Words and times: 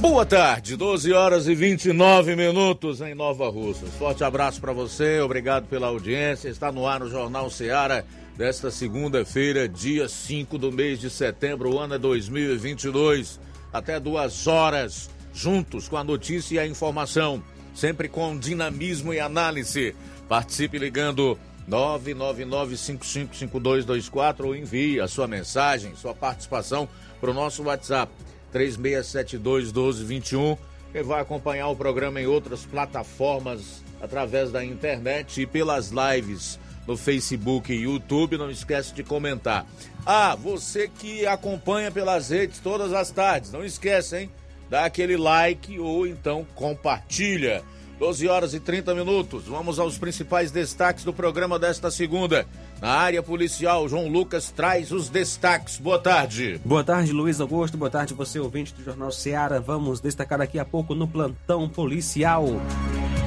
Boa 0.00 0.24
tarde, 0.24 0.76
12 0.76 1.12
horas 1.12 1.48
e 1.48 1.56
29 1.56 2.36
minutos 2.36 3.00
em 3.00 3.16
Nova 3.16 3.48
Russas. 3.48 3.90
Forte 3.94 4.22
abraço 4.22 4.60
para 4.60 4.72
você, 4.72 5.20
obrigado 5.20 5.66
pela 5.66 5.88
audiência. 5.88 6.48
Está 6.48 6.70
no 6.70 6.86
ar 6.86 7.02
o 7.02 7.10
Jornal 7.10 7.50
Seara 7.50 8.06
desta 8.36 8.70
segunda-feira, 8.70 9.68
dia 9.68 10.08
5 10.08 10.56
do 10.56 10.70
mês 10.70 11.00
de 11.00 11.10
setembro, 11.10 11.80
ano 11.80 11.94
é 11.94 11.98
2022. 11.98 13.40
Até 13.72 13.98
duas 13.98 14.46
horas, 14.46 15.10
juntos 15.34 15.88
com 15.88 15.96
a 15.96 16.04
notícia 16.04 16.54
e 16.54 16.60
a 16.60 16.66
informação, 16.66 17.42
sempre 17.74 18.08
com 18.08 18.38
dinamismo 18.38 19.12
e 19.12 19.18
análise. 19.18 19.96
Participe 20.28 20.78
ligando 20.78 21.36
999555224 21.68 24.44
ou 24.44 24.54
envie 24.54 25.00
a 25.00 25.08
sua 25.08 25.26
mensagem, 25.26 25.96
sua 25.96 26.14
participação 26.14 26.88
para 27.20 27.32
o 27.32 27.34
nosso 27.34 27.64
WhatsApp 27.64 28.12
36721221. 28.52 30.58
Quem 30.92 31.02
vai 31.02 31.20
acompanhar 31.20 31.68
o 31.68 31.76
programa 31.76 32.20
em 32.20 32.26
outras 32.26 32.64
plataformas 32.64 33.84
através 34.00 34.50
da 34.50 34.64
internet 34.64 35.42
e 35.42 35.46
pelas 35.46 35.90
lives 35.90 36.58
no 36.88 36.96
Facebook 36.96 37.70
e 37.70 37.82
YouTube, 37.82 38.38
não 38.38 38.50
esquece 38.50 38.94
de 38.94 39.04
comentar. 39.04 39.66
Ah, 40.06 40.34
você 40.34 40.88
que 40.88 41.26
acompanha 41.26 41.90
pelas 41.90 42.30
redes 42.30 42.60
todas 42.60 42.94
as 42.94 43.10
tardes, 43.10 43.52
não 43.52 43.62
esquece, 43.62 44.16
hein? 44.16 44.30
Dá 44.70 44.86
aquele 44.86 45.16
like 45.16 45.78
ou 45.78 46.06
então 46.06 46.46
compartilha. 46.54 47.62
12 47.98 48.28
horas 48.28 48.54
e 48.54 48.60
30 48.60 48.94
minutos. 48.94 49.44
Vamos 49.44 49.78
aos 49.78 49.98
principais 49.98 50.50
destaques 50.50 51.04
do 51.04 51.12
programa 51.12 51.58
desta 51.58 51.90
segunda. 51.90 52.46
Na 52.80 52.90
área 52.90 53.22
policial, 53.22 53.88
João 53.88 54.08
Lucas 54.08 54.50
traz 54.50 54.92
os 54.92 55.08
destaques. 55.08 55.78
Boa 55.78 55.98
tarde. 55.98 56.60
Boa 56.64 56.84
tarde, 56.84 57.10
Luiz 57.10 57.40
Augusto. 57.40 57.76
Boa 57.76 57.90
tarde, 57.90 58.14
você 58.14 58.38
ouvinte 58.38 58.72
do 58.72 58.84
Jornal 58.84 59.10
Seara. 59.10 59.60
Vamos 59.60 60.00
destacar 60.00 60.38
daqui 60.38 60.60
a 60.60 60.64
pouco 60.64 60.94
no 60.94 61.08
plantão 61.08 61.68
policial. 61.68 62.46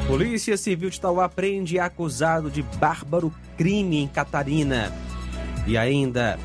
Polícia 0.08 0.56
Civil 0.56 0.90
de 0.90 1.02
Tauá 1.02 1.28
prende 1.28 1.80
acusado 1.80 2.50
de 2.50 2.62
bárbaro 2.62 3.34
crime 3.58 3.98
em 3.98 4.08
Catarina. 4.08 4.92
E 5.68 5.78
ainda, 5.78 6.40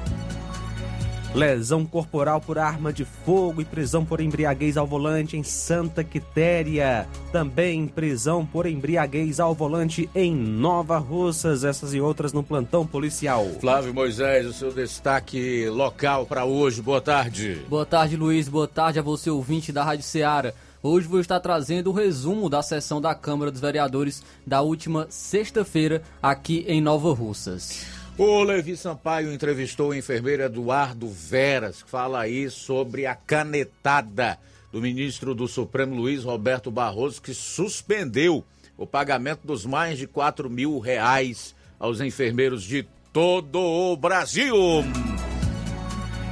lesão 1.35 1.85
corporal 1.85 2.41
por 2.41 2.59
arma 2.59 2.93
de 2.93 3.05
fogo 3.05 3.61
e 3.61 3.65
prisão 3.65 4.05
por 4.05 4.21
embriaguez 4.21 4.77
ao 4.77 4.87
volante 4.87 5.37
em 5.37 5.43
Santa 5.43 6.03
Quitéria. 6.03 7.07
Também 7.33 7.87
prisão 7.87 8.45
por 8.45 8.67
embriaguez 8.67 9.41
ao 9.41 9.55
volante 9.55 10.09
em 10.15 10.35
Nova 10.35 10.99
Russas. 10.99 11.65
Essas 11.65 11.95
e 11.95 12.01
outras 12.01 12.33
no 12.33 12.43
plantão 12.43 12.87
policial. 12.87 13.47
Flávio 13.61 13.93
Moisés, 13.93 14.47
o 14.47 14.53
seu 14.53 14.73
destaque 14.73 15.69
local 15.69 16.27
para 16.27 16.45
hoje. 16.45 16.81
Boa 16.81 17.01
tarde. 17.01 17.61
Boa 17.69 17.87
tarde, 17.87 18.17
Luiz. 18.17 18.49
Boa 18.49 18.69
tarde 18.69 18.99
a 18.99 19.03
você, 19.03 19.31
ouvinte 19.31 19.73
da 19.73 19.85
Rádio 19.85 20.05
Ceará. 20.05 20.53
Hoje 20.83 21.09
vou 21.09 21.19
estar 21.19 21.41
trazendo 21.41 21.91
o 21.91 21.93
resumo 21.93 22.49
da 22.49 22.63
sessão 22.63 23.01
da 23.01 23.15
Câmara 23.15 23.51
dos 23.51 23.61
Vereadores 23.61 24.23
da 24.47 24.61
última 24.61 25.07
sexta-feira 25.11 26.03
aqui 26.23 26.65
em 26.69 26.81
Nova 26.81 27.13
Russas. 27.13 27.96
O 28.19 28.43
Levi 28.43 28.79
Sampaio 28.79 29.31
entrevistou 29.31 29.91
o 29.91 29.95
enfermeiro 29.95 30.43
Eduardo 30.43 31.07
Veras, 31.07 31.83
que 31.83 31.91
fala 31.91 32.21
aí 32.21 32.49
sobre 32.49 33.05
a 33.05 33.15
canetada 33.15 34.39
do 34.73 34.81
ministro 34.81 35.35
do 35.35 35.47
Supremo 35.47 35.95
Luiz 35.95 36.25
Roberto 36.25 36.71
Barroso, 36.71 37.21
que 37.21 37.35
suspendeu 37.35 38.43
o 38.79 38.87
pagamento 38.87 39.47
dos 39.47 39.67
mais 39.67 39.99
de 39.99 40.07
4 40.07 40.49
mil 40.49 40.79
reais 40.79 41.55
aos 41.79 42.01
enfermeiros 42.01 42.63
de 42.63 42.89
todo 43.13 43.61
o 43.61 43.95
Brasil. 43.99 44.57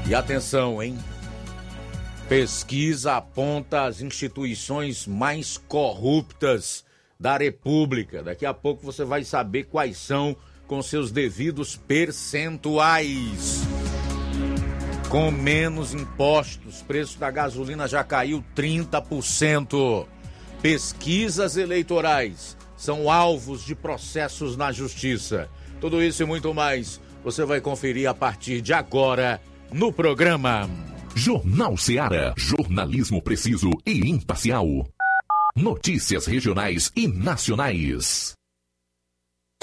E 0.09 0.15
atenção, 0.15 0.83
hein? 0.83 0.97
Pesquisa 2.31 3.17
aponta 3.17 3.85
as 3.85 4.01
instituições 4.01 5.07
mais 5.07 5.59
corruptas 5.59 6.83
da 7.21 7.37
República. 7.37 8.23
Daqui 8.23 8.47
a 8.47 8.55
pouco 8.55 8.83
você 8.83 9.05
vai 9.05 9.23
saber 9.23 9.65
quais 9.65 9.99
são 9.99 10.35
com 10.67 10.83
seus 10.83 11.11
devidos 11.11 11.77
percentuais. 11.77 13.63
Com 15.09 15.31
menos 15.31 15.95
impostos, 15.95 16.83
preço 16.83 17.19
da 17.19 17.31
gasolina 17.31 17.87
já 17.87 18.03
caiu 18.03 18.45
30%. 18.57 20.07
Pesquisas 20.61 21.57
eleitorais 21.57 22.57
são 22.77 23.11
alvos 23.11 23.65
de 23.65 23.75
processos 23.75 24.57
na 24.57 24.73
justiça. 24.73 25.49
Tudo 25.81 26.03
isso 26.03 26.23
e 26.23 26.27
muito 26.27 26.53
mais 26.53 27.01
você 27.23 27.45
vai 27.45 27.61
conferir 27.61 28.09
a 28.09 28.15
partir 28.15 28.61
de 28.61 28.73
agora 28.73 29.41
no 29.73 29.93
programa. 29.93 30.69
Jornal 31.15 31.77
Seara. 31.77 32.35
Jornalismo 32.37 33.23
preciso 33.23 33.71
e 33.87 34.11
imparcial. 34.11 34.67
Notícias 35.57 36.27
regionais 36.27 36.91
e 36.97 37.07
nacionais. 37.07 38.35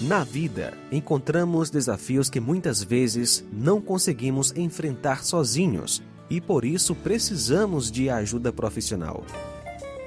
Na 0.00 0.24
vida, 0.24 0.72
encontramos 0.90 1.68
desafios 1.68 2.30
que 2.30 2.40
muitas 2.40 2.82
vezes 2.82 3.44
não 3.52 3.82
conseguimos 3.82 4.50
enfrentar 4.56 5.22
sozinhos 5.22 6.02
e 6.30 6.40
por 6.40 6.64
isso 6.64 6.94
precisamos 6.94 7.90
de 7.90 8.08
ajuda 8.08 8.50
profissional. 8.50 9.22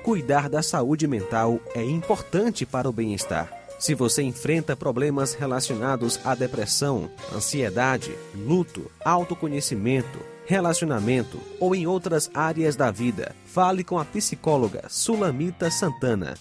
Cuidar 0.04 0.50
da 0.50 0.64
saúde 0.64 1.06
mental 1.08 1.60
é 1.76 1.84
importante 1.84 2.66
para 2.66 2.90
o 2.90 2.92
bem-estar. 2.92 3.54
Se 3.78 3.94
você 3.94 4.24
enfrenta 4.24 4.76
problemas 4.76 5.36
relacionados 5.36 6.20
à 6.26 6.34
depressão, 6.34 7.12
ansiedade, 7.32 8.16
luto, 8.34 8.90
autoconhecimento, 9.06 10.20
relacionamento 10.48 11.38
ou 11.60 11.76
em 11.76 11.86
outras 11.86 12.32
áreas 12.34 12.76
da 12.76 12.90
vida, 12.90 13.36
fale 13.46 13.84
com 13.84 14.00
a 14.00 14.06
psicóloga 14.06 14.86
Sulamita 14.90 15.70
Santana. 15.70 16.34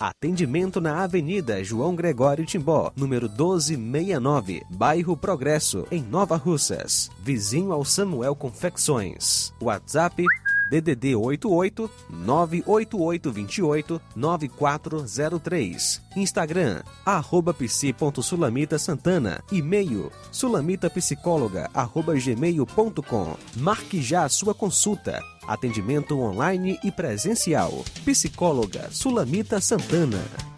Atendimento 0.00 0.80
na 0.80 1.02
Avenida 1.02 1.62
João 1.64 1.96
Gregório 1.96 2.46
Timbó, 2.46 2.92
número 2.96 3.28
1269, 3.28 4.62
Bairro 4.70 5.16
Progresso, 5.16 5.86
em 5.90 6.02
Nova 6.02 6.36
Russas, 6.36 7.10
vizinho 7.20 7.72
ao 7.72 7.84
Samuel 7.84 8.36
Confecções. 8.36 9.52
WhatsApp 9.60 10.24
DDD 10.70 11.16
88 11.16 11.90
98828 12.10 14.00
9403. 14.14 16.00
Instagram, 16.16 16.82
arroba 17.04 17.52
psi.sulamita 17.52 18.78
Santana. 18.78 19.42
E-mail, 19.50 20.12
sulamitapsicóloga, 20.30 21.68
arroba 21.74 22.14
gmail.com. 22.14 23.36
Marque 23.56 24.00
já 24.00 24.24
a 24.24 24.28
sua 24.28 24.54
consulta. 24.54 25.22
Atendimento 25.48 26.18
online 26.20 26.78
e 26.84 26.92
presencial. 26.92 27.72
Psicóloga 28.04 28.90
Sulamita 28.90 29.60
Santana. 29.60 30.57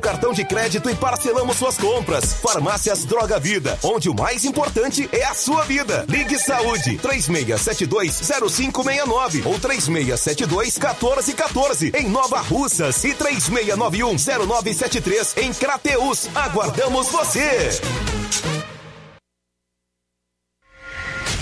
cartão 0.00 0.32
de 0.32 0.44
crédito 0.44 0.90
e 0.90 0.94
parcelamos 0.94 1.56
suas 1.56 1.76
compras. 1.76 2.34
Farmácias 2.34 3.04
Droga 3.04 3.38
Vida, 3.38 3.78
onde 3.82 4.08
o 4.08 4.14
mais 4.14 4.44
importante 4.44 5.08
é 5.12 5.24
a 5.24 5.34
sua 5.34 5.64
vida. 5.64 6.04
Ligue 6.08 6.38
Saúde 6.38 6.98
36720569 6.98 9.46
ou 9.46 9.58
36721414 9.58 11.94
em 11.94 12.08
Nova 12.08 12.40
Russas 12.40 13.02
e 13.04 13.14
36910973 13.14 15.38
em 15.38 15.52
Crateus. 15.52 16.28
Aguardamos 16.34 17.08
você. 17.08 17.70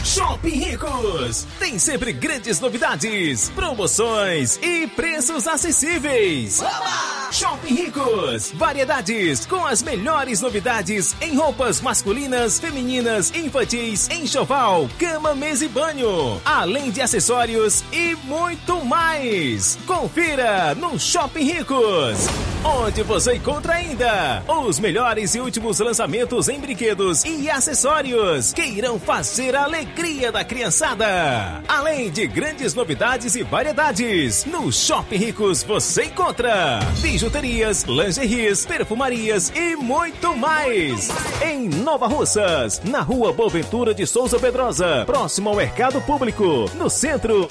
Shopping 0.05 0.49
Ricos 0.49 1.47
tem 1.59 1.79
sempre 1.79 2.13
grandes 2.13 2.59
novidades, 2.59 3.51
promoções 3.51 4.59
e 4.63 4.87
preços 4.87 5.47
acessíveis. 5.47 6.61
Oba! 6.61 7.26
Shopping 7.33 7.75
Ricos, 7.75 8.53
variedades 8.53 9.45
com 9.47 9.67
as 9.67 9.83
melhores 9.83 10.41
novidades 10.41 11.15
em 11.21 11.37
roupas 11.37 11.81
masculinas, 11.81 12.59
femininas, 12.59 13.33
infantis, 13.35 14.09
enxoval, 14.09 14.89
cama, 14.99 15.35
mesa 15.35 15.65
e 15.65 15.69
banho, 15.69 16.41
além 16.45 16.91
de 16.91 17.01
acessórios 17.01 17.85
e 17.93 18.15
muito 18.25 18.85
mais. 18.85 19.77
Confira 19.87 20.75
no 20.75 20.99
Shopping 20.99 21.45
Ricos, 21.45 22.27
onde 22.65 23.03
você 23.03 23.35
encontra 23.35 23.75
ainda 23.75 24.43
os 24.47 24.79
melhores 24.79 25.35
e 25.35 25.41
últimos 25.41 25.79
lançamentos 25.81 26.49
em 26.49 26.61
brinquedos 26.61 27.25
e 27.25 27.51
acessórios 27.51 28.53
que 28.53 28.63
irão 28.63 28.99
fazer 28.99 29.55
a 29.57 29.65
alegria 29.65 30.31
da 30.31 30.45
criançada. 30.45 31.63
Além 31.69 32.11
de 32.11 32.27
grandes 32.27 32.73
novidades 32.75 33.35
e 33.35 33.43
variedades, 33.43 34.45
no 34.45 34.73
Shopping 34.73 35.17
Ricos 35.17 35.63
você 35.63 36.05
encontra 36.05 36.81
bijuterias, 37.17 37.83
lingeries, 37.85 38.67
perfumarias 38.67 39.51
e 39.57 39.75
muito 39.75 40.37
mais. 40.37 41.09
Em 41.43 41.67
Nova 41.67 42.07
Russas, 42.07 42.83
na 42.85 43.01
rua 43.01 43.33
Boaventura 43.33 43.95
de 43.95 44.07
Souza 44.07 44.39
Pedrosa, 44.39 45.03
próximo 45.07 45.49
ao 45.49 45.57
Mercado 45.57 45.99
Público, 46.03 46.71
no 46.75 46.91
centro. 46.91 47.49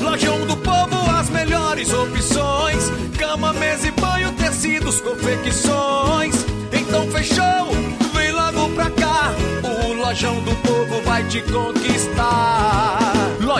Lojão 0.00 0.46
do 0.46 0.56
Povo, 0.56 1.10
as 1.20 1.28
melhores 1.28 1.92
opções: 1.92 2.90
cama, 3.18 3.52
mesa 3.52 3.88
e 3.88 3.90
banho, 3.90 4.32
tecidos, 4.32 4.98
confecções. 5.02 6.36
Então 6.72 7.06
fechou, 7.10 7.66
vem 8.14 8.32
logo 8.32 8.70
pra 8.70 8.90
cá. 8.92 9.34
O 9.84 9.92
Lojão 9.92 10.40
do 10.40 10.56
Povo 10.62 11.02
vai 11.02 11.22
te 11.24 11.42
conquistar. 11.42 11.97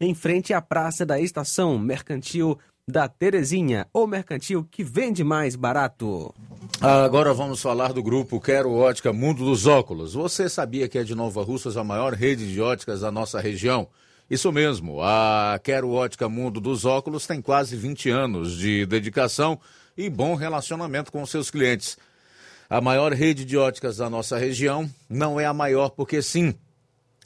em 0.00 0.12
frente 0.12 0.52
à 0.52 0.60
Praça 0.60 1.06
da 1.06 1.20
Estação 1.20 1.78
Mercantil 1.78 2.58
da 2.86 3.06
Terezinha, 3.06 3.86
o 3.94 4.08
mercantil 4.08 4.66
que 4.68 4.82
vende 4.82 5.22
mais 5.22 5.54
barato. 5.54 6.34
Agora 6.80 7.32
vamos 7.32 7.62
falar 7.62 7.92
do 7.92 8.02
grupo 8.02 8.40
Quero 8.40 8.72
Ótica 8.72 9.12
Mundo 9.12 9.44
dos 9.44 9.68
Óculos. 9.68 10.14
Você 10.14 10.48
sabia 10.48 10.88
que 10.88 10.98
é 10.98 11.04
de 11.04 11.14
Nova 11.14 11.44
Russas 11.44 11.76
a 11.76 11.84
maior 11.84 12.12
rede 12.12 12.52
de 12.52 12.60
óticas 12.60 13.02
da 13.02 13.12
nossa 13.12 13.40
região? 13.40 13.86
Isso 14.28 14.50
mesmo, 14.50 15.00
a 15.00 15.60
Quero 15.62 15.92
Ótica 15.92 16.28
Mundo 16.28 16.60
dos 16.60 16.84
Óculos 16.84 17.24
tem 17.24 17.40
quase 17.40 17.76
20 17.76 18.10
anos 18.10 18.56
de 18.56 18.84
dedicação 18.84 19.60
e 19.96 20.10
bom 20.10 20.34
relacionamento 20.34 21.12
com 21.12 21.24
seus 21.24 21.52
clientes. 21.52 21.96
A 22.68 22.80
maior 22.80 23.12
rede 23.12 23.44
de 23.44 23.56
óticas 23.56 23.98
da 23.98 24.08
nossa 24.08 24.38
região 24.38 24.90
não 25.08 25.38
é 25.38 25.44
a 25.44 25.52
maior 25.52 25.90
porque 25.90 26.22
sim, 26.22 26.54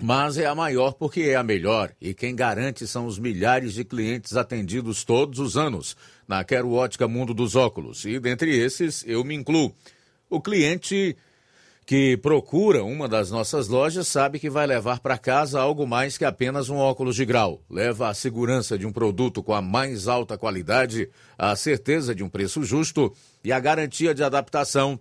mas 0.01 0.37
é 0.37 0.47
a 0.47 0.55
maior 0.55 0.93
porque 0.93 1.23
é 1.23 1.37
a 1.37 1.43
melhor. 1.43 1.93
E 2.01 2.13
quem 2.13 2.35
garante 2.35 2.87
são 2.87 3.07
os 3.07 3.19
milhares 3.19 3.75
de 3.75 3.85
clientes 3.85 4.37
atendidos 4.37 5.05
todos 5.05 5.39
os 5.39 5.57
anos 5.57 5.97
na 6.29 6.45
Quero 6.45 6.73
Ótica 6.73 7.09
Mundo 7.09 7.33
dos 7.33 7.57
Óculos. 7.57 8.05
E 8.05 8.19
dentre 8.19 8.57
esses, 8.57 9.05
eu 9.07 9.25
me 9.25 9.35
incluo. 9.35 9.75
O 10.29 10.41
cliente 10.41 11.17
que 11.87 12.17
procura 12.17 12.83
uma 12.83 13.09
das 13.09 13.31
nossas 13.31 13.69
lojas 13.69 14.09
sabe 14.09 14.41
que 14.41 14.51
vai 14.51 14.67
levar 14.67 14.99
para 14.99 15.17
casa 15.17 15.61
algo 15.61 15.87
mais 15.87 16.19
que 16.19 16.25
apenas 16.25 16.69
um 16.69 16.77
óculos 16.77 17.15
de 17.15 17.25
grau. 17.25 17.63
Leva 17.71 18.09
a 18.09 18.15
segurança 18.15 18.77
de 18.77 18.85
um 18.85 18.93
produto 18.93 19.41
com 19.41 19.55
a 19.55 19.63
mais 19.63 20.09
alta 20.09 20.37
qualidade, 20.37 21.09
a 21.39 21.55
certeza 21.55 22.13
de 22.13 22.25
um 22.25 22.29
preço 22.29 22.65
justo 22.65 23.15
e 23.45 23.53
a 23.53 23.61
garantia 23.61 24.13
de 24.13 24.25
adaptação 24.25 24.99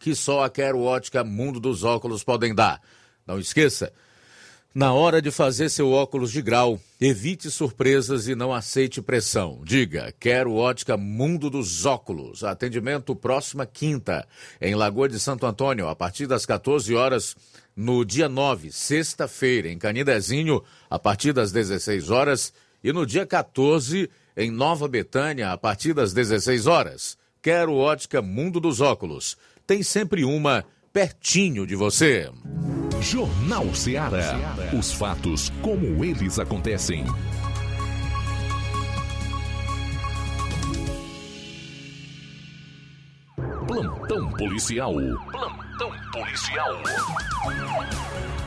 que 0.00 0.14
só 0.16 0.42
a 0.42 0.50
Quero 0.50 0.80
Ótica 0.80 1.22
Mundo 1.22 1.60
dos 1.60 1.84
Óculos 1.84 2.24
podem 2.24 2.52
dar. 2.52 2.80
Não 3.24 3.38
esqueça, 3.38 3.92
na 4.72 4.92
hora 4.92 5.20
de 5.20 5.32
fazer 5.32 5.68
seu 5.68 5.90
óculos 5.90 6.30
de 6.30 6.40
grau, 6.40 6.80
evite 7.00 7.50
surpresas 7.50 8.28
e 8.28 8.36
não 8.36 8.54
aceite 8.54 9.02
pressão. 9.02 9.60
Diga, 9.64 10.14
quero 10.20 10.54
ótica 10.54 10.96
Mundo 10.96 11.50
dos 11.50 11.84
Óculos. 11.84 12.44
Atendimento 12.44 13.16
próxima 13.16 13.66
quinta, 13.66 14.24
em 14.60 14.76
Lagoa 14.76 15.08
de 15.08 15.18
Santo 15.18 15.44
Antônio, 15.44 15.88
a 15.88 15.96
partir 15.96 16.28
das 16.28 16.46
14 16.46 16.94
horas. 16.94 17.36
No 17.74 18.04
dia 18.04 18.28
9, 18.28 18.70
sexta-feira, 18.70 19.68
em 19.68 19.76
Canidezinho, 19.76 20.62
a 20.88 21.00
partir 21.00 21.32
das 21.32 21.50
16 21.50 22.08
horas. 22.08 22.52
E 22.82 22.92
no 22.92 23.04
dia 23.04 23.26
14, 23.26 24.08
em 24.36 24.52
Nova 24.52 24.86
Betânia, 24.86 25.50
a 25.50 25.58
partir 25.58 25.94
das 25.94 26.12
16 26.12 26.68
horas. 26.68 27.18
Quero 27.42 27.74
ótica 27.74 28.22
Mundo 28.22 28.60
dos 28.60 28.80
Óculos. 28.80 29.36
Tem 29.70 29.84
sempre 29.84 30.24
uma 30.24 30.64
pertinho 30.92 31.64
de 31.64 31.76
você. 31.76 32.28
Jornal 33.00 33.72
Ceará. 33.72 34.36
Os 34.76 34.90
fatos 34.90 35.52
como 35.62 36.04
eles 36.04 36.40
acontecem. 36.40 37.04
Plantão 43.68 44.32
policial. 44.32 44.92
Plantão 45.30 45.92
policial. 46.10 46.82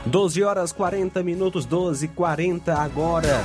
12 0.04 0.42
horas 0.42 0.72
40 0.72 1.22
minutos, 1.22 1.64
12 1.64 2.04
e 2.04 2.08
40 2.08 2.74
agora. 2.74 3.40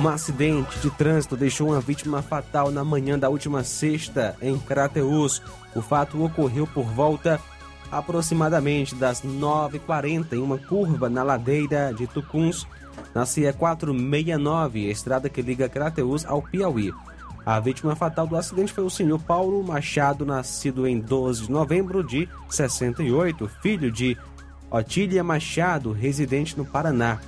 Um 0.00 0.08
acidente 0.08 0.78
de 0.78 0.90
trânsito 0.90 1.36
deixou 1.36 1.68
uma 1.68 1.80
vítima 1.80 2.22
fatal 2.22 2.70
na 2.70 2.84
manhã 2.84 3.18
da 3.18 3.28
última 3.28 3.64
sexta 3.64 4.36
em 4.40 4.56
Crateus. 4.56 5.42
O 5.78 5.80
fato 5.80 6.20
ocorreu 6.24 6.66
por 6.66 6.86
volta 6.86 7.40
aproximadamente 7.88 8.96
das 8.96 9.22
9h40 9.22 10.32
em 10.32 10.38
uma 10.38 10.58
curva 10.58 11.08
na 11.08 11.22
ladeira 11.22 11.94
de 11.94 12.04
Tucuns, 12.08 12.66
na 13.14 13.24
CIE 13.24 13.52
469, 13.52 14.90
estrada 14.90 15.28
que 15.28 15.40
liga 15.40 15.68
Crateus 15.68 16.26
ao 16.26 16.42
Piauí. 16.42 16.92
A 17.46 17.60
vítima 17.60 17.94
fatal 17.94 18.26
do 18.26 18.36
acidente 18.36 18.72
foi 18.72 18.82
o 18.82 18.90
senhor 18.90 19.20
Paulo 19.20 19.62
Machado, 19.62 20.26
nascido 20.26 20.84
em 20.84 20.98
12 20.98 21.46
de 21.46 21.52
novembro 21.52 22.02
de 22.02 22.28
68, 22.50 23.48
filho 23.62 23.92
de 23.92 24.18
Otília 24.68 25.22
Machado, 25.22 25.92
residente 25.92 26.58
no 26.58 26.64
Paraná. 26.64 27.20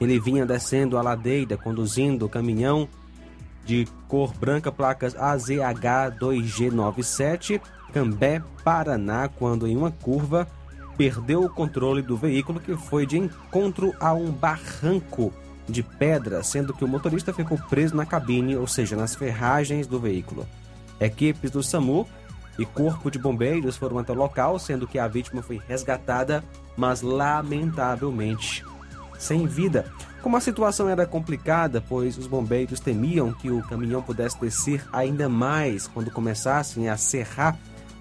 Ele 0.00 0.18
vinha 0.18 0.44
descendo 0.44 0.98
a 0.98 1.02
ladeira 1.02 1.56
conduzindo 1.56 2.26
o 2.26 2.28
caminhão 2.28 2.88
de 3.70 3.86
cor 4.08 4.34
branca, 4.34 4.72
placas 4.72 5.14
AZH2G97 5.14 7.60
Cambé, 7.92 8.42
Paraná, 8.64 9.28
quando 9.28 9.68
em 9.68 9.76
uma 9.76 9.92
curva 9.92 10.48
perdeu 10.96 11.44
o 11.44 11.48
controle 11.48 12.02
do 12.02 12.16
veículo 12.16 12.58
que 12.58 12.76
foi 12.76 13.06
de 13.06 13.16
encontro 13.16 13.94
a 14.00 14.12
um 14.12 14.32
barranco 14.32 15.32
de 15.68 15.84
pedra, 15.84 16.42
sendo 16.42 16.74
que 16.74 16.84
o 16.84 16.88
motorista 16.88 17.32
ficou 17.32 17.56
preso 17.56 17.94
na 17.94 18.04
cabine, 18.04 18.56
ou 18.56 18.66
seja, 18.66 18.96
nas 18.96 19.14
ferragens 19.14 19.86
do 19.86 20.00
veículo. 20.00 20.48
Equipes 21.00 21.52
do 21.52 21.62
SAMU 21.62 22.08
e 22.58 22.66
Corpo 22.66 23.08
de 23.08 23.20
Bombeiros 23.20 23.76
foram 23.76 23.98
até 23.98 24.12
o 24.12 24.16
local, 24.16 24.58
sendo 24.58 24.88
que 24.88 24.98
a 24.98 25.06
vítima 25.06 25.42
foi 25.42 25.62
resgatada, 25.68 26.42
mas 26.76 27.02
lamentavelmente 27.02 28.64
sem 29.20 29.46
vida. 29.46 29.84
Como 30.22 30.36
a 30.36 30.40
situação 30.40 30.88
era 30.88 31.06
complicada, 31.06 31.82
pois 31.86 32.18
os 32.18 32.26
bombeiros 32.26 32.80
temiam 32.80 33.32
que 33.32 33.50
o 33.50 33.62
caminhão 33.62 34.02
pudesse 34.02 34.40
descer 34.40 34.84
ainda 34.92 35.28
mais 35.28 35.86
quando 35.86 36.10
começassem 36.10 36.88
a 36.88 36.96
serrar 36.96 37.56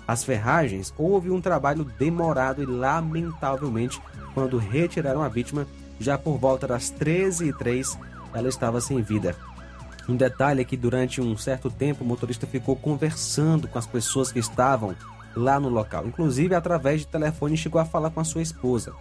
as 0.08 0.24
ferragens, 0.24 0.92
houve 0.98 1.30
um 1.30 1.40
trabalho 1.40 1.84
demorado 1.84 2.64
e, 2.64 2.66
lamentavelmente, 2.66 4.02
quando 4.34 4.58
retiraram 4.58 5.22
a 5.22 5.28
vítima, 5.28 5.68
já 6.00 6.18
por 6.18 6.38
volta 6.38 6.66
das 6.66 6.92
13h03, 6.92 7.96
ela 8.34 8.50
estava 8.50 8.82
sem 8.82 9.02
vida. 9.04 9.36
Um 10.08 10.16
detalhe 10.16 10.62
é 10.62 10.66
que 10.66 10.76
durante 10.76 11.22
um 11.22 11.38
certo 11.38 11.70
tempo 11.70 12.04
o 12.04 12.08
motorista 12.08 12.48
ficou 12.48 12.76
conversando 12.76 13.68
com 13.68 13.78
as 13.78 13.86
pessoas 13.86 14.32
que 14.32 14.40
estavam 14.40 14.96
lá 15.36 15.60
no 15.60 15.70
local. 15.70 16.08
Inclusive, 16.08 16.56
através 16.56 17.02
de 17.02 17.08
telefone, 17.08 17.56
chegou 17.56 17.80
a 17.80 17.86
falar 17.86 18.10
com 18.10 18.20
a 18.20 18.24
sua 18.24 18.42
esposa. 18.42 18.94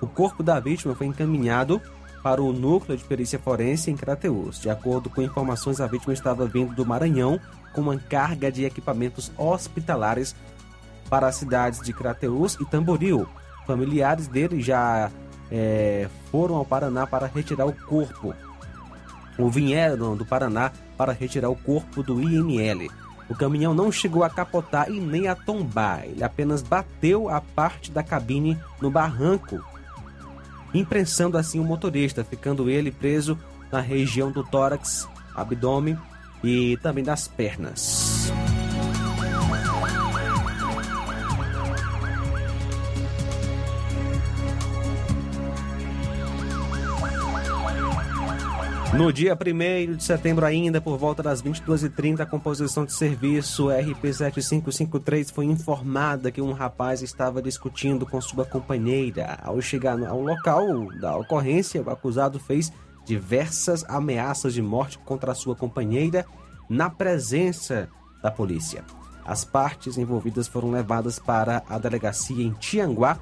O 0.00 0.06
corpo 0.06 0.42
da 0.42 0.60
vítima 0.60 0.94
foi 0.94 1.06
encaminhado 1.06 1.80
para 2.22 2.42
o 2.42 2.52
núcleo 2.52 2.98
de 2.98 3.04
perícia 3.04 3.38
forense 3.38 3.90
em 3.90 3.96
Crateus. 3.96 4.60
De 4.60 4.68
acordo 4.68 5.08
com 5.08 5.22
informações, 5.22 5.80
a 5.80 5.86
vítima 5.86 6.12
estava 6.12 6.46
vindo 6.46 6.74
do 6.74 6.84
Maranhão 6.84 7.40
com 7.72 7.82
uma 7.82 7.96
carga 7.96 8.50
de 8.50 8.64
equipamentos 8.64 9.30
hospitalares 9.36 10.34
para 11.08 11.28
as 11.28 11.36
cidades 11.36 11.80
de 11.80 11.92
Crateus 11.92 12.54
e 12.60 12.64
Tamboril. 12.64 13.26
Familiares 13.66 14.26
dele 14.26 14.60
já 14.60 15.10
é, 15.50 16.08
foram 16.30 16.56
ao 16.56 16.64
Paraná 16.64 17.06
para 17.06 17.26
retirar 17.26 17.66
o 17.66 17.72
corpo. 17.72 18.34
Ou 19.38 19.50
vieram 19.50 20.16
do 20.16 20.24
Paraná 20.24 20.72
para 20.96 21.12
retirar 21.12 21.50
o 21.50 21.56
corpo 21.56 22.02
do 22.02 22.20
IML. 22.20 22.90
O 23.28 23.34
caminhão 23.34 23.74
não 23.74 23.90
chegou 23.90 24.22
a 24.24 24.30
capotar 24.30 24.90
e 24.90 25.00
nem 25.00 25.26
a 25.26 25.34
tombar, 25.34 26.04
ele 26.04 26.22
apenas 26.22 26.62
bateu 26.62 27.28
a 27.28 27.40
parte 27.40 27.90
da 27.90 28.02
cabine 28.02 28.56
no 28.80 28.88
barranco, 28.88 29.60
imprensando 30.74 31.38
assim 31.38 31.58
o 31.58 31.64
motorista, 31.64 32.24
ficando 32.24 32.68
ele 32.68 32.90
preso 32.90 33.38
na 33.70 33.80
região 33.80 34.30
do 34.30 34.44
tórax, 34.44 35.08
abdômen 35.34 35.98
e 36.42 36.76
também 36.78 37.04
das 37.04 37.26
pernas. 37.26 38.30
No 48.94 49.12
dia 49.12 49.34
1 49.36 49.96
de 49.96 50.04
setembro, 50.04 50.46
ainda 50.46 50.80
por 50.80 50.96
volta 50.96 51.22
das 51.22 51.42
22h30, 51.42 52.20
a 52.20 52.26
composição 52.26 52.84
de 52.84 52.92
serviço 52.92 53.66
RP7553 53.66 55.30
foi 55.32 55.44
informada 55.44 56.30
que 56.30 56.40
um 56.40 56.52
rapaz 56.52 57.02
estava 57.02 57.42
discutindo 57.42 58.06
com 58.06 58.18
sua 58.20 58.46
companheira. 58.46 59.38
Ao 59.42 59.60
chegar 59.60 60.02
ao 60.06 60.22
local 60.22 60.86
da 61.00 61.16
ocorrência, 61.16 61.82
o 61.82 61.90
acusado 61.90 62.38
fez 62.38 62.72
diversas 63.04 63.84
ameaças 63.84 64.54
de 64.54 64.62
morte 64.62 64.98
contra 64.98 65.34
sua 65.34 65.54
companheira 65.54 66.24
na 66.70 66.88
presença 66.88 67.88
da 68.22 68.30
polícia. 68.30 68.82
As 69.26 69.44
partes 69.44 69.98
envolvidas 69.98 70.48
foram 70.48 70.70
levadas 70.70 71.18
para 71.18 71.62
a 71.68 71.76
delegacia 71.76 72.42
em 72.42 72.52
Tianguá 72.52 73.18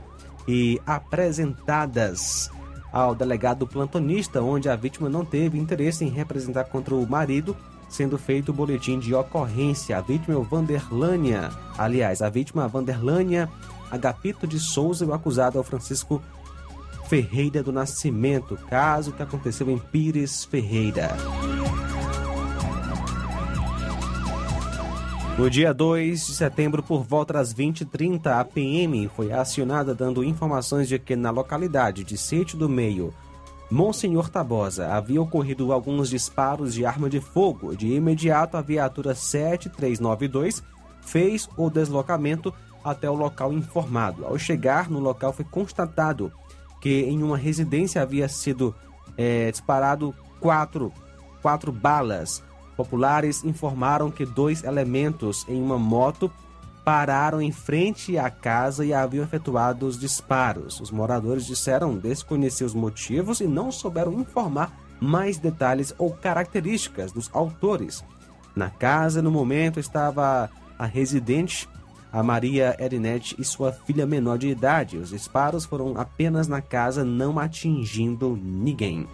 e 0.46 0.80
apresentadas 0.86 2.50
ao 2.94 3.12
delegado 3.12 3.66
plantonista, 3.66 4.40
onde 4.40 4.68
a 4.68 4.76
vítima 4.76 5.08
não 5.08 5.24
teve 5.24 5.58
interesse 5.58 6.04
em 6.04 6.08
representar 6.08 6.62
contra 6.66 6.94
o 6.94 7.04
marido, 7.04 7.56
sendo 7.88 8.16
feito 8.16 8.50
o 8.50 8.54
boletim 8.54 9.00
de 9.00 9.12
ocorrência. 9.12 9.98
A 9.98 10.00
vítima 10.00 10.36
é 10.36 10.38
o 10.38 10.44
Vanderlânia, 10.44 11.50
aliás, 11.76 12.22
a 12.22 12.30
vítima 12.30 12.64
é 12.64 12.68
Vanderlânia 12.68 13.50
Agapito 13.90 14.46
de 14.46 14.60
Souza 14.60 15.04
e 15.04 15.08
o 15.08 15.12
acusado 15.12 15.58
é 15.58 15.60
o 15.60 15.64
Francisco 15.64 16.22
Ferreira 17.08 17.64
do 17.64 17.72
Nascimento, 17.72 18.56
caso 18.70 19.10
que 19.10 19.22
aconteceu 19.24 19.68
em 19.68 19.78
Pires 19.78 20.44
Ferreira. 20.44 21.08
No 25.36 25.50
dia 25.50 25.74
2 25.74 26.28
de 26.28 26.32
setembro, 26.32 26.80
por 26.80 27.02
volta 27.02 27.32
das 27.32 27.52
20h30, 27.52 28.26
a 28.26 28.44
PM 28.44 29.08
foi 29.08 29.32
acionada 29.32 29.92
dando 29.92 30.22
informações 30.22 30.86
de 30.86 30.96
que 30.96 31.16
na 31.16 31.32
localidade 31.32 32.04
de 32.04 32.16
Sítio 32.16 32.56
do 32.56 32.68
Meio, 32.68 33.12
Monsenhor 33.68 34.28
Tabosa. 34.28 34.94
Havia 34.94 35.20
ocorrido 35.20 35.72
alguns 35.72 36.08
disparos 36.08 36.72
de 36.72 36.86
arma 36.86 37.10
de 37.10 37.20
fogo. 37.20 37.74
De 37.74 37.88
imediato, 37.88 38.56
a 38.56 38.62
viatura 38.62 39.12
7392 39.12 40.62
fez 41.00 41.48
o 41.56 41.68
deslocamento 41.68 42.54
até 42.84 43.10
o 43.10 43.14
local 43.14 43.52
informado. 43.52 44.24
Ao 44.24 44.38
chegar 44.38 44.88
no 44.88 45.00
local, 45.00 45.32
foi 45.32 45.44
constatado 45.44 46.32
que 46.80 47.00
em 47.00 47.24
uma 47.24 47.36
residência 47.36 48.00
havia 48.00 48.28
sido 48.28 48.72
é, 49.18 49.50
disparado 49.50 50.14
quatro, 50.38 50.92
quatro 51.42 51.72
balas. 51.72 52.40
Populares 52.76 53.44
informaram 53.44 54.10
que 54.10 54.26
dois 54.26 54.64
elementos 54.64 55.44
em 55.48 55.60
uma 55.62 55.78
moto 55.78 56.30
pararam 56.84 57.40
em 57.40 57.50
frente 57.50 58.18
à 58.18 58.28
casa 58.28 58.84
e 58.84 58.92
haviam 58.92 59.24
efetuado 59.24 59.86
os 59.86 59.98
disparos. 59.98 60.80
Os 60.80 60.90
moradores 60.90 61.46
disseram 61.46 61.96
desconhecer 61.96 62.64
os 62.64 62.74
motivos 62.74 63.40
e 63.40 63.46
não 63.46 63.72
souberam 63.72 64.12
informar 64.12 64.78
mais 65.00 65.38
detalhes 65.38 65.94
ou 65.98 66.10
características 66.10 67.10
dos 67.10 67.30
autores. 67.32 68.04
Na 68.54 68.70
casa, 68.70 69.22
no 69.22 69.30
momento, 69.30 69.80
estava 69.80 70.50
a 70.78 70.86
residente, 70.86 71.68
a 72.12 72.22
Maria 72.22 72.76
Erinete 72.78 73.34
e 73.38 73.44
sua 73.44 73.72
filha 73.72 74.06
menor 74.06 74.38
de 74.38 74.48
idade. 74.48 74.98
Os 74.98 75.10
disparos 75.10 75.64
foram 75.64 75.98
apenas 75.98 76.46
na 76.46 76.60
casa, 76.60 77.02
não 77.04 77.38
atingindo 77.38 78.38
ninguém. 78.40 79.08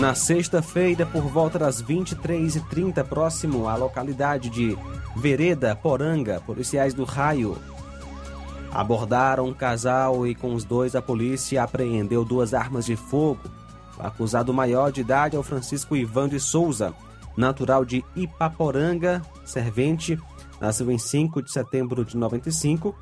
Na 0.00 0.14
sexta-feira, 0.14 1.04
por 1.04 1.24
volta 1.24 1.58
das 1.58 1.82
23h30, 1.82 3.04
próximo 3.04 3.68
à 3.68 3.76
localidade 3.76 4.48
de 4.48 4.74
Vereda, 5.14 5.76
Poranga, 5.76 6.40
policiais 6.40 6.94
do 6.94 7.04
Raio 7.04 7.58
abordaram 8.72 9.46
um 9.48 9.52
casal 9.52 10.26
e 10.26 10.34
com 10.34 10.54
os 10.54 10.64
dois 10.64 10.94
a 10.94 11.02
polícia 11.02 11.62
apreendeu 11.62 12.24
duas 12.24 12.54
armas 12.54 12.86
de 12.86 12.96
fogo. 12.96 13.42
O 13.98 14.02
acusado 14.02 14.54
maior 14.54 14.90
de 14.90 15.02
idade 15.02 15.36
é 15.36 15.38
o 15.38 15.42
Francisco 15.42 15.94
Ivan 15.94 16.30
de 16.30 16.40
Souza, 16.40 16.94
natural 17.36 17.84
de 17.84 18.02
Ipaporanga, 18.16 19.20
servente, 19.44 20.18
nasceu 20.58 20.90
em 20.90 20.96
5 20.96 21.42
de 21.42 21.52
setembro 21.52 22.06
de 22.06 22.16
95 22.16 22.96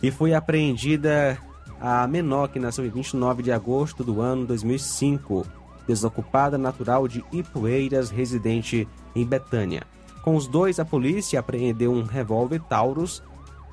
e 0.00 0.12
foi 0.12 0.34
apreendida 0.34 1.36
a 1.80 2.06
menor 2.06 2.48
que 2.48 2.58
nasceu 2.58 2.84
em 2.84 2.90
29 2.90 3.42
de 3.42 3.52
agosto 3.52 4.02
do 4.02 4.20
ano 4.20 4.46
2005, 4.46 5.46
desocupada 5.86 6.58
natural 6.58 7.06
de 7.08 7.24
Ipueiras, 7.32 8.10
residente 8.10 8.88
em 9.14 9.24
Betânia. 9.24 9.82
Com 10.22 10.36
os 10.36 10.46
dois, 10.46 10.78
a 10.78 10.84
polícia 10.84 11.40
apreendeu 11.40 11.92
um 11.92 12.02
revólver 12.02 12.60
Taurus 12.68 13.22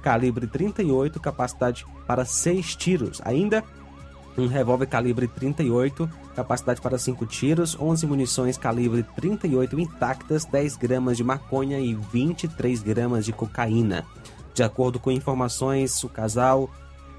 calibre 0.01 0.45
38, 0.45 1.19
capacidade 1.19 1.83
para 2.05 2.23
6 2.23 2.75
tiros. 2.75 3.21
Ainda 3.25 3.63
um 4.37 4.47
revólver 4.47 4.85
calibre 4.85 5.27
38, 5.27 6.07
capacidade 6.35 6.79
para 6.79 6.97
5 6.97 7.25
tiros, 7.25 7.75
11 7.79 8.05
munições 8.05 8.57
calibre 8.57 9.03
38 9.15 9.79
intactas, 9.79 10.45
10 10.45 10.75
gramas 10.75 11.17
de 11.17 11.23
maconha 11.23 11.79
e 11.79 11.95
23 11.95 12.83
gramas 12.83 13.25
de 13.25 13.33
cocaína. 13.33 14.05
De 14.53 14.61
acordo 14.61 14.99
com 14.99 15.09
informações, 15.09 16.03
o 16.03 16.09
casal, 16.09 16.69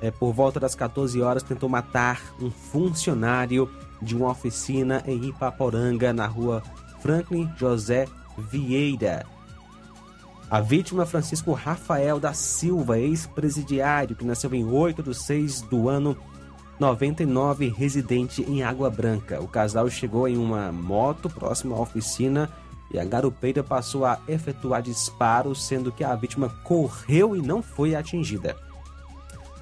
é, 0.00 0.10
por 0.10 0.32
volta 0.32 0.60
das 0.60 0.74
14 0.74 1.20
horas, 1.20 1.42
tentou 1.42 1.68
matar 1.68 2.20
um 2.40 2.50
funcionário 2.50 3.70
de 4.00 4.14
uma 4.14 4.30
oficina 4.30 5.02
em 5.06 5.28
Ipaporanga, 5.28 6.12
na 6.12 6.26
rua 6.26 6.62
Franklin 7.00 7.50
José 7.56 8.06
Vieira. 8.36 9.24
A 10.48 10.60
vítima 10.60 11.04
Francisco 11.04 11.52
Rafael 11.52 12.20
da 12.20 12.32
Silva, 12.32 12.98
ex-presidiário, 12.98 14.14
que 14.14 14.24
nasceu 14.24 14.54
em 14.54 14.64
8 14.64 15.02
de 15.02 15.14
6 15.14 15.62
do 15.62 15.88
ano 15.88 16.16
99, 16.78 17.68
residente 17.68 18.42
em 18.42 18.62
Água 18.62 18.90
Branca. 18.90 19.40
O 19.40 19.48
casal 19.48 19.88
chegou 19.88 20.28
em 20.28 20.36
uma 20.36 20.70
moto 20.70 21.28
próxima 21.28 21.74
à 21.74 21.80
oficina 21.80 22.50
e 22.92 22.98
a 22.98 23.04
garupeira 23.04 23.64
passou 23.64 24.04
a 24.04 24.20
efetuar 24.28 24.82
disparos, 24.82 25.66
sendo 25.66 25.90
que 25.90 26.04
a 26.04 26.14
vítima 26.14 26.48
correu 26.62 27.34
e 27.34 27.42
não 27.42 27.62
foi 27.62 27.96
atingida. 27.96 28.65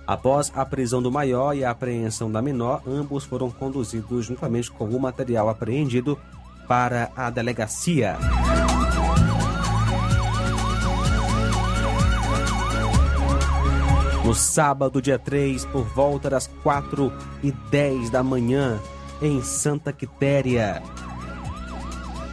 Após 0.07 0.53
a 0.55 0.65
prisão 0.67 1.03
do 1.03 1.11
maior 1.11 1.55
e 1.55 1.65
a 1.65 1.71
apreensão 1.71 2.31
da 2.31 2.43
menor, 2.43 2.83
ambos 2.87 3.25
foram 3.25 3.51
conduzidos 3.51 4.27
juntamente 4.27 4.71
com 4.71 4.85
o 4.85 5.01
material 5.01 5.49
apreendido 5.49 6.19
para 6.69 7.11
a 7.17 7.31
delegacia. 7.31 8.19
No 14.25 14.35
sábado, 14.35 15.01
dia 15.01 15.19
3, 15.19 15.65
por 15.67 15.85
volta 15.85 16.31
das 16.31 16.47
4 16.63 17.13
e 17.43 17.53
10 17.53 18.11
da 18.11 18.23
manhã, 18.23 18.81
em 19.23 19.43
Santa 19.43 19.93
Quitéria. 19.93 20.83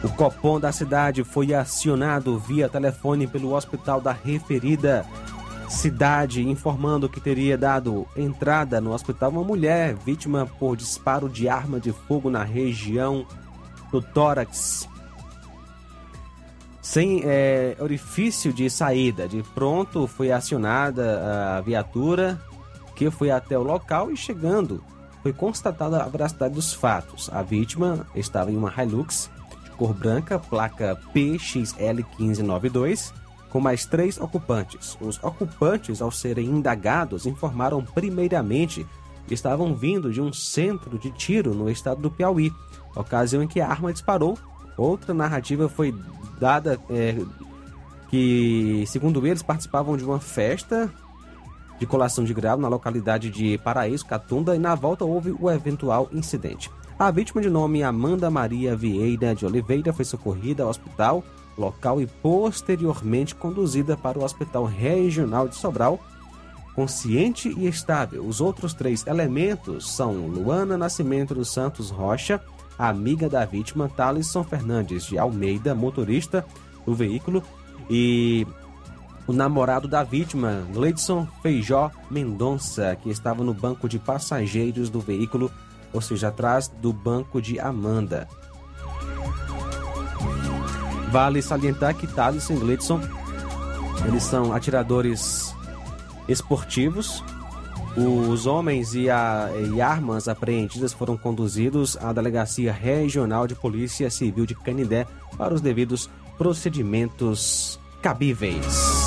O 0.02 0.08
Copom 0.08 0.58
da 0.58 0.72
cidade 0.72 1.22
foi 1.22 1.54
acionado 1.54 2.38
via 2.38 2.68
telefone 2.68 3.26
pelo 3.26 3.54
hospital 3.54 4.00
da 4.00 4.10
referida 4.10 5.06
cidade, 5.72 6.46
informando 6.46 7.08
que 7.08 7.20
teria 7.20 7.56
dado 7.56 8.06
entrada 8.16 8.80
no 8.80 8.92
hospital 8.92 9.30
uma 9.30 9.42
mulher 9.42 9.94
vítima 9.94 10.46
por 10.58 10.76
disparo 10.76 11.28
de 11.28 11.48
arma 11.48 11.80
de 11.80 11.92
fogo 11.92 12.30
na 12.30 12.44
região 12.44 13.26
do 13.90 14.00
tórax 14.00 14.88
sem 16.80 17.22
é, 17.24 17.76
orifício 17.78 18.52
de 18.52 18.68
saída. 18.68 19.26
De 19.26 19.42
pronto 19.54 20.06
foi 20.06 20.30
acionada 20.30 21.56
a 21.56 21.60
viatura 21.62 22.38
que 22.94 23.10
foi 23.10 23.30
até 23.30 23.56
o 23.56 23.62
local 23.62 24.10
e 24.10 24.16
chegando 24.16 24.84
foi 25.22 25.32
constatada 25.32 26.02
a 26.02 26.08
veracidade 26.08 26.54
dos 26.54 26.74
fatos. 26.74 27.30
A 27.32 27.42
vítima 27.42 28.06
estava 28.14 28.50
em 28.50 28.56
uma 28.56 28.72
Hilux 28.76 29.30
de 29.64 29.70
cor 29.70 29.94
branca, 29.94 30.38
placa 30.38 30.98
PXL1592, 31.14 33.12
com 33.52 33.60
mais 33.60 33.84
três 33.84 34.18
ocupantes. 34.18 34.96
Os 34.98 35.22
ocupantes, 35.22 36.00
ao 36.00 36.10
serem 36.10 36.46
indagados, 36.46 37.26
informaram 37.26 37.84
primeiramente 37.84 38.86
que 39.28 39.34
estavam 39.34 39.74
vindo 39.74 40.10
de 40.10 40.22
um 40.22 40.32
centro 40.32 40.98
de 40.98 41.10
tiro 41.10 41.54
no 41.54 41.68
estado 41.68 42.00
do 42.00 42.10
Piauí, 42.10 42.50
ocasião 42.96 43.42
em 43.42 43.46
que 43.46 43.60
a 43.60 43.68
arma 43.68 43.92
disparou. 43.92 44.38
Outra 44.74 45.12
narrativa 45.12 45.68
foi 45.68 45.94
dada 46.40 46.80
é, 46.88 47.14
que, 48.08 48.84
segundo 48.86 49.24
eles, 49.26 49.42
participavam 49.42 49.98
de 49.98 50.04
uma 50.04 50.18
festa 50.18 50.90
de 51.78 51.84
colação 51.84 52.24
de 52.24 52.32
grau 52.32 52.56
na 52.56 52.68
localidade 52.68 53.28
de 53.28 53.58
Paraíso, 53.58 54.06
Catunda, 54.06 54.56
e 54.56 54.58
na 54.58 54.74
volta 54.74 55.04
houve 55.04 55.36
o 55.38 55.50
eventual 55.50 56.08
incidente. 56.10 56.70
A 56.98 57.10
vítima 57.10 57.42
de 57.42 57.50
nome 57.50 57.82
Amanda 57.82 58.30
Maria 58.30 58.74
Vieira 58.74 59.34
de 59.34 59.44
Oliveira 59.44 59.92
foi 59.92 60.06
socorrida 60.06 60.62
ao 60.62 60.70
hospital 60.70 61.22
local 61.56 62.00
e 62.00 62.06
posteriormente 62.06 63.34
conduzida 63.34 63.96
para 63.96 64.18
o 64.18 64.24
Hospital 64.24 64.64
Regional 64.64 65.48
de 65.48 65.56
Sobral, 65.56 66.00
consciente 66.74 67.48
e 67.56 67.66
estável. 67.66 68.24
Os 68.26 68.40
outros 68.40 68.72
três 68.74 69.06
elementos 69.06 69.90
são 69.90 70.26
Luana 70.26 70.76
Nascimento 70.76 71.34
dos 71.34 71.50
Santos 71.50 71.90
Rocha, 71.90 72.40
amiga 72.78 73.28
da 73.28 73.44
vítima, 73.44 73.88
Thalisson 73.88 74.42
Fernandes 74.42 75.04
de 75.04 75.18
Almeida, 75.18 75.74
motorista 75.74 76.44
do 76.86 76.94
veículo, 76.94 77.42
e 77.90 78.46
o 79.26 79.32
namorado 79.32 79.86
da 79.86 80.02
vítima, 80.02 80.66
Gleidson 80.72 81.28
Feijó 81.42 81.90
Mendonça, 82.10 82.96
que 82.96 83.10
estava 83.10 83.44
no 83.44 83.54
banco 83.54 83.88
de 83.88 83.98
passageiros 83.98 84.90
do 84.90 85.00
veículo, 85.00 85.50
ou 85.92 86.00
seja, 86.00 86.28
atrás 86.28 86.68
do 86.68 86.92
banco 86.92 87.40
de 87.40 87.60
Amanda. 87.60 88.26
Vale 91.12 91.42
salientar 91.42 91.94
que 91.94 92.06
Thaleson 92.06 92.54
e 92.54 92.56
Gleidson, 92.56 93.00
eles 94.08 94.22
são 94.22 94.52
atiradores 94.52 95.54
esportivos 96.26 97.22
os 97.96 98.46
homens 98.46 98.94
e, 98.94 99.10
a, 99.10 99.50
e, 99.74 99.80
armas 99.80 100.26
apreendidas 100.26 100.94
foram 100.94 101.16
conduzidos 101.16 101.96
à 101.98 102.10
Delegacia 102.12 102.72
Regional 102.72 103.46
de 103.46 103.54
Polícia 103.54 104.08
Civil 104.08 104.46
de 104.46 104.54
Canindé 104.54 105.06
para 105.36 105.52
os 105.52 105.60
devidos 105.60 106.08
procedimentos 106.38 107.78
cabíveis. 108.00 109.01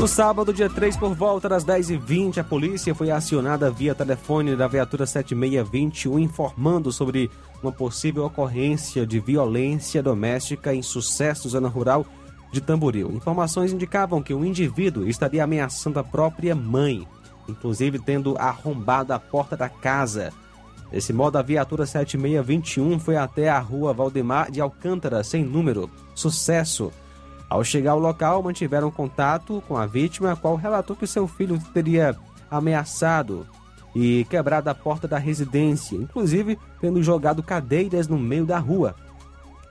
No 0.00 0.08
sábado, 0.08 0.50
dia 0.50 0.70
3, 0.70 0.96
por 0.96 1.14
volta 1.14 1.46
das 1.46 1.62
10h20, 1.62 2.38
a 2.38 2.44
polícia 2.44 2.94
foi 2.94 3.10
acionada 3.10 3.70
via 3.70 3.94
telefone 3.94 4.56
da 4.56 4.66
viatura 4.66 5.04
7621 5.04 6.18
informando 6.18 6.90
sobre 6.90 7.30
uma 7.62 7.70
possível 7.70 8.24
ocorrência 8.24 9.06
de 9.06 9.20
violência 9.20 10.02
doméstica 10.02 10.74
em 10.74 10.80
sucesso 10.80 11.50
zona 11.50 11.68
rural 11.68 12.06
de 12.50 12.62
Tamboril. 12.62 13.12
Informações 13.12 13.74
indicavam 13.74 14.22
que 14.22 14.32
o 14.32 14.42
indivíduo 14.42 15.06
estaria 15.06 15.44
ameaçando 15.44 15.98
a 15.98 16.02
própria 16.02 16.54
mãe, 16.54 17.06
inclusive 17.46 17.98
tendo 17.98 18.38
arrombado 18.38 19.12
a 19.12 19.18
porta 19.18 19.54
da 19.54 19.68
casa. 19.68 20.32
Desse 20.90 21.12
modo, 21.12 21.36
a 21.36 21.42
viatura 21.42 21.84
7621 21.84 22.98
foi 22.98 23.18
até 23.18 23.50
a 23.50 23.58
rua 23.58 23.92
Valdemar 23.92 24.50
de 24.50 24.62
Alcântara, 24.62 25.22
sem 25.22 25.44
número. 25.44 25.90
Sucesso! 26.14 26.90
Ao 27.50 27.64
chegar 27.64 27.90
ao 27.90 27.98
local, 27.98 28.44
mantiveram 28.44 28.92
contato 28.92 29.60
com 29.66 29.76
a 29.76 29.84
vítima, 29.84 30.30
a 30.30 30.36
qual 30.36 30.54
relatou 30.54 30.94
que 30.94 31.04
seu 31.04 31.26
filho 31.26 31.60
teria 31.74 32.16
ameaçado 32.48 33.44
e 33.92 34.24
quebrado 34.30 34.70
a 34.70 34.74
porta 34.74 35.08
da 35.08 35.18
residência, 35.18 35.96
inclusive 35.96 36.56
tendo 36.80 37.02
jogado 37.02 37.42
cadeiras 37.42 38.06
no 38.06 38.16
meio 38.16 38.46
da 38.46 38.58
rua. 38.58 38.94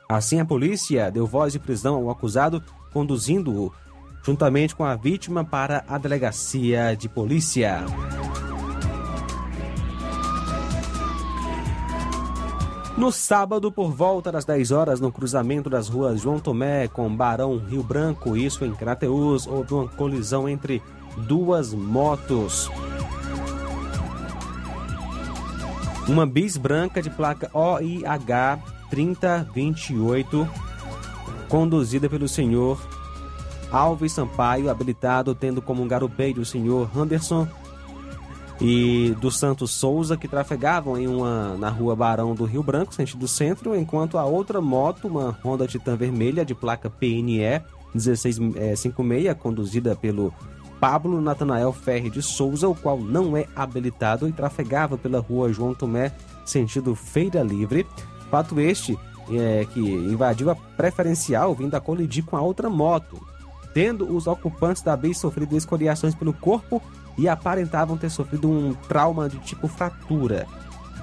Assim, 0.10 0.42
a 0.42 0.46
polícia 0.46 1.10
deu 1.10 1.26
voz 1.26 1.54
de 1.54 1.60
prisão 1.60 1.96
ao 1.96 2.10
acusado, 2.10 2.62
conduzindo-o 2.92 3.72
juntamente 4.26 4.76
com 4.76 4.84
a 4.84 4.96
vítima 4.96 5.46
para 5.46 5.86
a 5.88 5.98
delegacia 5.98 6.96
de 6.96 7.08
polícia. 7.08 7.86
No 13.00 13.14
sábado, 13.14 13.72
por 13.72 13.94
volta 13.94 14.30
das 14.30 14.44
10 14.44 14.72
horas, 14.72 15.00
no 15.00 15.10
cruzamento 15.10 15.70
das 15.70 15.88
ruas 15.88 16.20
João 16.20 16.38
Tomé 16.38 16.86
com 16.90 17.16
Barão 17.16 17.58
Rio 17.58 17.82
Branco, 17.82 18.36
isso 18.36 18.66
em 18.66 18.74
Crateús, 18.74 19.48
houve 19.48 19.74
uma 19.74 19.88
colisão 19.88 20.50
entre 20.50 20.84
duas 21.26 21.74
motos. 21.74 22.70
Uma 26.10 26.26
bis 26.26 26.58
branca 26.58 27.02
de 27.02 27.10
placa 27.10 27.50
OIH 27.54 28.60
3028, 28.90 30.46
conduzida 31.48 32.10
pelo 32.10 32.28
senhor 32.28 32.86
Alves 33.72 34.12
Sampaio, 34.12 34.70
habilitado 34.70 35.34
tendo 35.34 35.62
como 35.62 35.88
garupeiro 35.88 36.42
o 36.42 36.46
senhor 36.46 36.90
Anderson 36.94 37.48
e 38.62 39.16
do 39.22 39.32
Santos 39.32 39.72
Souza, 39.72 40.18
que 40.18 40.28
trafegavam 40.28 40.98
em 40.98 41.08
uma, 41.08 41.56
na 41.58 41.70
rua 41.70 41.96
Barão 41.96 42.36
do 42.36 42.44
Rio 42.44 42.62
Branco, 42.62 42.94
sentido 42.94 43.28
centro, 43.28 43.76
enquanto 43.76 44.18
a 44.18 44.26
outra 44.26 44.60
moto, 44.60 45.08
uma 45.08 45.38
Honda 45.44 45.68
Titan 45.68 45.96
vermelha 45.96 46.44
de 46.44 46.54
placa 46.54 46.90
PNE 46.90 47.62
1656, 47.94 49.34
conduzida 49.40 49.96
pelo 49.96 50.34
Pablo 50.80 51.22
Natanael 51.22 51.72
Ferre 51.72 52.10
de 52.10 52.22
Souza, 52.22 52.68
o 52.68 52.76
qual 52.76 52.98
não 52.98 53.36
é 53.36 53.46
habilitado 53.56 54.28
e 54.28 54.32
trafegava 54.32 54.98
pela 54.98 55.20
rua 55.20 55.52
João 55.54 55.74
Tomé, 55.74 56.12
sentido 56.46 56.96
Feira 56.96 57.42
Livre. 57.42 57.88
Fato 58.30 58.60
este 58.60 58.98
é, 59.32 59.66
que 59.74 59.80
invadiu 59.80 60.50
a 60.50 60.56
preferencial 60.56 61.56
vindo 61.56 61.76
a 61.76 61.82
colidir 61.82 62.24
com 62.24 62.36
a 62.36 62.42
outra 62.42 62.70
moto, 62.70 63.20
tendo 63.74 64.16
os 64.16 64.28
ocupantes 64.28 64.82
da 64.82 64.96
BIS 64.96 65.18
sofrido 65.18 65.56
escoriações 65.56 66.14
pelo 66.14 66.34
corpo 66.34 66.82
e 67.20 67.28
aparentavam 67.28 67.98
ter 67.98 68.10
sofrido 68.10 68.50
um 68.50 68.74
trauma 68.74 69.28
de 69.28 69.38
tipo 69.40 69.68
fratura. 69.68 70.48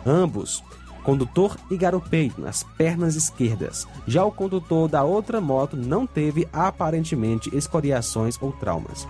Ambos, 0.04 0.64
condutor 1.04 1.56
e 1.70 1.76
garupeiro, 1.76 2.34
nas 2.38 2.62
pernas 2.62 3.14
esquerdas. 3.14 3.86
Já 4.06 4.24
o 4.24 4.32
condutor 4.32 4.88
da 4.88 5.04
outra 5.04 5.40
moto 5.40 5.76
não 5.76 6.06
teve 6.06 6.48
aparentemente 6.52 7.54
escoriações 7.54 8.38
ou 8.40 8.50
traumas. 8.50 9.06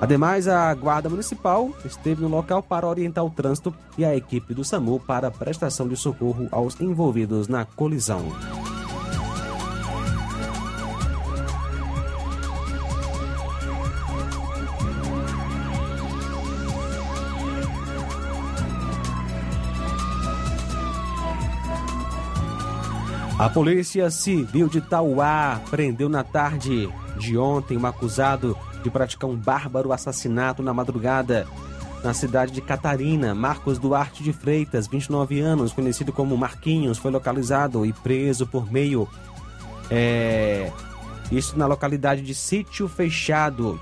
Ademais, 0.00 0.48
a 0.48 0.72
Guarda 0.74 1.08
Municipal 1.08 1.70
esteve 1.84 2.22
no 2.22 2.28
local 2.28 2.62
para 2.62 2.88
orientar 2.88 3.24
o 3.24 3.30
trânsito 3.30 3.74
e 3.98 4.04
a 4.04 4.16
equipe 4.16 4.54
do 4.54 4.64
SAMU 4.64 5.00
para 5.00 5.30
prestação 5.30 5.88
de 5.88 5.96
socorro 5.96 6.48
aos 6.50 6.80
envolvidos 6.80 7.46
na 7.46 7.64
colisão. 7.64 8.24
A 23.42 23.48
Polícia 23.48 24.08
Civil 24.08 24.68
de 24.68 24.80
Tauá 24.80 25.60
prendeu 25.68 26.08
na 26.08 26.22
tarde 26.22 26.88
de 27.18 27.36
ontem 27.36 27.76
um 27.76 27.84
acusado 27.84 28.56
de 28.84 28.88
praticar 28.88 29.28
um 29.28 29.34
bárbaro 29.34 29.92
assassinato 29.92 30.62
na 30.62 30.72
madrugada 30.72 31.44
na 32.04 32.14
cidade 32.14 32.52
de 32.52 32.60
Catarina. 32.60 33.34
Marcos 33.34 33.80
Duarte 33.80 34.22
de 34.22 34.32
Freitas, 34.32 34.86
29 34.86 35.40
anos, 35.40 35.72
conhecido 35.72 36.12
como 36.12 36.36
Marquinhos, 36.36 36.98
foi 36.98 37.10
localizado 37.10 37.84
e 37.84 37.92
preso 37.92 38.46
por 38.46 38.70
meio. 38.70 39.08
É, 39.90 40.70
isso 41.32 41.58
na 41.58 41.66
localidade 41.66 42.22
de 42.22 42.36
Sítio 42.36 42.86
Fechado, 42.86 43.80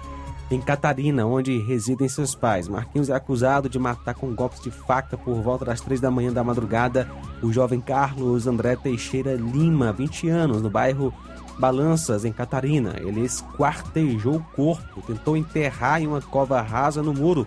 em 0.50 0.60
Catarina, 0.60 1.24
onde 1.24 1.58
residem 1.58 2.08
seus 2.08 2.34
pais. 2.34 2.66
Marquinhos 2.66 3.08
é 3.08 3.14
acusado 3.14 3.68
de 3.68 3.78
matar 3.78 4.14
com 4.14 4.34
golpes 4.34 4.60
de 4.60 4.70
faca 4.70 5.16
por 5.16 5.40
volta 5.40 5.64
das 5.64 5.80
três 5.80 6.00
da 6.00 6.10
manhã 6.10 6.32
da 6.32 6.42
madrugada 6.42 7.08
o 7.42 7.52
jovem 7.52 7.80
Carlos 7.80 8.46
André 8.46 8.76
Teixeira 8.76 9.34
Lima, 9.34 9.92
20 9.92 10.28
anos, 10.28 10.60
no 10.60 10.68
bairro 10.68 11.14
Balanças, 11.58 12.24
em 12.24 12.32
Catarina. 12.32 12.96
Ele 12.98 13.20
esquartejou 13.20 14.36
o 14.36 14.44
corpo, 14.54 15.02
tentou 15.02 15.36
enterrar 15.36 16.02
em 16.02 16.06
uma 16.06 16.20
cova 16.20 16.60
rasa 16.60 17.02
no 17.02 17.14
muro, 17.14 17.46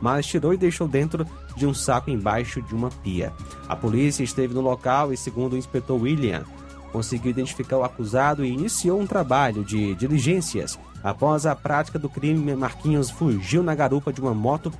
mas 0.00 0.26
tirou 0.26 0.54
e 0.54 0.56
deixou 0.56 0.88
dentro 0.88 1.26
de 1.56 1.66
um 1.66 1.74
saco 1.74 2.10
embaixo 2.10 2.62
de 2.62 2.74
uma 2.74 2.88
pia. 2.88 3.32
A 3.68 3.76
polícia 3.76 4.22
esteve 4.22 4.54
no 4.54 4.60
local 4.60 5.12
e, 5.12 5.16
segundo 5.16 5.52
o 5.52 5.56
inspetor 5.58 6.00
William, 6.00 6.44
conseguiu 6.92 7.30
identificar 7.30 7.78
o 7.78 7.84
acusado 7.84 8.44
e 8.44 8.52
iniciou 8.52 9.00
um 9.00 9.06
trabalho 9.06 9.64
de 9.64 9.94
diligências. 9.94 10.78
Após 11.02 11.46
a 11.46 11.54
prática 11.54 11.98
do 11.98 12.08
crime, 12.08 12.54
Marquinhos 12.56 13.10
fugiu 13.10 13.62
na 13.62 13.74
garupa 13.74 14.12
de 14.12 14.20
uma 14.20 14.34
moto 14.34 14.72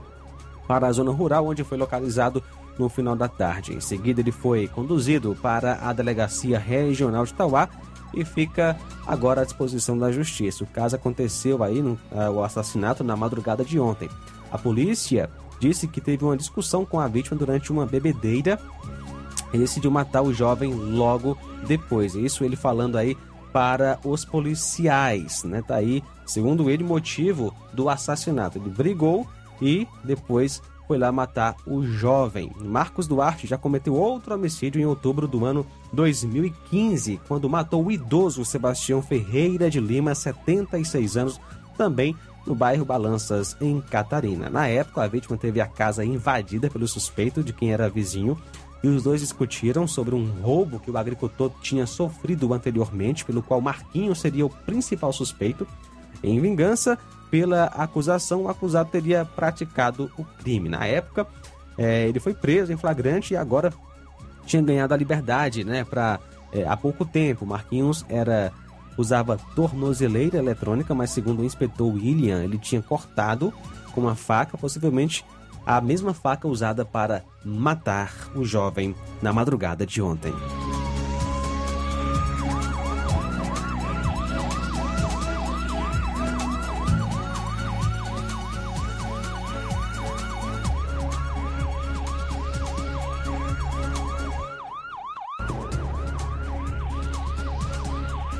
para 0.66 0.86
a 0.86 0.92
zona 0.92 1.10
rural, 1.10 1.46
onde 1.46 1.64
foi 1.64 1.78
localizado 1.78 2.42
no 2.78 2.88
final 2.88 3.16
da 3.16 3.28
tarde. 3.28 3.74
Em 3.74 3.80
seguida, 3.80 4.20
ele 4.20 4.32
foi 4.32 4.68
conduzido 4.68 5.36
para 5.40 5.78
a 5.82 5.92
Delegacia 5.92 6.58
Regional 6.58 7.24
de 7.24 7.34
Tauá 7.34 7.68
e 8.14 8.24
fica 8.24 8.76
agora 9.06 9.42
à 9.42 9.44
disposição 9.44 9.98
da 9.98 10.10
justiça. 10.12 10.64
O 10.64 10.66
caso 10.66 10.96
aconteceu 10.96 11.62
aí, 11.62 11.82
no, 11.82 11.92
uh, 12.12 12.30
o 12.32 12.42
assassinato, 12.42 13.04
na 13.04 13.16
madrugada 13.16 13.64
de 13.64 13.78
ontem. 13.78 14.08
A 14.50 14.58
polícia 14.58 15.28
disse 15.60 15.86
que 15.86 16.00
teve 16.00 16.24
uma 16.24 16.36
discussão 16.36 16.84
com 16.84 17.00
a 17.00 17.08
vítima 17.08 17.36
durante 17.36 17.72
uma 17.72 17.84
bebedeira 17.84 18.58
e 19.52 19.58
decidiu 19.58 19.90
matar 19.90 20.22
o 20.22 20.32
jovem 20.32 20.72
logo 20.72 21.36
depois. 21.66 22.14
Isso 22.14 22.44
ele 22.44 22.56
falando 22.56 22.96
aí 22.96 23.16
para 23.52 23.98
os 24.04 24.24
policiais, 24.24 25.42
né? 25.44 25.62
Tá 25.62 25.76
aí, 25.76 26.02
segundo 26.26 26.70
ele, 26.70 26.84
motivo 26.84 27.54
do 27.72 27.88
assassinato. 27.88 28.58
Ele 28.58 28.70
brigou 28.70 29.26
e 29.60 29.86
depois 30.04 30.62
foi 30.86 30.96
lá 30.96 31.12
matar 31.12 31.54
o 31.66 31.84
jovem. 31.84 32.50
Marcos 32.58 33.06
Duarte 33.06 33.46
já 33.46 33.58
cometeu 33.58 33.94
outro 33.94 34.34
homicídio 34.34 34.80
em 34.80 34.86
outubro 34.86 35.28
do 35.28 35.44
ano 35.44 35.66
2015, 35.92 37.20
quando 37.28 37.48
matou 37.48 37.84
o 37.84 37.92
idoso 37.92 38.44
Sebastião 38.44 39.02
Ferreira 39.02 39.68
de 39.68 39.80
Lima, 39.80 40.14
76 40.14 41.16
anos, 41.18 41.40
também 41.76 42.16
no 42.46 42.54
bairro 42.54 42.86
Balanças, 42.86 43.54
em 43.60 43.80
Catarina. 43.82 44.48
Na 44.48 44.66
época, 44.66 45.02
a 45.02 45.06
vítima 45.06 45.36
teve 45.36 45.60
a 45.60 45.66
casa 45.66 46.02
invadida 46.02 46.70
pelo 46.70 46.88
suspeito 46.88 47.44
de 47.44 47.52
quem 47.52 47.72
era 47.72 47.90
vizinho 47.90 48.38
e 48.82 48.88
os 48.88 49.02
dois 49.02 49.20
discutiram 49.20 49.86
sobre 49.86 50.14
um 50.14 50.30
roubo 50.40 50.78
que 50.78 50.90
o 50.90 50.96
agricultor 50.96 51.50
tinha 51.60 51.86
sofrido 51.86 52.52
anteriormente, 52.52 53.24
pelo 53.24 53.42
qual 53.42 53.60
Marquinhos 53.60 54.20
seria 54.20 54.46
o 54.46 54.50
principal 54.50 55.12
suspeito. 55.12 55.66
Em 56.22 56.40
vingança, 56.40 56.98
pela 57.30 57.64
acusação, 57.64 58.42
o 58.42 58.48
acusado 58.48 58.90
teria 58.90 59.24
praticado 59.24 60.10
o 60.16 60.24
crime. 60.24 60.68
Na 60.68 60.86
época, 60.86 61.26
é, 61.76 62.08
ele 62.08 62.20
foi 62.20 62.34
preso 62.34 62.72
em 62.72 62.76
flagrante 62.76 63.34
e 63.34 63.36
agora 63.36 63.72
tinha 64.46 64.62
ganhado 64.62 64.94
a 64.94 64.96
liberdade, 64.96 65.64
né? 65.64 65.84
Para 65.84 66.18
é, 66.52 66.66
há 66.66 66.76
pouco 66.76 67.04
tempo, 67.04 67.44
Marquinhos 67.44 68.04
era 68.08 68.52
usava 68.96 69.38
tornozeleira 69.54 70.38
eletrônica, 70.38 70.92
mas 70.92 71.10
segundo 71.10 71.40
o 71.40 71.44
inspetor 71.44 71.94
William, 71.94 72.42
ele 72.42 72.58
tinha 72.58 72.82
cortado 72.82 73.54
com 73.92 74.00
uma 74.00 74.16
faca, 74.16 74.58
possivelmente 74.58 75.24
a 75.68 75.82
mesma 75.82 76.14
faca 76.14 76.48
usada 76.48 76.82
para 76.82 77.22
matar 77.44 78.10
o 78.34 78.42
jovem 78.42 78.94
na 79.20 79.34
madrugada 79.34 79.84
de 79.84 80.00
ontem. 80.00 80.32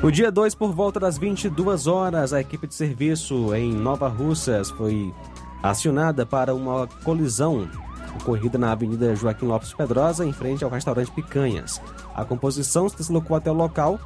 No 0.01 0.11
dia 0.11 0.31
2, 0.31 0.55
por 0.55 0.73
volta 0.73 0.99
das 0.99 1.19
22 1.19 1.85
horas, 1.85 2.33
a 2.33 2.41
equipe 2.41 2.65
de 2.65 2.73
serviço 2.73 3.53
em 3.53 3.71
Nova 3.71 4.07
Russas 4.07 4.71
foi 4.71 5.13
acionada 5.61 6.25
para 6.25 6.53
uma 6.53 6.87
colisão 7.03 7.67
ocorrida 8.15 8.57
na 8.57 8.71
Avenida 8.71 9.15
Joaquim 9.15 9.45
Lopes 9.45 9.73
Pedrosa, 9.73 10.25
em 10.25 10.33
frente 10.33 10.63
ao 10.63 10.69
restaurante 10.69 11.11
Picanhas. 11.11 11.81
A 12.15 12.25
composição 12.25 12.89
se 12.89 12.97
deslocou 12.97 13.35
até 13.35 13.51
o 13.51 13.53
local 13.53 13.99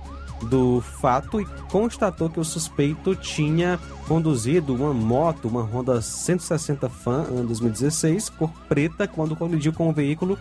do 0.43 0.81
fato 0.81 1.39
e 1.39 1.45
constatou 1.71 2.29
que 2.29 2.39
o 2.39 2.43
suspeito 2.43 3.15
tinha 3.15 3.79
conduzido 4.07 4.75
uma 4.75 4.93
moto, 4.93 5.47
uma 5.47 5.61
Honda 5.61 6.01
160 6.01 6.89
Fan, 6.89 7.23
ano 7.29 7.47
2016, 7.47 8.29
cor 8.29 8.51
preta, 8.67 9.07
quando 9.07 9.35
colidiu 9.35 9.71
com 9.71 9.89
o 9.89 9.93
veículo 9.93 10.37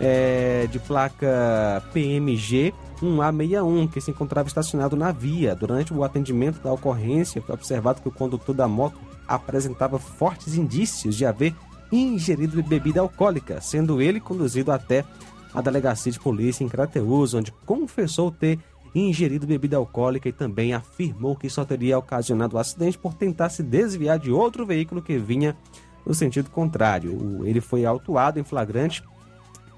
é, 0.00 0.68
de 0.70 0.78
placa 0.78 1.82
PMG 1.92 2.72
1A61, 3.02 3.90
que 3.90 4.00
se 4.00 4.12
encontrava 4.12 4.48
estacionado 4.48 4.96
na 4.96 5.10
via. 5.10 5.54
Durante 5.54 5.92
o 5.92 6.04
atendimento 6.04 6.62
da 6.62 6.72
ocorrência, 6.72 7.42
foi 7.42 7.54
observado 7.54 8.00
que 8.00 8.08
o 8.08 8.12
condutor 8.12 8.54
da 8.54 8.68
moto 8.68 8.98
apresentava 9.26 9.98
fortes 9.98 10.54
indícios 10.54 11.16
de 11.16 11.24
haver 11.24 11.54
ingerido 11.90 12.62
bebida 12.62 13.00
alcoólica, 13.00 13.60
sendo 13.60 14.00
ele 14.00 14.20
conduzido 14.20 14.72
até 14.72 15.04
a 15.52 15.60
delegacia 15.60 16.10
de 16.10 16.18
polícia 16.18 16.64
em 16.64 16.68
Crateus, 16.68 17.34
onde 17.34 17.52
confessou 17.66 18.30
ter 18.30 18.58
ingerido 18.94 19.46
bebida 19.46 19.76
alcoólica 19.76 20.28
e 20.28 20.32
também 20.32 20.74
afirmou 20.74 21.36
que 21.36 21.48
só 21.48 21.64
teria 21.64 21.98
ocasionado 21.98 22.56
o 22.56 22.58
acidente 22.58 22.98
por 22.98 23.14
tentar 23.14 23.48
se 23.48 23.62
desviar 23.62 24.18
de 24.18 24.30
outro 24.30 24.66
veículo 24.66 25.02
que 25.02 25.18
vinha 25.18 25.56
no 26.04 26.14
sentido 26.14 26.50
contrário. 26.50 27.40
Ele 27.46 27.60
foi 27.60 27.84
autuado 27.84 28.38
em 28.38 28.44
flagrante, 28.44 29.02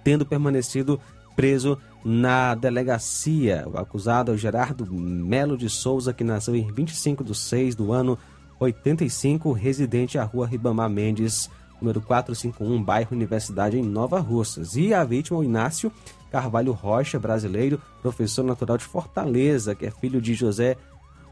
tendo 0.02 0.26
permanecido 0.26 1.00
preso 1.37 1.78
na 2.04 2.54
delegacia. 2.54 3.64
O 3.66 3.78
acusado 3.78 4.30
é 4.30 4.35
o 4.35 4.38
Gerardo 4.38 4.87
Melo 4.92 5.57
de 5.57 5.68
Souza, 5.68 6.12
que 6.12 6.24
nasceu 6.24 6.54
em 6.54 6.70
25 6.72 7.24
de 7.24 7.35
6 7.35 7.74
do 7.74 7.92
ano 7.92 8.18
85, 8.64 9.53
residente 9.53 10.18
à 10.18 10.24
rua 10.24 10.46
Ribamar 10.46 10.88
Mendes, 10.90 11.50
número 11.81 12.00
451, 12.00 12.83
bairro 12.83 13.09
Universidade, 13.12 13.79
em 13.79 13.83
Nova 13.83 14.20
Russas. 14.20 14.77
E 14.77 14.92
a 14.92 15.05
vítima, 15.05 15.38
o 15.38 15.44
Inácio 15.44 15.92
Carvalho 16.31 16.72
Rocha, 16.72 17.18
brasileiro, 17.18 17.81
professor 18.03 18.42
natural 18.42 18.77
de 18.77 18.85
Fortaleza, 18.85 19.74
que 19.74 19.87
é 19.87 19.90
filho 19.90 20.20
de 20.20 20.35
José 20.35 20.77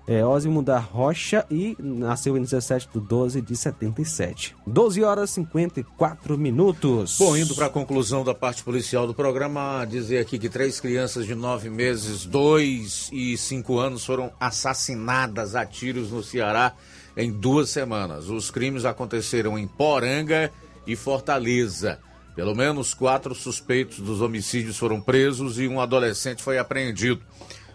é, 0.07 0.25
Ósimo 0.25 0.63
da 0.63 0.79
Rocha 0.79 1.47
e 1.51 1.77
nasceu 1.79 2.37
em 2.37 2.43
17 2.43 2.89
de 2.93 3.01
12 3.01 3.41
de 3.41 3.57
77. 3.57 4.57
12 4.67 5.03
horas 5.03 5.31
e 5.31 5.35
54 5.35 6.37
minutos. 6.37 7.17
Bom, 7.19 7.37
indo 7.37 7.55
para 7.55 7.67
a 7.67 7.71
conclusão 7.71 8.25
da 8.25 8.35
parte 8.35 8.63
policial 8.65 9.07
do 9.07 9.15
programa, 9.15 9.85
dizer 9.85 10.19
aqui 10.19 10.39
que 10.39 10.49
três 10.49 10.81
crianças 10.81 11.27
de 11.27 11.35
nove 11.35 11.71
meses, 11.71 12.25
dois 12.25 13.09
e 13.13 13.37
cinco 13.37 13.79
anos 13.79 14.05
foram 14.05 14.33
assassinadas 14.41 15.55
a 15.55 15.65
tiros 15.65 16.11
no 16.11 16.23
Ceará 16.23 16.75
em 17.17 17.31
duas 17.31 17.71
semanas. 17.71 18.29
Os 18.29 18.51
crimes 18.51 18.85
aconteceram 18.85 19.59
em 19.59 19.67
Poranga 19.67 20.51
e 20.87 20.97
Fortaleza. 20.97 21.99
Pelo 22.35 22.55
menos 22.55 22.95
quatro 22.95 23.35
suspeitos 23.35 23.99
dos 23.99 24.23
homicídios 24.23 24.79
foram 24.79 25.01
presos 25.01 25.59
e 25.59 25.69
um 25.69 25.81
adolescente 25.81 26.43
foi 26.43 26.59
apreendido. 26.59 27.21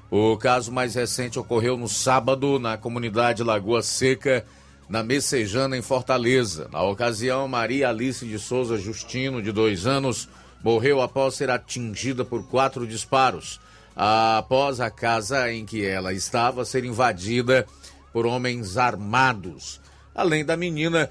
O 0.10 0.36
caso 0.38 0.72
mais 0.72 0.96
recente 0.96 1.38
ocorreu 1.38 1.78
no 1.78 1.88
sábado 1.88 2.58
na 2.58 2.78
comunidade 2.78 3.44
Lagoa 3.44 3.84
Seca, 3.84 4.46
na 4.90 5.04
Messejana, 5.04 5.78
em 5.78 5.82
Fortaleza. 5.82 6.70
Na 6.72 6.82
ocasião, 6.82 7.48
Maria 7.48 7.90
Alice 7.90 8.26
de 8.26 8.40
Souza 8.40 8.78
Justino, 8.78 9.42
de 9.42 9.52
dois 9.52 9.86
anos, 9.86 10.30
morreu 10.64 11.02
após 11.02 11.36
ser 11.36 11.52
atingida 11.52 12.24
por 12.24 12.48
quatro 12.48 12.88
disparos, 12.88 13.60
após 13.96 14.80
a 14.80 14.90
casa 14.90 15.52
em 15.52 15.66
que 15.66 15.86
ela 15.86 16.14
estava 16.14 16.64
ser 16.66 16.86
invadida 16.86 17.68
por 18.12 18.26
homens 18.26 18.78
armados. 18.78 19.80
Além 20.14 20.44
da 20.44 20.58
menina, 20.58 21.10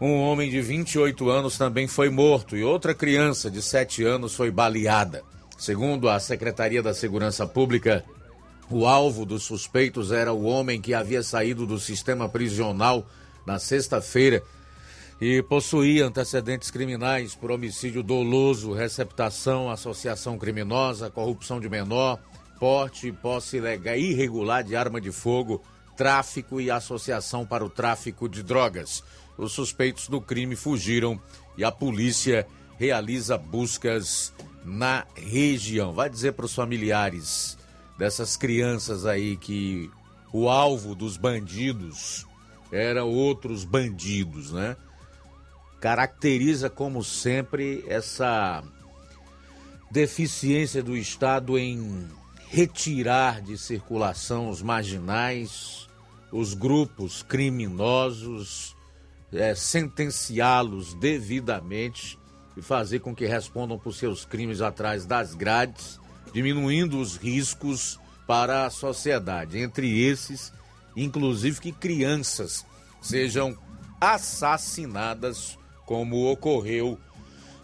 um 0.00 0.14
homem 0.20 0.50
de 0.50 0.60
28 0.60 1.28
anos 1.28 1.58
também 1.58 1.86
foi 1.86 2.08
morto 2.08 2.56
e 2.56 2.62
outra 2.62 2.94
criança 2.94 3.50
de 3.50 3.60
7 3.60 4.04
anos 4.04 4.34
foi 4.34 4.50
baleada. 4.50 5.22
Segundo 5.58 6.08
a 6.08 6.20
Secretaria 6.20 6.82
da 6.82 6.94
Segurança 6.94 7.46
Pública, 7.46 8.04
o 8.70 8.86
alvo 8.86 9.24
dos 9.24 9.42
suspeitos 9.42 10.12
era 10.12 10.32
o 10.32 10.44
homem 10.44 10.80
que 10.80 10.94
havia 10.94 11.22
saído 11.22 11.66
do 11.66 11.78
sistema 11.78 12.28
prisional 12.28 13.04
na 13.44 13.58
sexta-feira 13.58 14.42
e 15.20 15.42
possuía 15.42 16.06
antecedentes 16.06 16.70
criminais 16.70 17.34
por 17.34 17.50
homicídio 17.50 18.02
doloso, 18.02 18.72
receptação, 18.72 19.70
associação 19.70 20.38
criminosa, 20.38 21.10
corrupção 21.10 21.58
de 21.58 21.68
menor, 21.68 22.20
porte 22.60 23.08
e 23.08 23.12
posse 23.12 23.56
ilegal, 23.56 23.96
irregular 23.96 24.62
de 24.62 24.76
arma 24.76 25.00
de 25.00 25.10
fogo, 25.10 25.62
tráfico 25.98 26.60
e 26.60 26.70
associação 26.70 27.44
para 27.44 27.64
o 27.64 27.68
tráfico 27.68 28.28
de 28.28 28.40
drogas. 28.40 29.02
Os 29.36 29.52
suspeitos 29.52 30.08
do 30.08 30.20
crime 30.20 30.54
fugiram 30.54 31.20
e 31.56 31.64
a 31.64 31.72
polícia 31.72 32.46
realiza 32.78 33.36
buscas 33.36 34.32
na 34.64 35.04
região. 35.16 35.92
Vai 35.92 36.08
dizer 36.08 36.34
para 36.34 36.46
os 36.46 36.54
familiares 36.54 37.58
dessas 37.98 38.36
crianças 38.36 39.04
aí 39.04 39.36
que 39.36 39.90
o 40.32 40.48
alvo 40.48 40.94
dos 40.94 41.16
bandidos 41.16 42.24
eram 42.70 43.08
outros 43.08 43.64
bandidos, 43.64 44.52
né? 44.52 44.76
Caracteriza, 45.80 46.70
como 46.70 47.02
sempre, 47.02 47.84
essa 47.88 48.62
deficiência 49.90 50.80
do 50.80 50.96
Estado 50.96 51.58
em 51.58 52.06
retirar 52.48 53.40
de 53.40 53.58
circulação 53.58 54.48
os 54.48 54.62
marginais, 54.62 55.87
os 56.32 56.54
grupos 56.54 57.22
criminosos, 57.22 58.76
é, 59.32 59.54
sentenciá-los 59.54 60.94
devidamente 60.94 62.18
e 62.56 62.62
fazer 62.62 63.00
com 63.00 63.14
que 63.14 63.26
respondam 63.26 63.78
por 63.78 63.94
seus 63.94 64.24
crimes 64.24 64.60
atrás 64.60 65.06
das 65.06 65.34
grades 65.34 66.00
diminuindo 66.32 67.00
os 67.00 67.16
riscos 67.16 67.98
para 68.26 68.66
a 68.66 68.70
sociedade. 68.70 69.58
Entre 69.58 70.00
esses, 70.00 70.52
inclusive 70.96 71.60
que 71.60 71.72
crianças 71.72 72.64
sejam 73.00 73.56
assassinadas, 74.00 75.58
como 75.86 76.30
ocorreu 76.30 76.98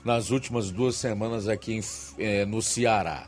nas 0.05 0.31
últimas 0.31 0.71
duas 0.71 0.97
semanas 0.97 1.49
aqui 1.49 1.75
em, 1.75 1.81
eh, 2.19 2.45
no 2.47 2.63
Ceará, 2.63 3.27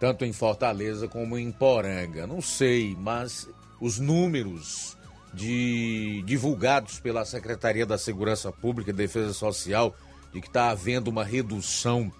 tanto 0.00 0.24
em 0.24 0.32
Fortaleza 0.32 1.06
como 1.06 1.38
em 1.38 1.50
Poranga. 1.52 2.26
Não 2.26 2.40
sei, 2.40 2.96
mas 2.98 3.48
os 3.82 3.98
números 3.98 4.96
de 5.34 6.22
divulgados 6.24 7.00
pela 7.00 7.24
Secretaria 7.24 7.84
da 7.84 7.98
Segurança 7.98 8.52
Pública 8.52 8.90
e 8.90 8.94
Defesa 8.94 9.32
Social 9.32 9.96
de 10.32 10.40
que 10.40 10.46
está 10.46 10.70
havendo 10.70 11.08
uma 11.08 11.24
redução 11.24 12.12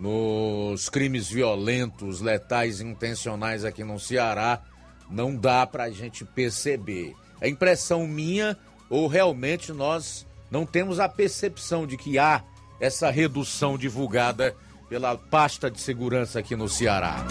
nos 0.00 0.88
crimes 0.88 1.28
violentos, 1.28 2.22
letais 2.22 2.80
e 2.80 2.84
intencionais 2.84 3.66
aqui 3.66 3.84
no 3.84 4.00
Ceará, 4.00 4.62
não 5.10 5.36
dá 5.36 5.66
para 5.66 5.84
a 5.84 5.90
gente 5.90 6.24
perceber. 6.24 7.14
É 7.38 7.50
impressão 7.50 8.06
minha 8.06 8.56
ou 8.88 9.06
realmente 9.06 9.74
nós 9.74 10.26
não 10.50 10.64
temos 10.64 10.98
a 10.98 11.08
percepção 11.08 11.86
de 11.86 11.98
que 11.98 12.18
há 12.18 12.42
essa 12.80 13.10
redução 13.10 13.76
divulgada 13.76 14.56
pela 14.88 15.18
pasta 15.18 15.70
de 15.70 15.80
segurança 15.82 16.38
aqui 16.38 16.56
no 16.56 16.68
Ceará. 16.68 17.26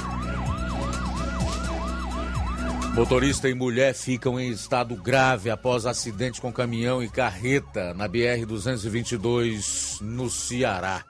Motorista 2.93 3.49
e 3.49 3.55
mulher 3.55 3.95
ficam 3.95 4.39
em 4.39 4.51
estado 4.51 4.95
grave 4.95 5.49
após 5.49 5.87
acidente 5.87 6.39
com 6.39 6.53
caminhão 6.53 7.01
e 7.01 7.09
carreta 7.09 7.91
na 7.95 8.07
BR-222 8.07 9.99
no 9.99 10.29
Ceará. 10.29 11.03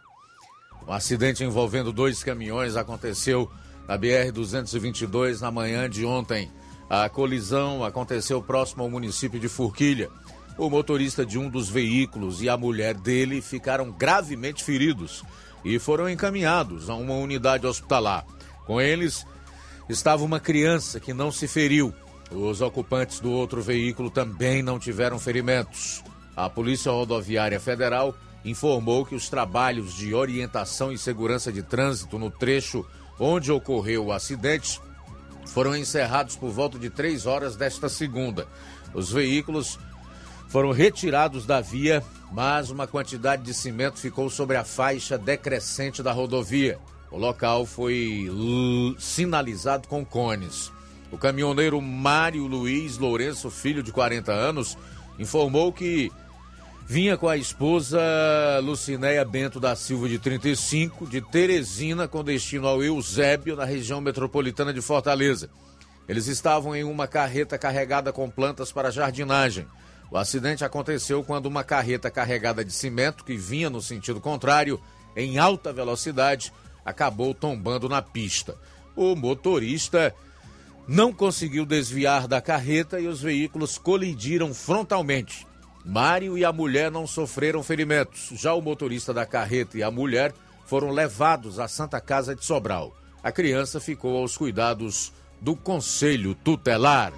Um 0.88 0.94
acidente 0.94 1.44
envolvendo 1.44 1.92
dois 1.92 2.24
caminhões 2.24 2.78
aconteceu 2.78 3.52
na 3.86 3.98
BR-222 3.98 5.42
na 5.42 5.52
manhã 5.52 5.90
de 5.90 6.06
ontem. 6.06 6.50
A 6.90 7.10
colisão 7.10 7.84
aconteceu 7.84 8.42
próximo 8.42 8.84
ao 8.84 8.90
município 8.90 9.38
de 9.38 9.50
Forquilha. 9.50 10.10
O 10.58 10.70
motorista 10.70 11.26
de 11.26 11.38
um 11.38 11.50
dos 11.50 11.68
veículos 11.68 12.42
e 12.42 12.48
a 12.48 12.56
mulher 12.56 12.94
dele 12.94 13.42
ficaram 13.42 13.92
gravemente 13.92 14.64
feridos 14.64 15.22
e 15.66 15.78
foram 15.80 16.10
encaminhados 16.10 16.90
a 16.90 16.96
uma 16.96 17.16
unidade 17.16 17.68
hospitalar. 17.68 18.26
Com 18.66 18.80
eles 18.80 19.26
estava 19.90 20.24
uma 20.24 20.40
criança 20.40 21.00
que 21.00 21.14
não 21.14 21.32
se 21.32 21.48
feriu. 21.48 21.94
Os 22.32 22.62
ocupantes 22.62 23.20
do 23.20 23.32
outro 23.32 23.62
veículo 23.62 24.10
também 24.10 24.64
não 24.64 24.80
tiveram 24.80 25.20
ferimentos. 25.20 26.04
A 26.36 26.50
Polícia 26.50 26.92
Rodoviária 26.92 27.60
Federal 27.60 28.16
informou 28.44 29.06
que 29.06 29.16
os 29.16 29.30
trabalhos 29.30 29.94
de 29.94 30.14
orientação 30.14 30.92
e 30.92 30.98
segurança 30.98 31.52
de 31.52 31.62
trânsito 31.62 32.18
no 32.18 32.32
trecho 32.32 32.86
onde 33.20 33.52
ocorreu 33.52 34.06
o 34.06 34.12
acidente 34.12 34.82
foram 35.46 35.76
encerrados 35.76 36.36
por 36.36 36.50
volta 36.50 36.80
de 36.80 36.90
três 36.90 37.26
horas 37.26 37.56
desta 37.56 37.88
segunda. 37.88 38.48
Os 38.94 39.12
veículos 39.12 39.80
foram 40.48 40.72
retirados 40.72 41.46
da 41.46 41.62
via, 41.62 42.04
mas 42.32 42.70
uma 42.70 42.88
quantidade 42.88 43.44
de 43.44 43.54
cimento 43.54 44.00
ficou 44.00 44.30
sobre 44.30 44.58
a 44.58 44.64
faixa 44.64 45.18
decrescente 45.18 46.02
da 46.02 46.12
rodovia. 46.12 46.80
O 47.14 47.18
local 47.20 47.64
foi 47.64 48.28
sinalizado 48.98 49.88
com 49.88 50.04
cones. 50.04 50.72
O 51.12 51.18
caminhoneiro 51.18 51.80
Mário 51.80 52.48
Luiz 52.48 52.98
Lourenço, 52.98 53.52
filho 53.52 53.84
de 53.84 53.92
40 53.92 54.32
anos, 54.32 54.76
informou 55.20 55.72
que 55.72 56.12
vinha 56.88 57.16
com 57.16 57.30
a 57.30 57.38
esposa 57.38 58.02
Lucinéia 58.64 59.24
Bento 59.24 59.60
da 59.60 59.76
Silva, 59.76 60.10
de 60.10 60.18
35, 60.18 61.06
de 61.06 61.22
Teresina, 61.22 62.08
com 62.08 62.24
destino 62.24 62.68
ao 62.68 62.84
Eusébio, 62.84 63.56
na 63.56 63.64
região 63.64 64.02
metropolitana 64.02 64.74
de 64.74 64.82
Fortaleza. 64.82 65.52
Eles 66.10 66.26
estavam 66.26 66.76
em 66.76 66.84
uma 66.84 67.08
carreta 67.08 67.60
carregada 67.60 68.12
com 68.12 68.28
plantas 68.28 68.72
para 68.72 68.90
jardinagem. 68.90 69.68
O 70.10 70.18
acidente 70.18 70.66
aconteceu 70.66 71.24
quando 71.24 71.46
uma 71.46 71.64
carreta 71.64 72.10
carregada 72.10 72.66
de 72.66 72.74
cimento, 72.74 73.24
que 73.24 73.38
vinha 73.38 73.70
no 73.70 73.84
sentido 73.84 74.20
contrário, 74.20 74.82
em 75.16 75.38
alta 75.38 75.72
velocidade, 75.72 76.52
acabou 76.86 77.34
tombando 77.34 77.88
na 77.88 78.02
pista. 78.02 78.56
O 78.96 79.16
motorista 79.16 80.14
não 80.88 81.14
conseguiu 81.14 81.66
desviar 81.66 82.28
da 82.28 82.42
carreta 82.42 83.00
e 83.00 83.08
os 83.08 83.22
veículos 83.22 83.78
colidiram 83.78 84.54
frontalmente. 84.54 85.48
Mário 85.86 86.38
e 86.38 86.46
a 86.46 86.54
mulher 86.54 86.92
não 86.92 87.06
sofreram 87.06 87.64
ferimentos. 87.64 88.30
Já 88.40 88.54
o 88.54 88.62
motorista 88.62 89.14
da 89.14 89.26
carreta 89.26 89.78
e 89.78 89.84
a 89.84 89.92
mulher 89.92 90.34
foram 90.66 90.92
levados 90.92 91.60
à 91.60 91.68
Santa 91.68 92.00
Casa 92.00 92.36
de 92.36 92.46
Sobral. 92.46 92.96
A 93.22 93.32
criança 93.32 93.80
ficou 93.80 94.18
aos 94.18 94.38
cuidados 94.38 95.12
do 95.42 95.56
Conselho 95.56 96.36
Tutelar. 96.36 97.14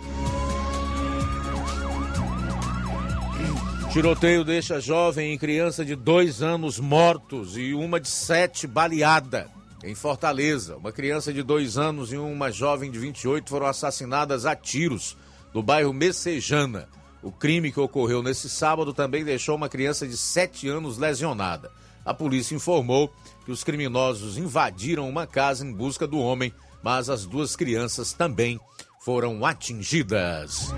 Tiroteio 3.92 4.44
deixa 4.44 4.82
jovem 4.82 5.34
e 5.34 5.38
criança 5.38 5.86
de 5.86 5.96
dois 5.96 6.42
anos 6.42 6.80
mortos 6.80 7.56
e 7.58 7.74
uma 7.74 8.00
de 8.00 8.10
sete 8.10 8.68
baleada. 8.68 9.55
Em 9.86 9.96
Fortaleza, 9.96 10.76
uma 10.78 10.92
criança 10.92 11.32
de 11.32 11.44
dois 11.44 11.78
anos 11.78 12.12
e 12.12 12.18
uma 12.18 12.52
jovem 12.52 12.92
de 12.92 13.00
28 13.00 13.50
foram 13.50 13.68
assassinadas 13.68 14.46
a 14.46 14.56
tiros 14.56 15.16
no 15.54 15.64
bairro 15.64 15.94
Messejana. 15.94 16.90
O 17.22 17.32
crime 17.32 17.72
que 17.72 17.80
ocorreu 17.80 18.22
nesse 18.22 18.50
sábado 18.50 18.94
também 18.94 19.24
deixou 19.24 19.56
uma 19.56 19.70
criança 19.70 20.08
de 20.08 20.18
sete 20.18 20.68
anos 20.68 20.98
lesionada. 20.98 21.72
A 22.04 22.14
polícia 22.14 22.56
informou 22.56 23.14
que 23.46 23.52
os 23.52 23.64
criminosos 23.64 24.38
invadiram 24.38 25.08
uma 25.08 25.26
casa 25.26 25.66
em 25.66 25.72
busca 25.72 26.06
do 26.06 26.20
homem 26.20 26.54
mas 26.86 27.10
as 27.10 27.26
duas 27.26 27.56
crianças 27.56 28.14
também 28.14 28.60
foram 29.00 29.44
atingidas. 29.44 30.72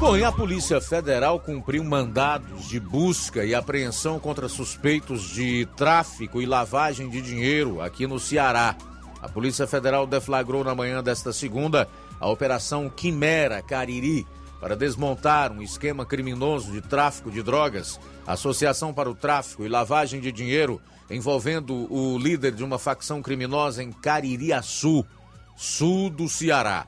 Bom, 0.00 0.16
e 0.16 0.22
a 0.22 0.30
Polícia 0.30 0.80
Federal 0.80 1.40
cumpriu 1.40 1.82
mandados 1.82 2.68
de 2.68 2.78
busca 2.78 3.44
e 3.44 3.52
apreensão 3.52 4.20
contra 4.20 4.48
suspeitos 4.48 5.28
de 5.30 5.66
tráfico 5.76 6.40
e 6.40 6.46
lavagem 6.46 7.08
de 7.08 7.20
dinheiro 7.20 7.80
aqui 7.80 8.06
no 8.06 8.20
Ceará. 8.20 8.76
A 9.20 9.28
Polícia 9.28 9.66
Federal 9.66 10.06
deflagrou 10.06 10.62
na 10.62 10.72
manhã 10.72 11.02
desta 11.02 11.32
segunda 11.32 11.88
a 12.20 12.28
Operação 12.28 12.88
Quimera 12.88 13.60
Cariri 13.60 14.24
para 14.60 14.76
desmontar 14.76 15.50
um 15.50 15.60
esquema 15.60 16.06
criminoso 16.06 16.70
de 16.70 16.80
tráfico 16.80 17.28
de 17.28 17.42
drogas, 17.42 17.98
associação 18.24 18.94
para 18.94 19.10
o 19.10 19.16
tráfico 19.16 19.64
e 19.64 19.68
lavagem 19.68 20.20
de 20.20 20.30
dinheiro 20.30 20.80
envolvendo 21.10 21.92
o 21.92 22.16
líder 22.16 22.52
de 22.52 22.62
uma 22.62 22.78
facção 22.78 23.20
criminosa 23.20 23.82
em 23.82 23.90
Caririaçu, 23.90 25.04
sul 25.56 26.08
do 26.08 26.28
Ceará. 26.28 26.86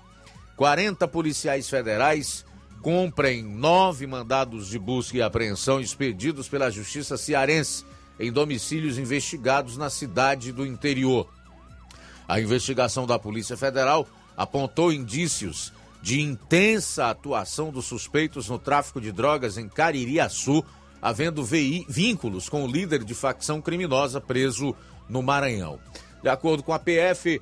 40 0.57 1.09
policiais 1.09 1.68
federais 1.68 2.44
cumprem 2.83 3.43
nove 3.43 4.07
mandados 4.07 4.69
de 4.69 4.79
busca 4.79 5.16
e 5.16 5.23
apreensão 5.23 5.81
expedidos 5.81 6.49
pela 6.49 6.71
Justiça 6.71 7.16
Cearense 7.16 7.85
em 8.19 8.33
domicílios 8.33 8.99
investigados 8.99 9.77
na 9.77 9.90
cidade 9.90 10.53
do 10.53 10.66
interior. 10.66 11.29
A 12.29 12.40
investigação 12.40 13.07
da 13.07 13.19
Polícia 13.19 13.57
Federal 13.57 14.07
apontou 14.37 14.93
indícios 14.93 15.73
de 16.03 16.21
intensa 16.21 17.11
atuação 17.11 17.71
dos 17.71 17.85
suspeitos 17.85 18.49
no 18.49 18.59
tráfico 18.59 19.01
de 19.01 19.12
drogas 19.12 19.59
em 19.59 19.69
Caririaçu, 19.69 20.64
havendo 21.03 21.45
vínculos 21.45 22.49
com 22.49 22.64
o 22.64 22.71
líder 22.71 23.05
de 23.05 23.14
facção 23.14 23.61
criminosa 23.61 24.21
preso 24.21 24.75
no 25.09 25.23
Maranhão. 25.23 25.79
De 26.23 26.29
acordo 26.29 26.62
com 26.62 26.73
a 26.73 26.79
PF, 26.79 27.40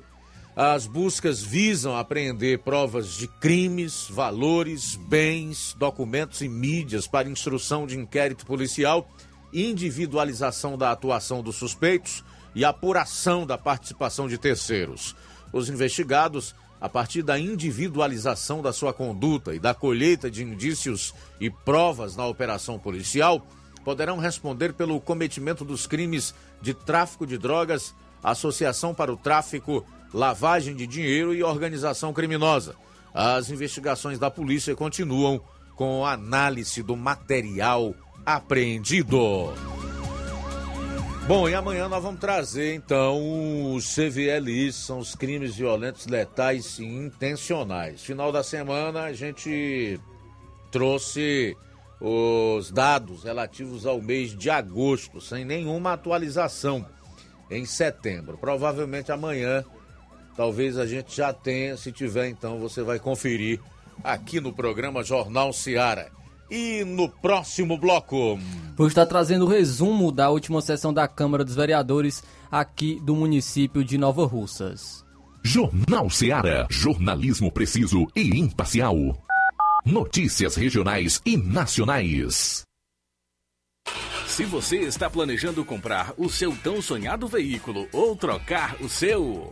as 0.61 0.85
buscas 0.85 1.41
visam 1.41 1.95
apreender 1.95 2.59
provas 2.59 3.13
de 3.13 3.29
crimes, 3.29 4.07
valores, 4.09 4.93
bens, 4.93 5.73
documentos 5.79 6.41
e 6.41 6.49
mídias 6.49 7.07
para 7.07 7.29
instrução 7.29 7.87
de 7.87 7.97
inquérito 7.97 8.45
policial, 8.45 9.09
individualização 9.53 10.77
da 10.77 10.91
atuação 10.91 11.41
dos 11.41 11.55
suspeitos 11.55 12.25
e 12.53 12.65
apuração 12.65 13.45
da 13.45 13.57
participação 13.57 14.27
de 14.27 14.37
terceiros. 14.37 15.15
Os 15.53 15.69
investigados 15.69 16.53
a 16.81 16.89
partir 16.89 17.23
da 17.23 17.39
individualização 17.39 18.61
da 18.61 18.73
sua 18.73 18.91
conduta 18.91 19.55
e 19.55 19.59
da 19.59 19.73
colheita 19.73 20.29
de 20.29 20.43
indícios 20.43 21.13
e 21.39 21.49
provas 21.49 22.17
na 22.17 22.25
operação 22.25 22.77
policial, 22.77 23.47
poderão 23.85 24.17
responder 24.17 24.73
pelo 24.73 24.99
cometimento 24.99 25.63
dos 25.63 25.87
crimes 25.87 26.35
de 26.61 26.73
tráfico 26.73 27.25
de 27.25 27.37
drogas, 27.37 27.95
associação 28.21 28.93
para 28.93 29.13
o 29.13 29.15
tráfico, 29.15 29.85
lavagem 30.13 30.75
de 30.75 30.87
dinheiro 30.87 31.33
e 31.33 31.43
organização 31.43 32.13
criminosa. 32.13 32.75
As 33.13 33.49
investigações 33.49 34.19
da 34.19 34.29
polícia 34.29 34.75
continuam 34.75 35.41
com 35.75 36.05
análise 36.05 36.83
do 36.83 36.95
material 36.95 37.93
apreendido. 38.25 39.53
Bom, 41.27 41.47
e 41.47 41.53
amanhã 41.53 41.87
nós 41.87 42.01
vamos 42.01 42.19
trazer 42.19 42.73
então 42.73 43.75
os 43.75 43.93
CVLIs, 43.93 44.75
são 44.75 44.97
os 44.97 45.13
crimes 45.13 45.55
violentos, 45.55 46.07
letais 46.07 46.79
e 46.79 46.83
intencionais. 46.83 48.01
Final 48.01 48.31
da 48.31 48.41
semana 48.41 49.03
a 49.03 49.13
gente 49.13 49.99
trouxe 50.71 51.55
os 52.01 52.71
dados 52.71 53.23
relativos 53.23 53.85
ao 53.85 54.01
mês 54.01 54.35
de 54.35 54.49
agosto, 54.49 55.21
sem 55.21 55.45
nenhuma 55.45 55.93
atualização 55.93 56.85
em 57.51 57.65
setembro. 57.65 58.37
Provavelmente 58.37 59.11
amanhã, 59.11 59.63
talvez 60.39 60.77
a 60.77 60.85
gente 60.85 61.17
já 61.17 61.33
tenha, 61.33 61.75
se 61.75 61.91
tiver 61.91 62.29
então 62.29 62.59
você 62.59 62.81
vai 62.81 62.97
conferir 62.97 63.59
aqui 64.01 64.39
no 64.39 64.53
programa 64.53 65.03
Jornal 65.03 65.51
Seara. 65.51 66.09
E 66.49 66.85
no 66.85 67.09
próximo 67.09 67.77
bloco. 67.77 68.39
Vou 68.77 68.87
estar 68.87 69.05
trazendo 69.05 69.43
o 69.43 69.49
resumo 69.49 70.13
da 70.13 70.29
última 70.29 70.61
sessão 70.61 70.93
da 70.93 71.09
Câmara 71.09 71.43
dos 71.43 71.55
Vereadores 71.55 72.23
aqui 72.49 73.01
do 73.01 73.17
município 73.17 73.83
de 73.83 73.97
Nova 73.97 74.25
Russas. 74.25 75.03
Jornal 75.43 76.09
Seara. 76.09 76.65
Jornalismo 76.69 77.51
preciso 77.51 78.07
e 78.15 78.39
imparcial. 78.39 78.95
Notícias 79.85 80.55
regionais 80.55 81.21
e 81.25 81.35
nacionais. 81.35 82.63
Se 84.25 84.45
você 84.45 84.77
está 84.77 85.09
planejando 85.09 85.65
comprar 85.65 86.13
o 86.17 86.29
seu 86.29 86.55
tão 86.63 86.81
sonhado 86.81 87.27
veículo 87.27 87.89
ou 87.91 88.15
trocar 88.15 88.77
o 88.79 88.87
seu. 88.87 89.51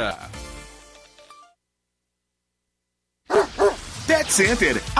Pet 4.07 4.29
Center, 4.29 4.80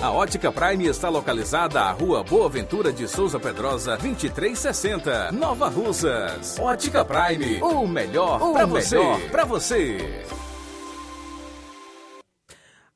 A 0.00 0.10
Ótica 0.10 0.50
Prime 0.50 0.86
está 0.86 1.10
localizada 1.10 1.82
à 1.82 1.92
Rua 1.92 2.24
Boa 2.24 2.48
Ventura 2.48 2.90
de 2.90 3.06
Souza 3.06 3.38
Pedrosa, 3.38 3.94
2360, 3.98 5.32
Nova 5.32 5.68
Russas. 5.68 6.58
Ótica 6.58 7.04
Prime, 7.04 7.60
o 7.60 7.86
melhor 7.86 8.38
para 8.54 8.64
você. 8.64 8.96
Para 9.30 9.44
você. 9.44 9.98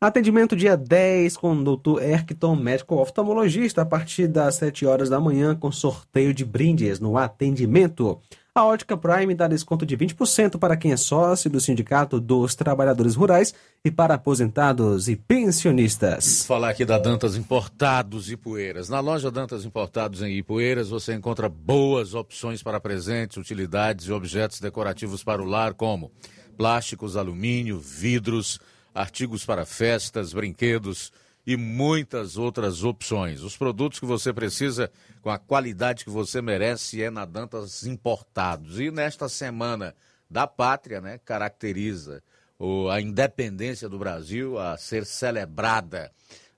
Atendimento 0.00 0.56
dia 0.56 0.74
10 0.74 1.36
com 1.36 1.52
o 1.52 1.76
Dr. 1.76 2.02
Erkton, 2.02 2.56
médico 2.56 2.94
oftalmologista, 2.94 3.82
a 3.82 3.86
partir 3.86 4.26
das 4.26 4.54
7 4.54 4.86
horas 4.86 5.10
da 5.10 5.20
manhã, 5.20 5.54
com 5.54 5.70
sorteio 5.70 6.32
de 6.32 6.46
brindes 6.46 6.98
no 6.98 7.18
atendimento. 7.18 8.18
A 8.56 8.64
Ótica 8.64 8.96
Prime 8.96 9.34
dá 9.34 9.48
desconto 9.48 9.84
de 9.84 9.96
20% 9.96 10.60
para 10.60 10.76
quem 10.76 10.92
é 10.92 10.96
sócio 10.96 11.50
do 11.50 11.60
Sindicato 11.60 12.20
dos 12.20 12.54
Trabalhadores 12.54 13.16
Rurais 13.16 13.52
e 13.84 13.90
para 13.90 14.14
aposentados 14.14 15.08
e 15.08 15.16
pensionistas. 15.16 16.46
Falar 16.46 16.68
aqui 16.68 16.84
da 16.84 16.96
Dantas 16.96 17.34
Importados 17.34 18.30
e 18.30 18.36
Poeiras. 18.36 18.88
Na 18.88 19.00
loja 19.00 19.28
Dantas 19.28 19.64
Importados 19.64 20.22
em 20.22 20.38
Ipueiras 20.38 20.88
você 20.88 21.14
encontra 21.14 21.48
boas 21.48 22.14
opções 22.14 22.62
para 22.62 22.78
presentes, 22.78 23.38
utilidades 23.38 24.06
e 24.06 24.12
objetos 24.12 24.60
decorativos 24.60 25.24
para 25.24 25.42
o 25.42 25.44
lar, 25.44 25.74
como 25.74 26.12
plásticos, 26.56 27.16
alumínio, 27.16 27.80
vidros, 27.80 28.60
artigos 28.94 29.44
para 29.44 29.66
festas, 29.66 30.32
brinquedos 30.32 31.12
e 31.46 31.56
muitas 31.56 32.36
outras 32.36 32.82
opções. 32.84 33.42
Os 33.42 33.56
produtos 33.56 34.00
que 34.00 34.06
você 34.06 34.32
precisa 34.32 34.90
com 35.20 35.30
a 35.30 35.38
qualidade 35.38 36.04
que 36.04 36.10
você 36.10 36.40
merece 36.40 37.02
é 37.02 37.10
na 37.10 37.24
Dantas 37.24 37.84
Importados. 37.86 38.80
E 38.80 38.90
nesta 38.90 39.28
semana 39.28 39.94
da 40.30 40.46
pátria, 40.46 41.00
né, 41.00 41.18
caracteriza 41.24 42.22
o- 42.58 42.88
a 42.88 43.00
independência 43.00 43.88
do 43.88 43.98
Brasil 43.98 44.58
a 44.58 44.76
ser 44.76 45.04
celebrada 45.04 46.10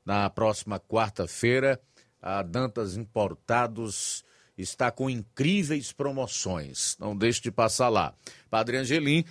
na 0.05 0.30
próxima 0.30 0.78
quarta-feira. 0.78 1.80
A 2.22 2.43
Dantas 2.43 2.97
Importados 2.97 4.24
está 4.57 4.91
com 4.91 5.11
incríveis 5.11 5.93
promoções. 5.93 6.97
Não 6.99 7.16
deixe 7.16 7.41
de 7.43 7.51
passar 7.51 7.89
lá. 7.89 8.14
Padre 8.49 8.78
Angelim, 8.78 9.24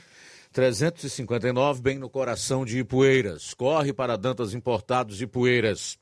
359, 0.55 1.81
bem 1.81 1.99
no 1.99 2.09
coração 2.09 2.63
de 2.63 2.79
Ipueiras. 2.79 3.53
Corre 3.53 3.91
para 3.91 4.17
Dantas 4.17 4.53
Importados 4.53 5.21
Ipueiras. 5.21 5.99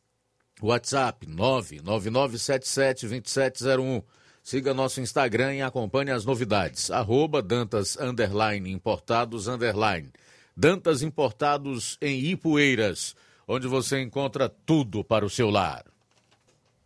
WhatsApp 0.61 1.25
999772701. 1.25 4.03
Siga 4.43 4.71
nosso 4.71 5.01
Instagram 5.01 5.55
e 5.55 5.63
acompanhe 5.63 6.11
as 6.11 6.23
novidades. 6.23 6.91
Arroba 6.91 7.41
Dantas 7.41 7.97
underline, 7.97 8.71
Importados 8.71 9.47
underline. 9.47 10.11
Dantas 10.55 11.01
Importados 11.01 11.97
em 11.99 12.23
Ipueiras, 12.23 13.15
onde 13.47 13.67
você 13.67 14.03
encontra 14.03 14.47
tudo 14.47 15.03
para 15.03 15.25
o 15.25 15.31
seu 15.31 15.49
lar. 15.49 15.83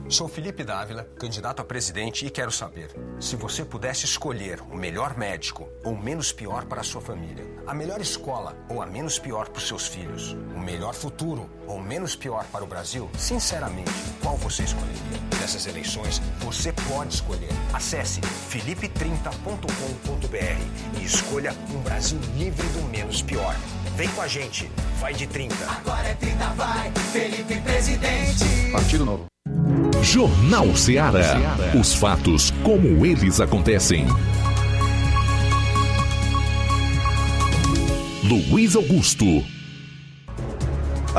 Sou 0.09 0.29
Felipe 0.29 0.63
Dávila, 0.63 1.03
candidato 1.19 1.61
a 1.61 1.65
presidente 1.65 2.25
e 2.25 2.29
quero 2.29 2.49
saber: 2.49 2.95
se 3.19 3.35
você 3.35 3.65
pudesse 3.65 4.05
escolher 4.05 4.61
o 4.61 4.77
melhor 4.77 5.17
médico 5.17 5.67
ou 5.83 5.93
o 5.93 6.01
menos 6.01 6.31
pior 6.31 6.63
para 6.63 6.79
a 6.79 6.83
sua 6.83 7.01
família, 7.01 7.43
a 7.67 7.73
melhor 7.73 7.99
escola 7.99 8.55
ou 8.69 8.81
a 8.81 8.85
menos 8.85 9.19
pior 9.19 9.49
para 9.49 9.57
os 9.57 9.67
seus 9.67 9.85
filhos, 9.85 10.31
o 10.55 10.59
melhor 10.59 10.93
futuro 10.93 11.49
ou 11.67 11.75
o 11.75 11.83
menos 11.83 12.15
pior 12.15 12.45
para 12.53 12.63
o 12.63 12.67
Brasil, 12.67 13.09
sinceramente, 13.17 13.91
qual 14.21 14.37
você 14.37 14.63
escolheria? 14.63 15.19
Nessas 15.41 15.67
eleições, 15.67 16.21
você 16.39 16.71
pode 16.87 17.13
escolher. 17.13 17.51
Acesse 17.73 18.21
felipe30.com.br 18.21 21.01
e 21.01 21.03
escolha 21.03 21.51
um 21.75 21.81
Brasil 21.81 22.17
livre 22.37 22.65
do 22.69 22.83
menos 22.83 23.21
pior. 23.21 23.57
Vem 23.97 24.07
com 24.09 24.21
a 24.21 24.27
gente, 24.27 24.69
vai 24.99 25.11
de 25.11 25.25
30. 25.25 25.55
Agora 25.67 26.07
é 26.07 26.13
30, 26.13 26.45
vai, 26.49 26.91
Felipe 27.11 27.59
Presidente. 27.61 28.71
Partido 28.71 29.03
Novo. 29.03 29.25
Jornal 30.03 30.75
Ceará. 30.75 31.57
Os 31.75 31.95
fatos 31.95 32.51
como 32.63 33.03
eles 33.03 33.41
acontecem. 33.41 34.05
Luiz 38.23 38.75
Augusto. 38.75 39.56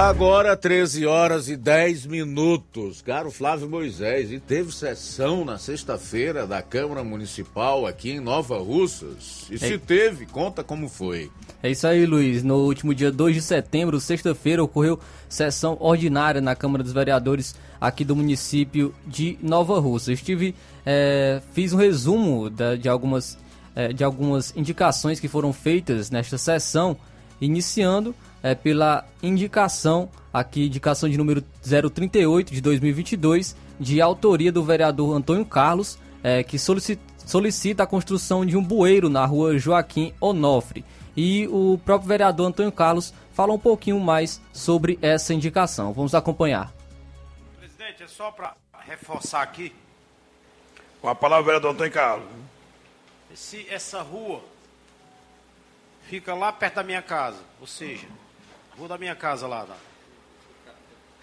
Agora 0.01 0.57
13 0.57 1.07
horas 1.07 1.49
e 1.49 1.57
10 1.57 2.07
minutos. 2.07 3.03
Caro 3.03 3.33
Flávio 3.33 3.69
Moisés, 3.69 4.31
e 4.31 4.39
teve 4.39 4.71
sessão 4.73 5.45
na 5.45 5.59
sexta-feira 5.59 6.47
da 6.47 6.63
Câmara 6.63 7.03
Municipal 7.03 7.85
aqui 7.85 8.13
em 8.13 8.21
Nova 8.21 8.59
Russas. 8.59 9.49
E 9.51 9.59
se 9.59 9.75
É. 9.75 9.77
teve, 9.79 10.25
conta 10.25 10.63
como 10.63 10.89
foi. 10.89 11.33
É 11.61 11.69
isso 11.69 11.85
aí, 11.85 12.07
Luiz. 12.07 12.45
No 12.45 12.59
último 12.59 12.95
dia 12.95 13.11
2 13.11 13.35
de 13.35 13.43
setembro, 13.43 13.99
sexta-feira, 13.99 14.63
ocorreu 14.63 15.01
sessão 15.29 15.77
ordinária 15.81 16.41
na 16.41 16.55
Câmara 16.55 16.85
dos 16.85 16.93
Vereadores 16.93 17.57
aqui 17.81 18.05
do 18.05 18.15
município 18.15 18.95
de 19.05 19.37
Nova 19.43 19.81
Russa. 19.81 20.13
Estive, 20.13 20.55
é, 20.87 21.43
fiz 21.53 21.73
um 21.73 21.77
resumo 21.77 22.49
da- 22.49 22.77
de, 22.77 22.89
algumas, 22.89 23.37
é, 23.75 23.93
de 23.93 24.05
algumas 24.05 24.57
indicações 24.57 25.19
que 25.19 25.27
foram 25.27 25.53
feitas 25.53 26.09
nesta 26.09 26.39
sessão, 26.39 26.97
iniciando 27.41 28.15
é, 28.43 28.55
pela 28.55 29.05
indicação, 29.23 30.09
aqui, 30.33 30.67
indicação 30.67 31.09
de 31.09 31.17
número 31.17 31.43
038 31.63 32.53
de 32.53 32.61
2022, 32.61 33.57
de 33.79 34.01
autoria 34.01 34.53
do 34.53 34.63
vereador 34.63 35.17
Antônio 35.17 35.45
Carlos, 35.45 35.99
é, 36.23 36.43
que 36.43 36.59
solicita, 36.59 37.83
a 37.83 37.87
construção 37.87 38.45
de 38.45 38.57
um 38.57 38.63
bueiro 38.63 39.09
na 39.09 39.25
rua 39.25 39.59
Joaquim 39.59 40.13
Onofre. 40.21 40.85
E 41.17 41.49
o 41.49 41.81
próprio 41.85 42.09
vereador 42.09 42.47
Antônio 42.47 42.71
Carlos 42.71 43.13
fala 43.33 43.53
um 43.53 43.59
pouquinho 43.59 43.99
mais 44.01 44.41
sobre 44.53 44.99
essa 45.03 45.35
indicação. 45.35 45.93
Vamos 45.93 46.15
acompanhar. 46.15 46.73
Presidente, 47.59 48.03
é 48.03 48.09
só 48.09 48.31
para 48.31 48.55
reforçar 48.87 49.43
aqui, 49.43 49.73
com 51.01 51.09
a 51.09 51.15
palavra 51.15 51.43
do 51.43 51.47
vereador 51.47 51.73
Antônio 51.73 51.93
Carlos. 51.93 52.27
Esse, 53.33 53.67
essa 53.69 54.01
rua 54.01 54.41
fica 56.09 56.35
lá 56.35 56.53
perto 56.53 56.77
da 56.77 56.83
minha 56.83 57.03
casa, 57.03 57.39
ou 57.61 57.67
seja, 57.67 58.07
rua 58.79 58.89
da 58.89 58.99
minha 58.99 59.17
casa 59.17 59.49
lá. 59.49 59.63
lá. 59.63 59.77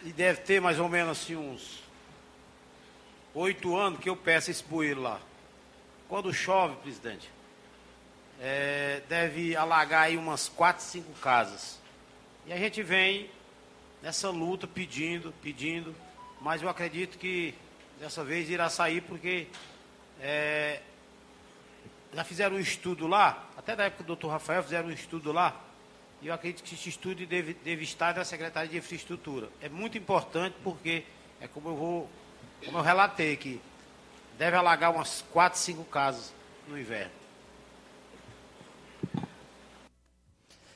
E 0.03 0.11
deve 0.11 0.41
ter 0.41 0.59
mais 0.59 0.77
ou 0.77 0.89
menos 0.89 1.17
assim 1.17 1.37
uns 1.37 1.81
oito 3.33 3.75
anos 3.77 3.99
que 3.99 4.09
eu 4.09 4.15
peço 4.17 4.51
esse 4.51 4.63
bueiro 4.63 5.01
lá. 5.01 5.19
Quando 6.09 6.33
chove, 6.33 6.75
presidente, 6.75 7.31
é, 8.41 9.01
deve 9.07 9.55
alagar 9.55 10.03
aí 10.03 10.17
umas 10.17 10.49
quatro, 10.49 10.83
cinco 10.83 11.13
casas. 11.19 11.79
E 12.45 12.51
a 12.51 12.57
gente 12.57 12.83
vem 12.83 13.31
nessa 14.03 14.29
luta 14.29 14.67
pedindo, 14.67 15.33
pedindo, 15.41 15.95
mas 16.41 16.61
eu 16.61 16.67
acredito 16.67 17.17
que 17.17 17.55
dessa 17.99 18.23
vez 18.23 18.49
irá 18.49 18.69
sair 18.69 19.01
porque 19.01 19.47
é, 20.19 20.81
já 22.13 22.23
fizeram 22.25 22.57
um 22.57 22.59
estudo 22.59 23.07
lá, 23.07 23.47
até 23.57 23.75
da 23.75 23.85
época 23.85 24.03
do 24.03 24.07
doutor 24.07 24.27
Rafael 24.27 24.61
fizeram 24.61 24.89
um 24.89 24.91
estudo 24.91 25.31
lá, 25.31 25.59
e 26.21 26.27
eu 26.27 26.33
acredito 26.33 26.63
que 26.63 26.73
esse 26.73 26.89
estudo 26.89 27.25
deve, 27.25 27.53
deve 27.53 27.83
estar 27.83 28.15
na 28.15 28.23
Secretaria 28.23 28.69
de 28.69 28.77
Infraestrutura. 28.77 29.49
É 29.61 29.69
muito 29.69 29.97
importante 29.97 30.55
porque 30.63 31.03
é 31.39 31.47
como 31.47 31.69
eu 31.69 31.75
vou, 31.75 32.09
como 32.63 32.77
eu 32.77 32.81
relatei 32.81 33.35
que 33.35 33.61
deve 34.37 34.55
alagar 34.55 34.91
umas 34.91 35.23
quatro, 35.31 35.59
cinco 35.59 35.83
casas 35.83 36.33
no 36.67 36.79
inverno. 36.79 37.11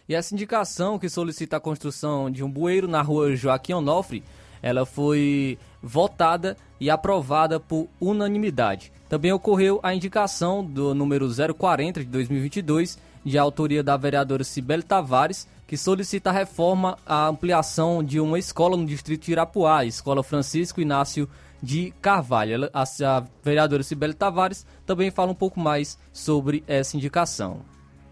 E 0.07 0.15
essa 0.15 0.33
indicação 0.33 0.97
que 0.97 1.07
solicita 1.07 1.57
a 1.57 1.59
construção 1.59 2.31
de 2.31 2.43
um 2.43 2.49
bueiro 2.49 2.87
na 2.87 3.01
rua 3.01 3.35
Joaquim 3.35 3.73
Onofre, 3.73 4.23
ela 4.61 4.83
foi 4.85 5.57
votada 5.83 6.57
e 6.79 6.89
aprovada 6.89 7.59
por 7.59 7.87
unanimidade. 8.01 8.91
Também 9.07 9.31
ocorreu 9.31 9.79
a 9.83 9.93
indicação 9.93 10.63
do 10.63 10.95
número 10.95 11.27
040 11.55 11.99
de 11.99 12.07
2022, 12.07 12.97
de 13.23 13.37
autoria 13.37 13.83
da 13.83 13.95
vereadora 13.97 14.43
Cibele 14.43 14.83
Tavares, 14.83 15.47
que 15.67 15.77
solicita 15.77 16.29
a 16.29 16.33
reforma, 16.33 16.97
a 17.05 17.27
ampliação 17.27 18.03
de 18.03 18.19
uma 18.19 18.39
escola 18.39 18.75
no 18.75 18.85
distrito 18.85 19.25
de 19.25 19.31
Irapuá, 19.33 19.85
Escola 19.85 20.23
Francisco 20.23 20.81
Inácio 20.81 21.29
de 21.61 21.93
Carvalho. 22.01 22.69
A, 22.73 22.83
a 22.83 23.23
vereadora 23.43 23.83
Cibele 23.83 24.13
Tavares 24.13 24.65
também 24.85 25.11
fala 25.11 25.31
um 25.31 25.35
pouco 25.35 25.59
mais 25.59 25.97
sobre 26.11 26.63
essa 26.67 26.97
indicação. 26.97 27.61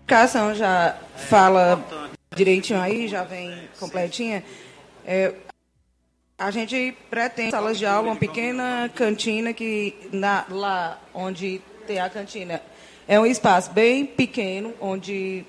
indicação 0.04 0.54
já 0.54 0.96
fala 1.16 1.84
direitinho 2.36 2.80
aí, 2.80 3.08
já 3.08 3.24
vem 3.24 3.68
completinha. 3.80 4.44
É, 5.06 5.34
a 6.38 6.52
gente 6.52 6.96
pretende 7.10 7.50
salas 7.52 7.80
de 7.80 7.86
aula, 7.86 8.10
uma 8.10 8.16
pequena 8.16 8.90
cantina 8.94 9.52
que 9.54 9.96
na- 10.12 10.46
lá 10.50 11.00
onde 11.14 11.60
tem 11.88 12.00
a 12.00 12.10
cantina 12.10 12.62
é 13.08 13.20
um 13.20 13.26
espaço 13.26 13.72
bem 13.72 14.06
pequeno 14.06 14.74
onde 14.82 15.46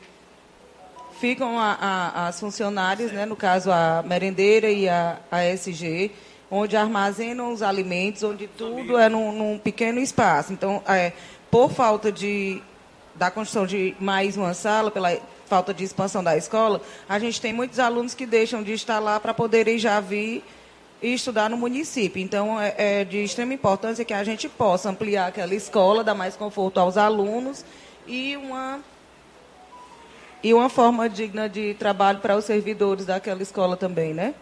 ficam 1.20 1.58
a- 1.58 1.76
a- 1.80 2.28
as 2.28 2.38
funcionárias, 2.38 3.10
né, 3.12 3.26
no 3.26 3.34
caso 3.36 3.70
a 3.72 4.02
merendeira 4.06 4.70
e 4.70 4.88
a, 4.88 5.18
a 5.30 5.42
SG, 5.44 6.10
onde 6.50 6.76
armazenam 6.76 7.52
os 7.52 7.60
alimentos, 7.62 8.22
onde 8.22 8.46
tudo 8.46 8.96
é 8.96 9.08
num, 9.08 9.32
num 9.32 9.58
pequeno 9.58 9.98
espaço. 10.00 10.52
Então, 10.52 10.82
é, 10.86 11.12
por 11.50 11.70
falta 11.70 12.10
de 12.12 12.62
da 13.14 13.32
construção 13.32 13.66
de 13.66 13.96
mais 13.98 14.36
uma 14.36 14.54
sala, 14.54 14.92
pela 14.92 15.10
falta 15.46 15.74
de 15.74 15.82
expansão 15.82 16.22
da 16.22 16.36
escola, 16.36 16.80
a 17.08 17.18
gente 17.18 17.40
tem 17.40 17.52
muitos 17.52 17.80
alunos 17.80 18.14
que 18.14 18.24
deixam 18.24 18.62
de 18.62 18.72
estar 18.72 19.00
lá 19.00 19.18
para 19.18 19.34
poderem 19.34 19.76
já 19.76 19.98
vir 19.98 20.44
e 21.00 21.14
estudar 21.14 21.48
no 21.48 21.56
município. 21.56 22.20
Então, 22.22 22.60
é, 22.60 22.74
é 22.76 23.04
de 23.04 23.18
extrema 23.18 23.54
importância 23.54 24.04
que 24.04 24.14
a 24.14 24.24
gente 24.24 24.48
possa 24.48 24.90
ampliar 24.90 25.28
aquela 25.28 25.54
escola, 25.54 26.02
dar 26.04 26.14
mais 26.14 26.36
conforto 26.36 26.78
aos 26.78 26.96
alunos 26.96 27.64
e 28.06 28.36
uma 28.36 28.80
e 30.42 30.54
uma 30.54 30.68
forma 30.68 31.08
digna 31.08 31.48
de 31.48 31.74
trabalho 31.74 32.20
para 32.20 32.36
os 32.36 32.44
servidores 32.44 33.06
daquela 33.06 33.42
escola 33.42 33.76
também, 33.76 34.14
né? 34.14 34.34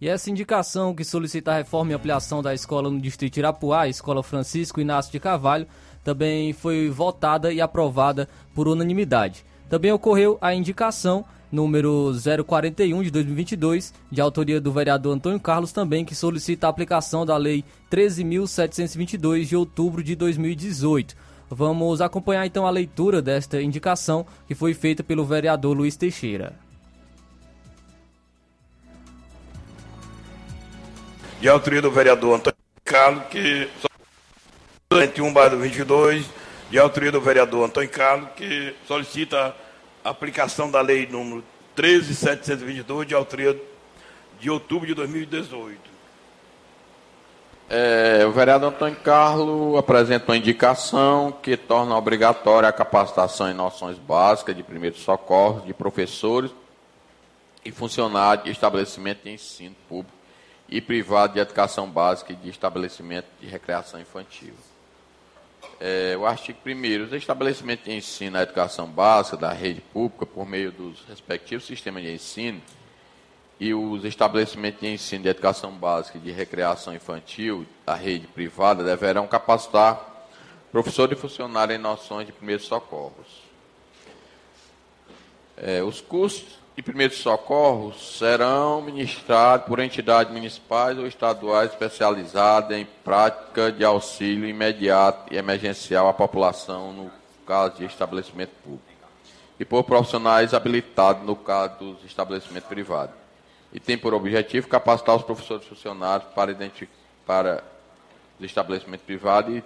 E 0.00 0.08
essa 0.08 0.30
indicação 0.30 0.94
que 0.94 1.04
solicita 1.04 1.52
a 1.52 1.58
reforma 1.58 1.92
e 1.92 1.94
ampliação 1.94 2.42
da 2.42 2.52
escola 2.52 2.90
no 2.90 3.00
distrito 3.00 3.36
Irapuá, 3.36 3.82
a 3.82 3.88
Escola 3.88 4.20
Francisco 4.20 4.80
Inácio 4.80 5.12
de 5.12 5.20
Carvalho, 5.20 5.68
também 6.02 6.52
foi 6.52 6.88
votada 6.88 7.52
e 7.52 7.60
aprovada 7.60 8.28
por 8.52 8.66
unanimidade. 8.66 9.44
Também 9.68 9.92
ocorreu 9.92 10.38
a 10.40 10.52
indicação 10.52 11.24
número 11.52 12.10
041 12.46 13.02
de 13.02 13.10
2022, 13.10 13.92
de 14.10 14.20
autoria 14.20 14.58
do 14.58 14.72
vereador 14.72 15.14
Antônio 15.14 15.38
Carlos 15.38 15.70
também, 15.70 16.04
que 16.04 16.14
solicita 16.14 16.66
a 16.66 16.70
aplicação 16.70 17.26
da 17.26 17.36
lei 17.36 17.62
13.722 17.90 19.44
de 19.44 19.54
outubro 19.54 20.02
de 20.02 20.16
2018. 20.16 21.14
Vamos 21.50 22.00
acompanhar 22.00 22.46
então 22.46 22.66
a 22.66 22.70
leitura 22.70 23.20
desta 23.20 23.60
indicação 23.60 24.26
que 24.48 24.54
foi 24.54 24.72
feita 24.72 25.04
pelo 25.04 25.26
vereador 25.26 25.76
Luiz 25.76 25.94
Teixeira. 25.94 26.54
De 31.38 31.48
autoria 31.48 31.82
do 31.82 31.90
vereador 31.90 32.36
Antônio 32.36 32.56
Carlos, 32.82 33.24
que 33.28 33.68
21 34.90 35.32
barra 35.32 35.56
22, 35.56 36.24
de 36.70 36.78
autoria 36.78 37.12
do 37.12 37.20
vereador 37.20 37.66
Antônio 37.66 37.90
Carlos, 37.90 38.30
que 38.36 38.74
solicita 38.86 39.54
aplicação 40.04 40.70
da 40.70 40.80
lei 40.80 41.06
número 41.06 41.44
13.722, 41.76 43.04
de 43.04 43.14
autoria 43.14 43.60
de 44.38 44.50
outubro 44.50 44.86
de 44.86 44.94
2018. 44.94 45.92
É, 47.70 48.26
o 48.26 48.32
vereador 48.32 48.70
Antônio 48.70 48.96
Carlos 48.96 49.78
apresenta 49.78 50.30
uma 50.30 50.36
indicação 50.36 51.32
que 51.32 51.56
torna 51.56 51.96
obrigatória 51.96 52.68
a 52.68 52.72
capacitação 52.72 53.50
em 53.50 53.54
noções 53.54 53.96
básicas 53.96 54.54
de 54.54 54.62
primeiros 54.62 55.00
socorros 55.00 55.64
de 55.64 55.72
professores 55.72 56.50
e 57.64 57.70
funcionários 57.70 58.44
de 58.44 58.50
estabelecimento 58.50 59.22
de 59.24 59.30
ensino 59.30 59.74
público 59.88 60.12
e 60.68 60.80
privado 60.80 61.34
de 61.34 61.40
educação 61.40 61.88
básica 61.88 62.32
e 62.32 62.36
de 62.36 62.50
estabelecimento 62.50 63.28
de 63.40 63.46
recreação 63.46 64.00
infantil. 64.00 64.54
É, 65.84 66.16
o 66.16 66.24
artigo 66.24 66.60
1 66.64 67.06
os 67.06 67.12
estabelecimentos 67.12 67.86
de 67.86 67.92
ensino 67.92 68.38
à 68.38 68.42
educação 68.42 68.86
básica 68.86 69.36
da 69.36 69.52
rede 69.52 69.80
pública 69.80 70.24
por 70.24 70.46
meio 70.46 70.70
dos 70.70 71.04
respectivos 71.08 71.66
sistemas 71.66 72.04
de 72.04 72.14
ensino 72.14 72.62
e 73.58 73.74
os 73.74 74.04
estabelecimentos 74.04 74.80
de 74.80 74.86
ensino 74.86 75.24
de 75.24 75.30
educação 75.30 75.72
básica 75.72 76.18
e 76.18 76.20
de 76.20 76.30
recreação 76.30 76.94
infantil 76.94 77.66
da 77.84 77.96
rede 77.96 78.28
privada 78.28 78.84
deverão 78.84 79.26
capacitar 79.26 80.28
professores 80.70 81.18
e 81.18 81.20
funcionários 81.20 81.76
em 81.76 81.82
noções 81.82 82.28
de 82.28 82.32
primeiros 82.32 82.64
socorros. 82.64 83.42
É, 85.56 85.82
os 85.82 86.00
cursos 86.00 86.61
de 86.82 86.84
primeiros 86.84 87.18
socorros 87.18 88.18
serão 88.18 88.82
ministrados 88.82 89.66
por 89.66 89.78
entidades 89.78 90.32
municipais 90.32 90.98
ou 90.98 91.06
estaduais 91.06 91.70
especializadas 91.70 92.76
em 92.76 92.84
prática 93.04 93.70
de 93.70 93.84
auxílio 93.84 94.48
imediato 94.48 95.32
e 95.32 95.36
emergencial 95.36 96.08
à 96.08 96.12
população 96.12 96.92
no 96.92 97.10
caso 97.46 97.76
de 97.76 97.84
estabelecimento 97.84 98.50
público. 98.64 98.82
E 99.60 99.64
por 99.64 99.84
profissionais 99.84 100.52
habilitados 100.52 101.24
no 101.24 101.36
caso 101.36 101.76
dos 101.78 102.04
estabelecimentos 102.04 102.68
privados. 102.68 103.14
E 103.72 103.78
tem 103.78 103.96
por 103.96 104.12
objetivo 104.12 104.66
capacitar 104.66 105.14
os 105.14 105.22
professores 105.22 105.64
funcionários 105.64 106.28
para, 106.34 106.52
para 107.24 107.64
os 108.40 108.44
estabelecimentos 108.44 109.06
privados 109.06 109.56
e 109.56 109.64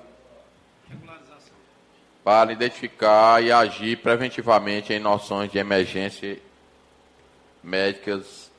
para 2.22 2.52
identificar 2.52 3.42
e 3.42 3.50
agir 3.50 3.96
preventivamente 4.02 4.92
em 4.92 5.00
noções 5.00 5.50
de 5.50 5.56
emergência 5.56 6.38
médicas 7.66 8.50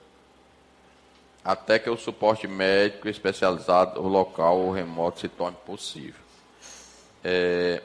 até 1.44 1.80
que 1.80 1.90
o 1.90 1.96
suporte 1.96 2.46
médico 2.46 3.08
especializado 3.08 4.02
local 4.02 4.58
ou 4.60 4.72
remoto 4.72 5.22
se 5.22 5.30
torne 5.30 5.56
possível. 5.66 6.20
É, 7.24 7.82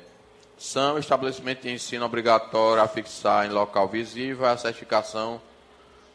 são 0.58 0.98
estabelecimentos 0.98 1.62
de 1.62 1.70
ensino 1.70 2.04
obrigatório 2.04 2.82
a 2.82 2.88
fixar 2.88 3.46
em 3.46 3.50
local 3.50 3.88
visível 3.88 4.46
a 4.46 4.56
certificação 4.56 5.40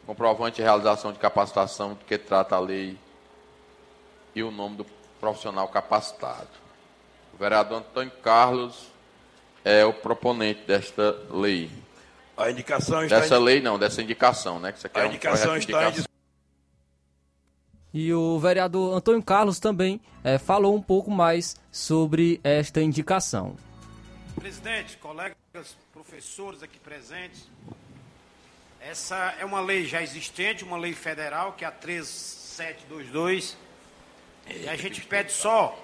comprovante 0.06 0.56
de 0.56 0.62
realização 0.62 1.12
de 1.12 1.18
capacitação 1.18 1.96
que 2.06 2.18
trata 2.18 2.56
a 2.56 2.60
lei 2.60 2.98
e 4.34 4.42
o 4.42 4.50
nome 4.50 4.76
do 4.76 4.86
profissional 5.18 5.68
capacitado. 5.68 6.48
O 7.32 7.38
vereador 7.38 7.78
Antônio 7.78 8.12
Carlos 8.22 8.88
é 9.64 9.84
o 9.84 9.92
proponente 9.92 10.62
desta 10.66 11.16
lei. 11.30 11.70
A 12.38 12.50
indicação 12.50 13.02
está 13.02 13.18
Dessa 13.18 13.36
em... 13.36 13.42
lei 13.42 13.60
não, 13.60 13.76
dessa 13.78 14.00
indicação, 14.00 14.60
né? 14.60 14.70
Que 14.70 14.78
você 14.78 14.88
quer 14.88 15.00
A 15.00 15.04
um 15.04 15.08
indicação 15.08 15.56
está 15.56 15.90
em. 15.90 16.04
E 17.92 18.14
o 18.14 18.38
vereador 18.38 18.96
Antônio 18.96 19.22
Carlos 19.22 19.58
também 19.58 20.00
eh, 20.22 20.38
falou 20.38 20.76
um 20.76 20.82
pouco 20.82 21.10
mais 21.10 21.56
sobre 21.72 22.40
esta 22.44 22.80
indicação. 22.80 23.56
Presidente, 24.36 24.96
colegas, 24.98 25.76
professores 25.92 26.62
aqui 26.62 26.78
presentes, 26.78 27.48
essa 28.80 29.34
é 29.40 29.44
uma 29.44 29.60
lei 29.60 29.84
já 29.84 30.00
existente, 30.00 30.62
uma 30.62 30.78
lei 30.78 30.92
federal, 30.92 31.54
que 31.54 31.64
é 31.64 31.68
a 31.68 31.72
13722. 31.72 33.56
E 34.46 34.68
a 34.68 34.76
gente 34.76 35.00
pede 35.00 35.32
só 35.32 35.76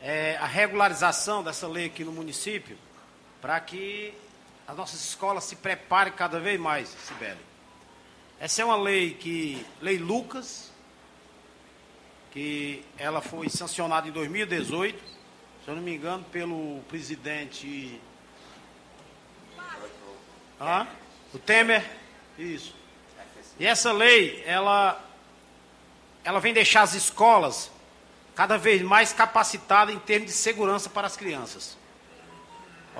é, 0.00 0.38
a 0.40 0.46
regularização 0.46 1.42
dessa 1.42 1.68
lei 1.68 1.86
aqui 1.86 2.02
no 2.02 2.12
município, 2.12 2.78
para 3.42 3.60
que 3.60 4.14
as 4.66 4.76
nossas 4.76 5.00
escolas 5.04 5.44
se 5.44 5.56
preparem 5.56 6.12
cada 6.12 6.40
vez 6.40 6.58
mais, 6.58 6.88
Sibeli. 6.88 7.38
Essa 8.38 8.62
é 8.62 8.64
uma 8.64 8.76
lei 8.76 9.14
que, 9.14 9.64
lei 9.80 9.96
Lucas, 9.96 10.72
que 12.32 12.84
ela 12.98 13.20
foi 13.20 13.48
sancionada 13.48 14.08
em 14.08 14.10
2018, 14.10 14.98
se 15.64 15.68
eu 15.68 15.74
não 15.76 15.82
me 15.82 15.94
engano, 15.94 16.24
pelo 16.24 16.80
presidente. 16.88 18.00
O 21.32 21.38
Temer, 21.38 21.84
isso. 22.38 22.74
E 23.58 23.66
essa 23.66 23.92
lei, 23.92 24.42
ela, 24.46 25.02
ela 26.24 26.40
vem 26.40 26.52
deixar 26.52 26.82
as 26.82 26.94
escolas 26.94 27.70
cada 28.34 28.58
vez 28.58 28.82
mais 28.82 29.12
capacitadas 29.12 29.94
em 29.94 29.98
termos 29.98 30.30
de 30.30 30.36
segurança 30.36 30.90
para 30.90 31.06
as 31.06 31.16
crianças. 31.16 31.78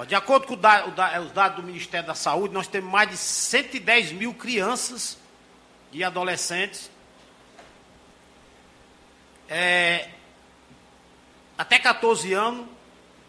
De 0.05 0.15
acordo 0.15 0.47
com 0.47 0.57
da, 0.57 0.87
os 1.21 1.33
dados 1.33 1.57
do 1.57 1.63
Ministério 1.63 2.07
da 2.07 2.15
Saúde, 2.15 2.53
nós 2.53 2.67
temos 2.67 2.91
mais 2.91 3.09
de 3.09 3.17
110 3.17 4.13
mil 4.13 4.35
crianças 4.35 5.17
e 5.91 6.05
adolescentes 6.05 6.91
é, 9.49 10.11
até 11.57 11.79
14 11.79 12.33
anos 12.35 12.67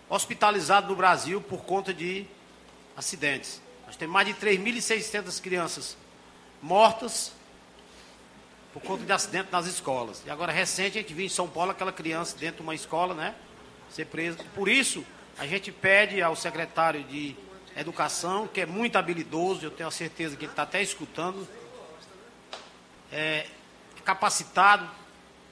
hospitalizados 0.09 0.89
no 0.89 0.95
Brasil 0.95 1.39
por 1.41 1.63
conta 1.63 1.93
de 1.93 2.25
acidentes. 2.95 3.61
Nós 3.85 3.95
temos 3.95 4.13
mais 4.13 4.27
de 4.27 4.33
3.600 4.33 5.41
crianças 5.41 5.97
mortas 6.61 7.31
por 8.73 8.81
conta 8.81 9.05
de 9.05 9.11
acidente 9.11 9.49
nas 9.51 9.65
escolas. 9.65 10.21
E 10.25 10.29
agora, 10.29 10.51
recente, 10.51 10.97
a 10.97 11.01
gente 11.01 11.13
viu 11.13 11.25
em 11.25 11.29
São 11.29 11.47
Paulo 11.47 11.71
aquela 11.71 11.93
criança 11.93 12.35
dentro 12.37 12.57
de 12.57 12.63
uma 12.63 12.75
escola, 12.75 13.13
né? 13.13 13.33
Ser 13.89 14.05
presa. 14.05 14.43
Por 14.53 14.67
isso, 14.67 15.05
a 15.37 15.45
gente 15.45 15.71
pede 15.71 16.21
ao 16.21 16.35
secretário 16.35 17.03
de 17.03 17.35
Educação, 17.75 18.47
que 18.47 18.61
é 18.61 18.65
muito 18.65 18.97
habilidoso, 18.97 19.63
eu 19.63 19.69
tenho 19.69 19.87
a 19.87 19.91
certeza 19.91 20.35
que 20.35 20.45
ele 20.45 20.51
está 20.51 20.63
até 20.63 20.81
escutando, 20.81 21.47
é, 23.11 23.45
capacitado, 24.03 24.89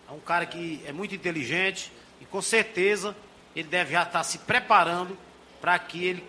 é 0.10 0.12
um 0.12 0.20
cara 0.20 0.48
que 0.48 0.82
é 0.88 0.92
muito 0.92 1.14
inteligente 1.14 1.92
e 2.20 2.26
com 2.26 2.42
certeza 2.42 3.16
ele 3.56 3.68
deve 3.68 3.92
já 3.92 4.02
estar 4.02 4.24
se 4.24 4.40
preparando 4.40 5.16
para 5.62 5.78
que 5.78 6.04
ele 6.04 6.24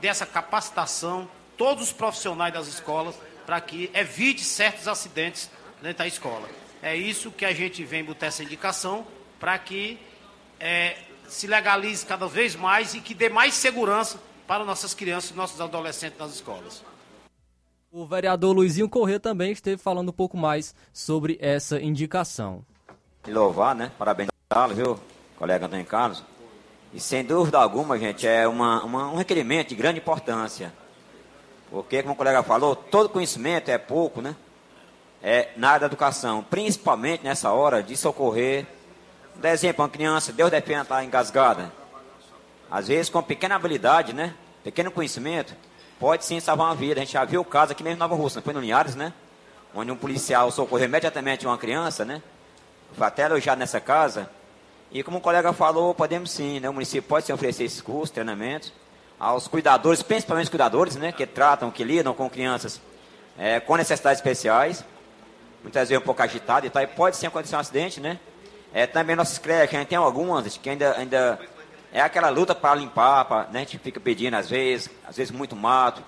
dessa 0.00 0.26
capacitação 0.26 1.30
todos 1.56 1.84
os 1.84 1.92
profissionais 1.92 2.52
das 2.52 2.66
escolas 2.66 3.14
para 3.46 3.60
que 3.60 3.90
evite 3.94 4.42
certos 4.42 4.88
acidentes 4.88 5.50
dentro 5.80 5.98
da 5.98 6.06
escola. 6.08 6.48
É 6.82 6.96
isso 6.96 7.30
que 7.30 7.44
a 7.44 7.52
gente 7.52 7.84
vem 7.84 8.02
botar 8.02 8.26
essa 8.26 8.42
indicação 8.42 9.06
para 9.38 9.56
que 9.56 9.98
é, 10.58 10.96
se 11.28 11.46
legalize 11.46 12.04
cada 12.04 12.26
vez 12.26 12.54
mais 12.54 12.94
e 12.94 13.00
que 13.00 13.14
dê 13.14 13.28
mais 13.28 13.54
segurança 13.54 14.18
para 14.46 14.64
nossas 14.64 14.94
crianças 14.94 15.30
e 15.30 15.34
nossos 15.34 15.60
adolescentes 15.60 16.18
nas 16.18 16.34
escolas. 16.34 16.82
O 17.90 18.06
vereador 18.06 18.54
Luizinho 18.54 18.88
Corrêa 18.88 19.20
também 19.20 19.52
esteve 19.52 19.80
falando 19.80 20.08
um 20.08 20.12
pouco 20.12 20.36
mais 20.36 20.74
sobre 20.92 21.38
essa 21.40 21.80
indicação. 21.80 22.64
E 23.26 23.30
louvar, 23.30 23.74
né? 23.74 23.92
Parabenizá-lo, 23.96 24.74
viu, 24.74 25.00
colega 25.38 25.66
Antônio 25.66 25.86
Carlos? 25.86 26.22
E 26.92 27.00
sem 27.00 27.24
dúvida 27.24 27.58
alguma, 27.58 27.98
gente, 27.98 28.26
é 28.26 28.46
uma, 28.46 28.84
uma, 28.84 29.10
um 29.10 29.16
requerimento 29.16 29.68
de 29.68 29.74
grande 29.74 29.98
importância. 30.00 30.72
Porque, 31.70 32.02
como 32.02 32.14
o 32.14 32.16
colega 32.16 32.42
falou, 32.42 32.76
todo 32.76 33.08
conhecimento 33.08 33.68
é 33.68 33.78
pouco, 33.78 34.20
né? 34.20 34.36
É, 35.22 35.50
na 35.56 35.70
área 35.70 35.80
da 35.80 35.86
educação, 35.86 36.42
principalmente 36.42 37.24
nessa 37.24 37.52
hora 37.52 37.82
de 37.82 37.96
socorrer. 37.96 38.66
Dá 39.36 39.50
exemplo, 39.50 39.82
uma 39.82 39.88
criança, 39.88 40.32
Deus 40.32 40.50
defenda, 40.50 40.82
está 40.82 41.04
engasgada. 41.04 41.72
Às 42.70 42.88
vezes, 42.88 43.10
com 43.10 43.22
pequena 43.22 43.56
habilidade, 43.56 44.12
né? 44.12 44.34
Pequeno 44.62 44.90
conhecimento, 44.90 45.54
pode 46.00 46.24
sim 46.24 46.40
salvar 46.40 46.68
uma 46.68 46.74
vida. 46.74 47.00
A 47.00 47.04
gente 47.04 47.12
já 47.12 47.24
viu 47.24 47.40
o 47.40 47.44
caso 47.44 47.72
aqui 47.72 47.82
mesmo 47.82 47.96
em 47.96 48.00
Nova 48.00 48.14
Rússia, 48.14 48.40
foi 48.40 48.54
no 48.54 48.60
Linhares, 48.60 48.94
né? 48.94 49.12
onde 49.74 49.90
um 49.90 49.96
policial 49.96 50.50
socorreu 50.50 50.86
imediatamente 50.86 51.46
uma 51.46 51.58
criança, 51.58 52.04
né? 52.04 52.22
Foi 52.92 53.06
até 53.06 53.24
alojado 53.24 53.58
nessa 53.58 53.80
casa. 53.80 54.30
E 54.92 55.02
como 55.02 55.18
o 55.18 55.20
colega 55.20 55.52
falou, 55.52 55.92
podemos 55.94 56.30
sim, 56.30 56.60
né? 56.60 56.70
O 56.70 56.72
município 56.72 57.02
pode 57.02 57.26
se 57.26 57.32
oferecer 57.32 57.64
esses 57.64 57.80
cursos, 57.80 58.10
treinamentos, 58.10 58.72
aos 59.18 59.48
cuidadores, 59.48 60.02
principalmente 60.02 60.44
os 60.44 60.50
cuidadores, 60.50 60.94
né? 60.94 61.10
Que 61.10 61.26
tratam, 61.26 61.70
que 61.70 61.82
lidam 61.82 62.14
com 62.14 62.30
crianças 62.30 62.80
é, 63.36 63.58
com 63.58 63.76
necessidades 63.76 64.20
especiais. 64.20 64.84
Muitas 65.62 65.88
vezes 65.88 66.00
um 66.00 66.06
pouco 66.06 66.22
agitado 66.22 66.66
e 66.66 66.70
tal, 66.70 66.82
e 66.82 66.86
pode 66.86 67.16
sim 67.16 67.26
acontecer 67.26 67.56
um 67.56 67.58
acidente, 67.58 68.00
né? 68.00 68.20
É, 68.74 68.88
também 68.88 69.14
nossas 69.14 69.38
creches, 69.38 69.86
tem 69.86 69.96
algumas 69.96 70.56
que 70.58 70.68
ainda, 70.68 70.98
ainda 70.98 71.38
é 71.92 72.00
aquela 72.00 72.28
luta 72.28 72.56
para 72.56 72.74
limpar, 72.74 73.24
pra, 73.24 73.44
né? 73.44 73.60
a 73.60 73.62
gente 73.62 73.78
fica 73.78 74.00
pedindo 74.00 74.34
às 74.34 74.50
vezes, 74.50 74.90
às 75.06 75.16
vezes 75.16 75.30
muito 75.30 75.54
mato. 75.54 76.02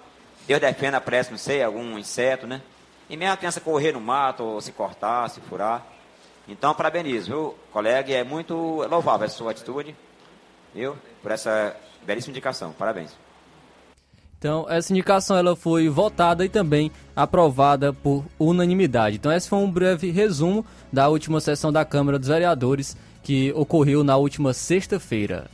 Deus 0.48 0.60
defenda, 0.60 1.00
parece, 1.00 1.30
não 1.30 1.38
sei, 1.38 1.62
algum 1.62 1.96
inseto, 1.96 2.44
né? 2.44 2.60
E 3.08 3.16
mesmo 3.16 3.34
a 3.34 3.36
criança 3.36 3.60
correr 3.60 3.92
no 3.92 4.00
mato, 4.00 4.42
ou 4.42 4.60
se 4.60 4.72
cortar, 4.72 5.30
se 5.30 5.40
furar. 5.42 5.86
Então, 6.48 6.74
parabenizo, 6.74 7.26
viu, 7.30 7.58
colega? 7.72 8.12
É 8.12 8.24
muito 8.24 8.54
louvável 8.88 9.26
a 9.26 9.30
sua 9.30 9.52
atitude, 9.52 9.94
viu? 10.74 10.96
Por 11.22 11.30
essa 11.30 11.76
belíssima 12.02 12.32
indicação. 12.32 12.72
Parabéns. 12.72 13.16
Então, 14.46 14.64
essa 14.68 14.92
indicação 14.92 15.36
ela 15.36 15.56
foi 15.56 15.88
votada 15.88 16.44
e 16.44 16.48
também 16.48 16.92
aprovada 17.16 17.92
por 17.92 18.24
unanimidade. 18.38 19.16
Então, 19.16 19.32
esse 19.32 19.48
foi 19.48 19.58
um 19.58 19.68
breve 19.68 20.12
resumo 20.12 20.64
da 20.92 21.08
última 21.08 21.40
sessão 21.40 21.72
da 21.72 21.84
Câmara 21.84 22.16
dos 22.16 22.28
Vereadores 22.28 22.96
que 23.24 23.52
ocorreu 23.56 24.04
na 24.04 24.16
última 24.16 24.52
sexta-feira. 24.52 25.46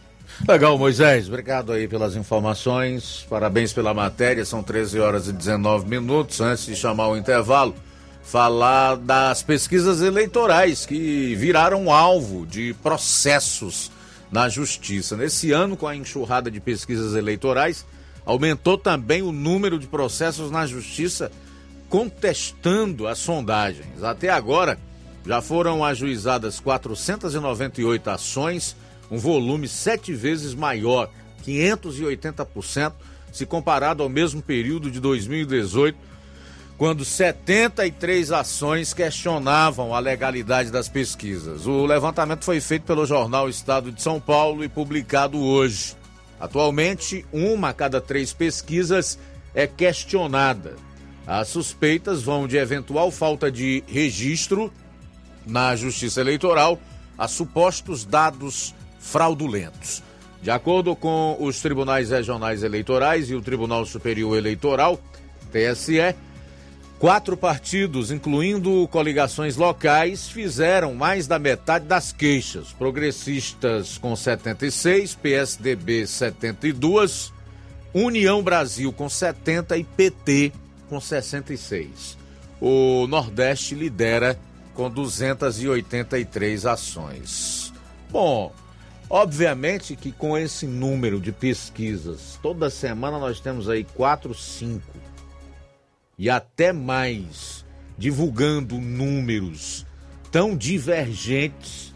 Legal, 0.47 0.77
Moisés. 0.77 1.27
Obrigado 1.27 1.73
aí 1.73 1.89
pelas 1.89 2.17
informações. 2.17 3.27
Parabéns 3.31 3.73
pela 3.73 3.95
matéria. 3.95 4.45
São 4.45 4.63
13 4.63 5.01
horas 5.01 5.27
e 5.27 5.33
19 5.33 5.89
minutos. 5.89 6.43
Antes 6.43 6.67
de 6.67 6.77
chamar 6.77 7.09
o 7.09 7.17
intervalo, 7.17 7.75
falar 8.23 8.97
das 8.97 9.43
pesquisas 9.43 10.03
eleitorais 10.03 10.85
que 10.85 11.35
viraram 11.35 11.91
alvo 11.91 12.45
de 12.45 12.75
processos 12.83 13.91
na 14.31 14.51
justiça. 14.51 15.17
Nesse 15.17 15.51
ano, 15.51 15.79
com 15.79 15.87
a 15.87 15.97
enxurrada 15.97 16.51
de 16.51 16.61
pesquisas 16.61 17.15
eleitorais, 17.15 17.87
aumentou 18.25 18.79
também 18.79 19.23
o 19.23 19.33
número 19.33 19.79
de 19.79 19.87
processos 19.87 20.51
na 20.51 20.67
justiça 20.67 21.31
contestando 21.89 23.07
as 23.07 23.19
sondagens. 23.19 24.03
Até 24.03 24.31
agora, 24.31 24.79
já 25.27 25.41
foram 25.41 25.85
ajuizadas 25.85 26.59
498 26.59 28.11
ações 28.11 28.77
um 29.11 29.19
volume 29.19 29.69
sete 29.69 30.15
vezes 30.15 30.55
maior, 30.55 31.11
580%, 31.47 32.93
se 33.31 33.45
comparado 33.45 34.03
ao 34.03 34.09
mesmo 34.09 34.41
período 34.41 34.91
de 34.91 34.99
2018, 35.01 35.99
quando 36.79 37.05
73 37.05 38.33
ações 38.33 38.95
questionavam 38.95 39.95
a 39.95 39.99
legalidade 39.99 40.71
das 40.71 40.89
pesquisas. 40.89 41.67
O 41.67 41.85
levantamento 41.85 42.45
foi 42.45 42.59
feito 42.59 42.85
pelo 42.85 43.05
jornal 43.05 43.51
Estado 43.51 43.93
de 43.93 44.01
São 44.01 44.19
Paulo 44.19 44.65
e 44.65 44.69
publicado 44.69 45.39
hoje. 45.39 45.95
Atualmente, 46.43 47.25
uma 47.33 47.69
a 47.69 47.73
cada 47.73 48.01
três 48.01 48.33
pesquisas 48.33 49.17
é 49.55 49.65
questionada. 49.65 50.75
As 51.25 51.47
suspeitas 51.47 52.25
vão 52.25 52.49
de 52.49 52.57
eventual 52.57 53.13
falta 53.13 53.49
de 53.49 53.85
registro 53.87 54.73
na 55.47 55.77
Justiça 55.77 56.21
Eleitoral 56.21 56.81
a 57.17 57.29
supostos 57.29 58.05
dados 58.05 58.75
fraudulentos. 58.99 60.03
De 60.43 60.51
acordo 60.51 60.97
com 60.97 61.37
os 61.39 61.61
tribunais 61.61 62.11
regionais 62.11 62.65
eleitorais 62.65 63.31
e 63.31 63.37
o 63.37 63.41
Tribunal 63.41 63.87
Superior 63.87 64.37
Eleitoral, 64.37 65.01
TSE, 65.53 66.13
quatro 67.03 67.37
partidos, 67.37 68.13
incluindo 68.13 68.87
coligações 68.87 69.57
locais, 69.57 70.29
fizeram 70.29 70.95
mais 70.95 71.27
da 71.27 71.37
metade 71.37 71.85
das 71.85 72.13
queixas. 72.13 72.73
Progressistas 72.73 73.99
com 73.99 74.15
76, 74.15 75.17
PSDB 75.17 76.07
72, 76.07 77.33
União 77.93 78.41
Brasil 78.41 78.93
com 78.93 79.09
70 79.09 79.79
e 79.79 79.83
PT 79.83 80.53
com 80.89 81.01
66. 81.01 82.17
O 82.61 83.09
Nordeste 83.09 83.75
lidera 83.75 84.39
com 84.73 84.89
283 84.89 86.67
ações. 86.67 87.73
Bom, 88.13 88.55
Obviamente 89.11 89.95
que 89.95 90.11
com 90.11 90.39
esse 90.39 90.67
número 90.67 91.21
de 91.21 91.33
pesquisas, 91.33 92.39
toda 92.43 92.71
semana 92.71 93.19
nós 93.19 93.41
temos 93.41 93.69
aí 93.69 93.85
quatro, 93.85 94.33
cinco 94.33 95.12
e 96.19 96.29
até 96.31 96.73
mais 96.73 97.65
divulgando 97.97 98.79
números 98.79 99.87
tão 100.31 100.57
divergentes, 100.57 101.95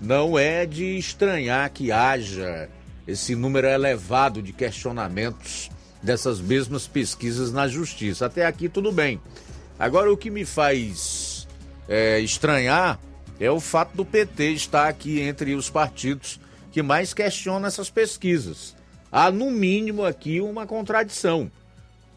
não 0.00 0.38
é 0.38 0.64
de 0.64 0.96
estranhar 0.96 1.70
que 1.70 1.90
haja 1.90 2.68
esse 3.06 3.34
número 3.34 3.66
elevado 3.66 4.40
de 4.40 4.52
questionamentos 4.52 5.70
dessas 6.02 6.40
mesmas 6.40 6.86
pesquisas 6.86 7.50
na 7.52 7.66
justiça. 7.66 8.26
Até 8.26 8.46
aqui 8.46 8.68
tudo 8.68 8.92
bem. 8.92 9.20
Agora 9.78 10.12
o 10.12 10.16
que 10.16 10.30
me 10.30 10.44
faz 10.44 11.48
é, 11.88 12.20
estranhar 12.20 13.00
é 13.40 13.50
o 13.50 13.58
fato 13.58 13.96
do 13.96 14.04
PT 14.04 14.52
estar 14.52 14.88
aqui 14.88 15.20
entre 15.20 15.54
os 15.54 15.68
partidos 15.68 16.40
que 16.70 16.82
mais 16.82 17.12
questiona 17.12 17.66
essas 17.66 17.90
pesquisas. 17.90 18.76
Há, 19.10 19.30
no 19.30 19.50
mínimo, 19.50 20.04
aqui 20.04 20.40
uma 20.40 20.66
contradição, 20.66 21.50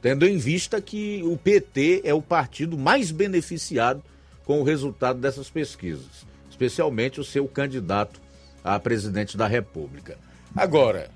tendo 0.07 0.25
em 0.25 0.37
vista 0.37 0.81
que 0.81 1.21
o 1.25 1.35
PT 1.35 2.03
é 2.05 2.13
o 2.13 2.21
partido 2.21 2.77
mais 2.77 3.11
beneficiado 3.11 4.01
com 4.45 4.61
o 4.61 4.63
resultado 4.63 5.19
dessas 5.19 5.49
pesquisas, 5.49 6.25
especialmente 6.49 7.19
o 7.19 7.25
seu 7.25 7.45
candidato 7.45 8.21
a 8.63 8.79
presidente 8.79 9.35
da 9.35 9.47
República. 9.47 10.17
Agora, 10.55 11.11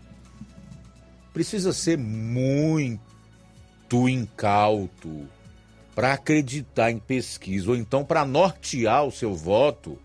precisa 1.33 1.71
ser 1.71 1.97
muito 1.97 2.99
incauto 4.09 5.25
para 5.95 6.11
acreditar 6.11 6.91
em 6.91 6.99
pesquisa, 6.99 7.69
ou 7.69 7.77
então 7.77 8.03
para 8.03 8.25
nortear 8.25 9.05
o 9.05 9.11
seu 9.11 9.33
voto, 9.33 9.97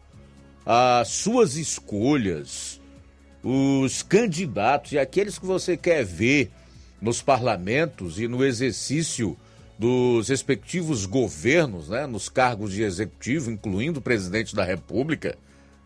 as 0.64 1.08
suas 1.08 1.56
escolhas, 1.56 2.80
os 3.42 4.04
candidatos 4.04 4.92
e 4.92 4.98
aqueles 5.00 5.40
que 5.40 5.46
você 5.46 5.76
quer 5.76 6.04
ver 6.04 6.52
nos 7.06 7.22
parlamentos 7.22 8.18
e 8.18 8.26
no 8.26 8.44
exercício 8.44 9.36
dos 9.78 10.28
respectivos 10.28 11.06
governos, 11.06 11.88
né, 11.88 12.04
nos 12.04 12.28
cargos 12.28 12.72
de 12.72 12.82
executivo, 12.82 13.48
incluindo 13.48 14.00
o 14.00 14.02
presidente 14.02 14.56
da 14.56 14.64
República, 14.64 15.38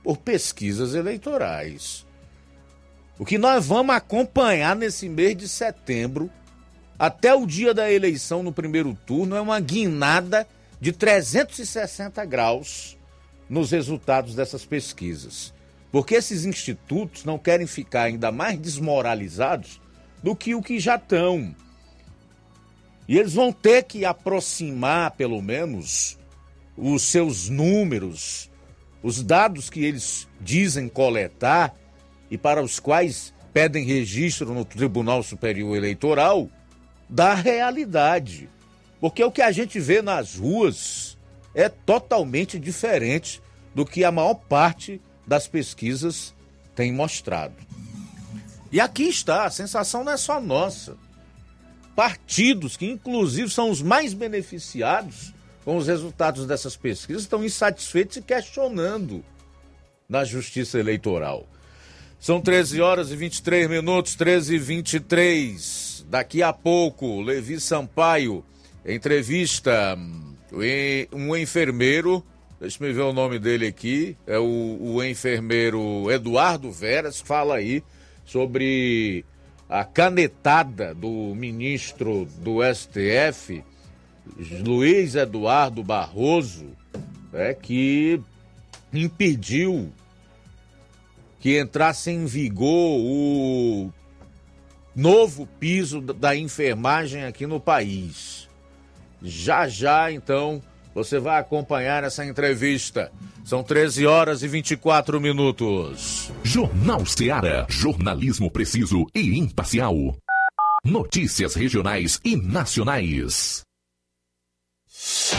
por 0.02 0.16
pesquisas 0.16 0.94
eleitorais. 0.94 2.06
O 3.18 3.26
que 3.26 3.36
nós 3.36 3.66
vamos 3.66 3.94
acompanhar 3.94 4.74
nesse 4.74 5.10
mês 5.10 5.36
de 5.36 5.46
setembro, 5.46 6.30
até 6.98 7.34
o 7.34 7.44
dia 7.44 7.74
da 7.74 7.92
eleição 7.92 8.42
no 8.42 8.50
primeiro 8.50 8.96
turno, 9.06 9.36
é 9.36 9.40
uma 9.42 9.60
guinada 9.60 10.48
de 10.80 10.90
360 10.90 12.24
graus 12.24 12.96
nos 13.46 13.72
resultados 13.72 14.34
dessas 14.34 14.64
pesquisas. 14.64 15.52
Porque 15.92 16.14
esses 16.14 16.46
institutos 16.46 17.26
não 17.26 17.36
querem 17.36 17.66
ficar 17.66 18.04
ainda 18.04 18.32
mais 18.32 18.58
desmoralizados 18.58 19.79
do 20.22 20.34
que 20.34 20.54
o 20.54 20.62
que 20.62 20.78
já 20.78 20.96
estão. 20.96 21.54
E 23.08 23.18
eles 23.18 23.34
vão 23.34 23.52
ter 23.52 23.84
que 23.84 24.04
aproximar, 24.04 25.12
pelo 25.12 25.42
menos, 25.42 26.18
os 26.76 27.02
seus 27.02 27.48
números, 27.48 28.50
os 29.02 29.22
dados 29.22 29.68
que 29.68 29.84
eles 29.84 30.28
dizem 30.40 30.88
coletar 30.88 31.74
e 32.30 32.38
para 32.38 32.62
os 32.62 32.78
quais 32.78 33.34
pedem 33.52 33.84
registro 33.84 34.54
no 34.54 34.64
Tribunal 34.64 35.22
Superior 35.22 35.76
Eleitoral, 35.76 36.48
da 37.08 37.34
realidade. 37.34 38.48
Porque 39.00 39.24
o 39.24 39.32
que 39.32 39.42
a 39.42 39.50
gente 39.50 39.80
vê 39.80 40.00
nas 40.00 40.36
ruas 40.36 41.18
é 41.54 41.68
totalmente 41.68 42.58
diferente 42.58 43.42
do 43.74 43.84
que 43.84 44.04
a 44.04 44.12
maior 44.12 44.34
parte 44.34 45.00
das 45.26 45.48
pesquisas 45.48 46.34
têm 46.74 46.92
mostrado. 46.92 47.69
E 48.72 48.80
aqui 48.80 49.04
está, 49.04 49.44
a 49.44 49.50
sensação 49.50 50.04
não 50.04 50.12
é 50.12 50.16
só 50.16 50.40
nossa. 50.40 50.96
Partidos 51.94 52.76
que, 52.76 52.86
inclusive, 52.86 53.50
são 53.50 53.70
os 53.70 53.82
mais 53.82 54.14
beneficiados 54.14 55.34
com 55.64 55.76
os 55.76 55.86
resultados 55.86 56.46
dessas 56.46 56.76
pesquisas 56.76 57.22
estão 57.22 57.44
insatisfeitos 57.44 58.16
e 58.16 58.22
questionando 58.22 59.24
na 60.08 60.24
justiça 60.24 60.78
eleitoral. 60.78 61.46
São 62.18 62.40
13 62.40 62.80
horas 62.80 63.10
e 63.10 63.16
23 63.16 63.68
minutos, 63.68 64.14
13 64.14 64.54
e 64.54 64.58
23. 64.58 66.06
Daqui 66.08 66.42
a 66.42 66.52
pouco, 66.52 67.20
Levi 67.20 67.60
Sampaio 67.60 68.44
entrevista 68.84 69.94
hum, 69.98 70.34
um 71.12 71.36
enfermeiro 71.36 72.24
Deixa 72.60 72.84
eu 72.84 72.92
ver 72.92 73.00
o 73.00 73.12
nome 73.12 73.38
dele 73.38 73.66
aqui. 73.66 74.14
É 74.26 74.38
o, 74.38 74.78
o 74.78 75.02
enfermeiro 75.02 76.10
Eduardo 76.10 76.70
Veras. 76.70 77.18
Fala 77.18 77.56
aí 77.56 77.82
sobre 78.30 79.24
a 79.68 79.84
canetada 79.84 80.94
do 80.94 81.34
ministro 81.34 82.28
do 82.38 82.58
STF, 82.62 83.64
Luiz 84.64 85.16
Eduardo 85.16 85.82
Barroso, 85.82 86.66
é, 87.32 87.52
que 87.54 88.20
impediu 88.92 89.92
que 91.40 91.58
entrasse 91.58 92.12
em 92.12 92.24
vigor 92.24 93.00
o 93.00 93.90
novo 94.94 95.48
piso 95.58 96.00
da 96.00 96.36
enfermagem 96.36 97.24
aqui 97.24 97.48
no 97.48 97.58
país. 97.58 98.48
Já 99.20 99.66
já, 99.66 100.12
então, 100.12 100.62
você 100.94 101.18
vai 101.18 101.38
acompanhar 101.40 102.04
essa 102.04 102.24
entrevista. 102.24 103.10
São 103.44 103.62
13 103.62 104.06
horas 104.06 104.42
e 104.42 104.48
24 104.48 105.20
minutos. 105.20 106.30
Jornal 106.42 107.04
Seara. 107.06 107.66
Jornalismo 107.68 108.50
preciso 108.50 109.06
e 109.14 109.38
imparcial. 109.38 109.94
Notícias 110.84 111.54
regionais 111.54 112.20
e 112.24 112.36
nacionais. 112.36 113.62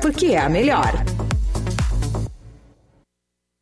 porque 0.00 0.34
é 0.34 0.38
a 0.38 0.48
melhor. 0.48 0.92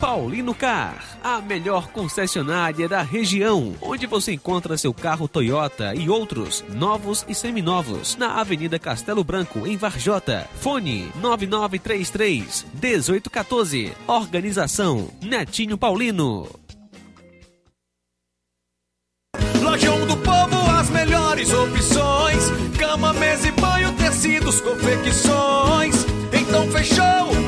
Paulino 0.00 0.54
Car, 0.54 1.04
a 1.24 1.40
melhor 1.40 1.88
concessionária 1.88 2.88
da 2.88 3.02
região, 3.02 3.74
onde 3.82 4.06
você 4.06 4.32
encontra 4.32 4.78
seu 4.78 4.94
carro 4.94 5.26
Toyota 5.26 5.92
e 5.92 6.08
outros 6.08 6.64
novos 6.72 7.26
e 7.28 7.34
seminovos, 7.34 8.14
na 8.14 8.40
Avenida 8.40 8.78
Castelo 8.78 9.24
Branco, 9.24 9.66
em 9.66 9.76
Varjota. 9.76 10.48
Fone 10.60 11.10
9933 11.16 12.64
1814. 12.80 13.92
Organização 14.06 15.10
Netinho 15.20 15.76
Paulino. 15.76 16.48
Lojão 19.60 20.06
do 20.06 20.16
Povo, 20.18 20.70
as 20.78 20.90
melhores 20.90 21.52
opções: 21.52 22.44
cama, 22.78 23.12
mesa 23.14 23.48
e 23.48 23.50
banho, 23.50 23.92
tecidos, 23.94 24.60
confecções. 24.60 26.06
Então 26.32 26.70
fechou, 26.70 27.47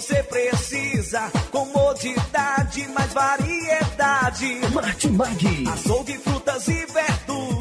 Você 0.00 0.22
precisa. 0.22 1.30
Comodidade, 1.50 2.88
mais 2.88 3.12
variedade. 3.12 4.60
Martimag. 4.72 5.68
Açougue, 5.68 6.16
frutas 6.18 6.68
e 6.68 6.86
verduras. 6.86 7.19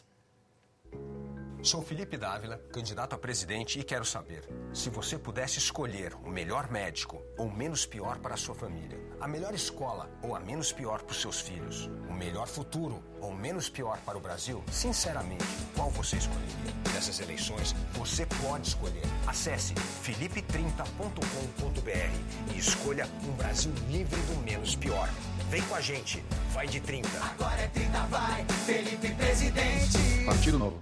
Sou 1.61 1.81
Felipe 1.81 2.15
Dávila, 2.15 2.57
candidato 2.71 3.15
a 3.15 3.17
presidente 3.17 3.79
e 3.79 3.83
quero 3.83 4.05
saber: 4.05 4.47
se 4.73 4.89
você 4.89 5.19
pudesse 5.19 5.59
escolher 5.59 6.13
o 6.23 6.29
melhor 6.29 6.71
médico 6.71 7.21
ou 7.37 7.47
o 7.47 7.53
menos 7.53 7.85
pior 7.85 8.17
para 8.19 8.35
a 8.35 8.37
sua 8.37 8.55
família, 8.55 8.97
a 9.19 9.27
melhor 9.27 9.53
escola 9.53 10.09
ou 10.23 10.33
a 10.33 10.39
menos 10.39 10.71
pior 10.71 11.01
para 11.01 11.11
os 11.11 11.19
seus 11.19 11.41
filhos, 11.41 11.89
o 12.09 12.13
melhor 12.13 12.47
futuro 12.47 13.03
ou 13.19 13.31
o 13.31 13.35
menos 13.35 13.67
pior 13.67 13.99
para 14.05 14.17
o 14.17 14.21
Brasil, 14.21 14.63
sinceramente, 14.71 15.43
qual 15.75 15.89
você 15.89 16.15
escolheria? 16.15 16.73
Nessas 16.93 17.19
eleições, 17.19 17.75
você 17.91 18.25
pode 18.41 18.69
escolher. 18.69 19.03
Acesse 19.27 19.73
felipe30.com.br 19.73 22.55
e 22.55 22.57
escolha 22.57 23.05
um 23.27 23.33
Brasil 23.33 23.73
livre 23.89 24.21
do 24.21 24.37
menos 24.45 24.77
pior. 24.77 25.09
Vem 25.49 25.61
com 25.63 25.75
a 25.75 25.81
gente, 25.81 26.23
vai 26.53 26.67
de 26.67 26.79
30. 26.79 27.09
Agora 27.21 27.59
é 27.59 27.67
30, 27.67 27.99
vai, 28.05 28.45
Felipe 28.65 29.13
Presidente. 29.13 30.23
Partido 30.25 30.57
Novo. 30.57 30.79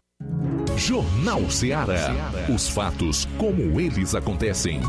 Jornal 0.75 1.49
Ceará. 1.49 2.13
Os 2.53 2.67
fatos 2.67 3.27
como 3.37 3.79
eles 3.79 4.13
acontecem. 4.13 4.81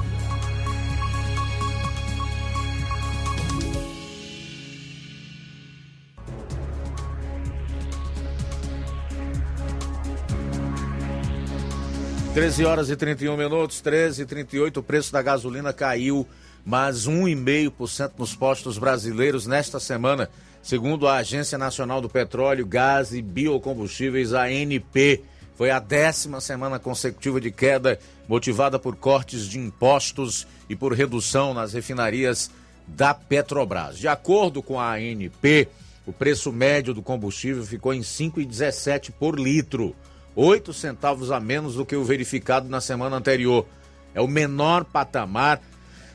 Treze 12.35 12.65
horas 12.65 12.89
e 12.89 12.95
31 12.95 13.37
minutos, 13.37 13.81
13 13.81 14.23
e 14.23 14.25
38, 14.25 14.79
o 14.79 14.83
preço 14.83 15.13
da 15.13 15.21
gasolina 15.21 15.73
caiu 15.73 16.27
mais 16.65 17.09
1,5% 17.09 18.13
nos 18.17 18.37
postos 18.37 18.79
brasileiros 18.79 19.47
nesta 19.47 19.81
semana, 19.81 20.31
segundo 20.63 21.09
a 21.09 21.17
Agência 21.17 21.59
Nacional 21.59 22.01
do 22.01 22.09
Petróleo, 22.09 22.65
Gás 22.65 23.13
e 23.13 23.23
Biocombustíveis, 23.23 24.33
ANP. 24.35 25.25
Foi 25.59 25.73
a 25.73 25.81
décima 25.81 26.41
semana 26.41 26.79
consecutiva 26.79 27.41
de 27.41 27.51
queda, 27.51 27.99
motivada 28.29 28.79
por 28.79 28.95
cortes 28.95 29.49
de 29.49 29.59
impostos 29.59 30.47
e 30.71 30.77
por 30.77 30.93
redução 30.93 31.53
nas 31.53 31.73
refinarias 31.73 32.49
da 32.87 33.13
Petrobras. 33.13 33.99
De 33.99 34.07
acordo 34.07 34.63
com 34.63 34.79
a 34.79 34.93
ANP, 34.93 35.67
o 36.07 36.13
preço 36.13 36.53
médio 36.53 36.95
do 36.95 37.03
combustível 37.03 37.65
ficou 37.67 37.93
em 37.93 38.03
5,17 38.03 39.11
por 39.11 39.37
litro, 39.37 39.97
8 40.37 40.73
centavos 40.73 41.33
a 41.33 41.41
menos 41.41 41.75
do 41.75 41.85
que 41.85 41.97
o 41.97 42.05
verificado 42.05 42.69
na 42.69 42.81
semana 42.81 43.17
anterior. 43.17 43.67
É 44.15 44.21
o 44.21 44.29
menor 44.29 44.85
patamar 44.85 45.61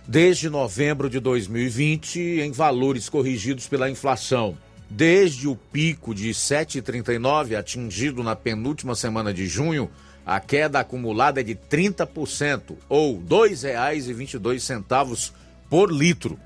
desde 0.08 0.50
novembro 0.50 1.10
de 1.10 1.20
2020 1.20 2.18
em 2.40 2.52
valores 2.54 3.10
corrigidos 3.10 3.68
pela 3.68 3.90
inflação. 3.90 4.58
Desde 4.96 5.48
o 5.48 5.56
pico 5.56 6.14
de 6.14 6.30
7,39 6.30 7.58
atingido 7.58 8.22
na 8.22 8.36
penúltima 8.36 8.94
semana 8.94 9.34
de 9.34 9.48
junho, 9.48 9.90
a 10.24 10.40
queda 10.40 10.82
acumulada 10.82 11.40
é 11.40 11.44
de 11.44 11.56
30%, 11.56 12.76
ou 12.88 13.16
R$ 13.16 13.24
2,22 13.28 15.32
por 15.68 15.92
litro. 15.92 16.40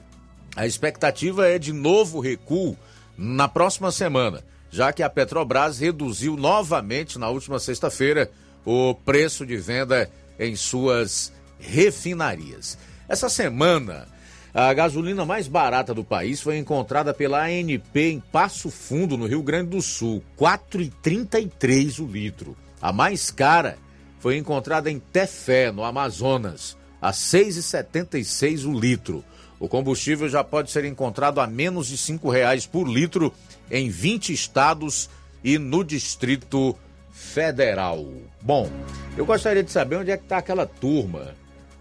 A 0.56 0.66
expectativa 0.66 1.46
é 1.46 1.60
de 1.60 1.74
novo 1.74 2.22
recuo 2.22 2.78
na 3.18 3.50
próxima 3.50 3.92
semana, 3.92 4.42
já 4.72 4.94
que 4.94 5.04
a 5.04 5.10
Petrobras 5.10 5.80
reduziu 5.80 6.38
novamente 6.38 7.20
na 7.20 7.28
última 7.28 7.60
sexta-feira 7.60 8.32
o 8.64 8.96
preço 8.96 9.46
de 9.46 9.58
venda 9.58 10.10
em 10.40 10.56
suas 10.56 11.34
refinarias. 11.60 12.78
Essa 13.10 13.28
semana, 13.28 14.08
a 14.54 14.74
gasolina 14.74 15.26
mais 15.26 15.48
barata 15.48 15.94
do 15.94 16.04
país 16.04 16.42
foi 16.42 16.58
encontrada 16.58 17.14
pela 17.14 17.46
ANP 17.46 18.12
em 18.12 18.20
Passo 18.20 18.70
Fundo, 18.70 19.18
no 19.18 19.28
Rio 19.28 19.44
Grande 19.44 19.72
do 19.72 19.82
Sul, 19.82 20.24
R$ 20.40 20.48
4,33 20.72 22.00
o 22.00 22.08
litro. 22.08 22.56
A 22.82 22.92
mais 22.92 23.30
cara 23.30 23.78
foi 24.20 24.38
encontrada 24.38 24.90
em 24.90 25.00
Tefé, 25.00 25.72
no 25.72 25.84
Amazonas, 25.84 26.78
a 27.02 27.10
R$ 27.10 27.14
6,76 27.14 28.66
o 28.66 28.80
litro. 28.80 29.24
O 29.60 29.68
combustível 29.68 30.30
já 30.30 30.44
pode 30.44 30.72
ser 30.72 30.86
encontrado 30.86 31.40
a 31.40 31.48
menos 31.48 31.88
de 31.88 31.96
R$ 31.96 32.18
5,00 32.20 32.70
por 32.70 32.88
litro 32.88 33.34
em 33.70 33.90
20 33.90 34.32
estados 34.32 35.10
e 35.44 35.58
no 35.58 35.84
Distrito 35.84 36.76
Federal. 37.12 38.06
Bom, 38.42 38.70
eu 39.16 39.26
gostaria 39.26 39.64
de 39.64 39.72
saber 39.72 39.98
onde 39.98 40.12
é 40.12 40.18
que 40.18 40.24
está 40.24 40.38
aquela 40.38 40.66
turma 40.66 41.36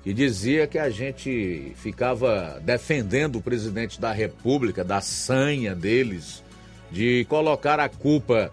que 0.07 0.15
dizia 0.15 0.69
que 0.69 0.79
a 0.79 0.89
gente 0.89 1.73
ficava 1.75 2.63
defendendo 2.63 3.41
o 3.41 3.43
presidente 3.43 4.01
da 4.01 4.13
República, 4.13 4.85
da 4.85 5.01
sanha 5.01 5.75
deles, 5.75 6.45
de 6.93 7.27
colocar 7.29 7.81
a 7.81 7.89
culpa 7.89 8.53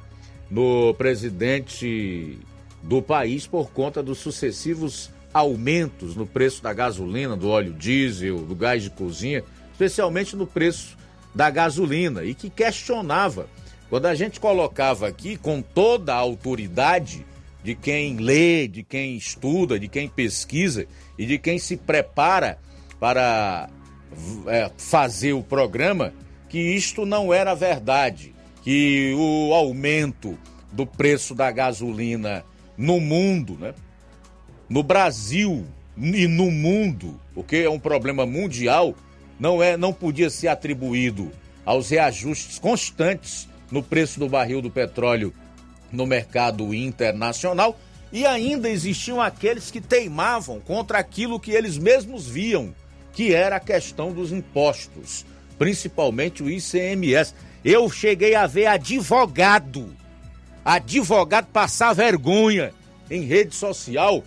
no 0.50 0.96
presidente 0.96 2.40
do 2.82 3.04
país 3.04 3.46
por 3.46 3.70
conta 3.70 4.02
dos 4.02 4.18
sucessivos 4.18 5.12
aumentos 5.32 6.16
no 6.16 6.26
preço 6.26 6.64
da 6.64 6.74
gasolina, 6.74 7.38
do 7.38 7.50
óleo 7.50 7.74
diesel, 7.74 8.40
do 8.40 8.56
gás 8.56 8.82
de 8.82 8.90
cozinha, 8.90 9.44
especialmente 9.74 10.36
no 10.36 10.48
preço 10.48 10.98
da 11.36 11.52
gasolina, 11.52 12.24
e 12.24 12.34
que 12.34 12.50
questionava. 12.50 13.46
Quando 13.92 14.08
a 14.08 14.16
gente 14.16 14.40
colocava 14.40 15.08
aqui 15.08 15.38
com 15.38 15.62
toda 15.62 16.16
a 16.16 16.18
autoridade 16.18 17.24
de 17.64 17.74
quem 17.76 18.18
lê, 18.18 18.68
de 18.68 18.84
quem 18.84 19.16
estuda, 19.16 19.80
de 19.80 19.88
quem 19.88 20.10
pesquisa 20.10 20.86
e 21.18 21.26
de 21.26 21.38
quem 21.40 21.58
se 21.58 21.78
prepara 21.78 22.60
para 23.00 23.70
é, 24.48 24.70
fazer 24.78 25.34
o 25.34 25.42
programa 25.42 26.14
que 26.50 26.60
isto 26.60 27.06
não 27.06 27.34
era 27.34 27.56
verdade, 27.56 28.34
que 28.62 29.14
o 29.18 29.54
aumento 29.54 30.38
do 30.72 30.86
preço 30.86 31.34
da 31.34 31.50
gasolina 31.50 32.44
no 32.78 33.00
mundo, 33.00 33.58
né? 33.60 33.74
no 34.70 34.84
Brasil 34.84 35.66
e 35.98 36.28
no 36.28 36.52
mundo, 36.52 37.20
porque 37.34 37.58
é 37.58 37.70
um 37.70 37.80
problema 37.80 38.26
mundial, 38.26 38.96
não 39.40 39.64
é, 39.64 39.78
não 39.78 39.94
podia 39.94 40.30
ser 40.30 40.48
atribuído 40.48 41.32
aos 41.66 41.90
reajustes 41.90 42.60
constantes 42.60 43.48
no 43.72 43.82
preço 43.82 44.20
do 44.20 44.30
barril 44.30 44.62
do 44.62 44.70
petróleo 44.70 45.34
no 45.94 46.06
mercado 46.06 46.74
internacional 46.74 47.80
e 48.12 48.26
ainda 48.26 48.70
existiam 48.70 49.22
aqueles 49.22 49.72
que 49.72 49.80
teimavam 49.80 50.60
contra 50.60 51.00
aquilo 51.00 51.40
que 51.40 51.52
eles 51.52 51.78
mesmos 51.78 52.28
viam, 52.28 52.74
que 53.12 53.34
era 53.34 53.56
a 53.56 53.60
questão 53.60 54.12
dos 54.12 54.32
impostos, 54.32 55.26
principalmente 55.58 56.44
o 56.44 56.50
ICMS. 56.50 57.34
Eu 57.64 57.90
cheguei 57.90 58.36
a 58.36 58.46
ver 58.46 58.68
advogado, 58.68 59.96
advogado 60.66 61.48
passar 61.48 61.94
vergonha 61.94 62.74
em 63.10 63.22
rede 63.22 63.56
social, 63.56 64.24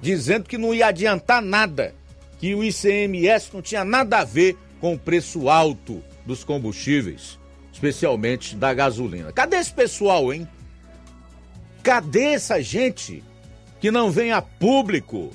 dizendo 0.00 0.48
que 0.48 0.58
não 0.58 0.74
ia 0.74 0.86
adiantar 0.86 1.42
nada, 1.42 1.94
que 2.38 2.54
o 2.54 2.64
ICMS 2.64 3.50
não 3.52 3.62
tinha 3.62 3.84
nada 3.84 4.18
a 4.18 4.24
ver 4.24 4.56
com 4.80 4.94
o 4.94 4.98
preço 4.98 5.48
alto 5.48 6.02
dos 6.26 6.42
combustíveis, 6.42 7.38
especialmente 7.72 8.56
da 8.56 8.74
gasolina. 8.74 9.32
Cadê 9.32 9.56
esse 9.56 9.72
pessoal, 9.72 10.32
hein? 10.32 10.48
Cadê 11.88 12.34
essa 12.34 12.62
gente 12.62 13.24
que 13.80 13.90
não 13.90 14.10
vem 14.10 14.30
a 14.30 14.42
público 14.42 15.30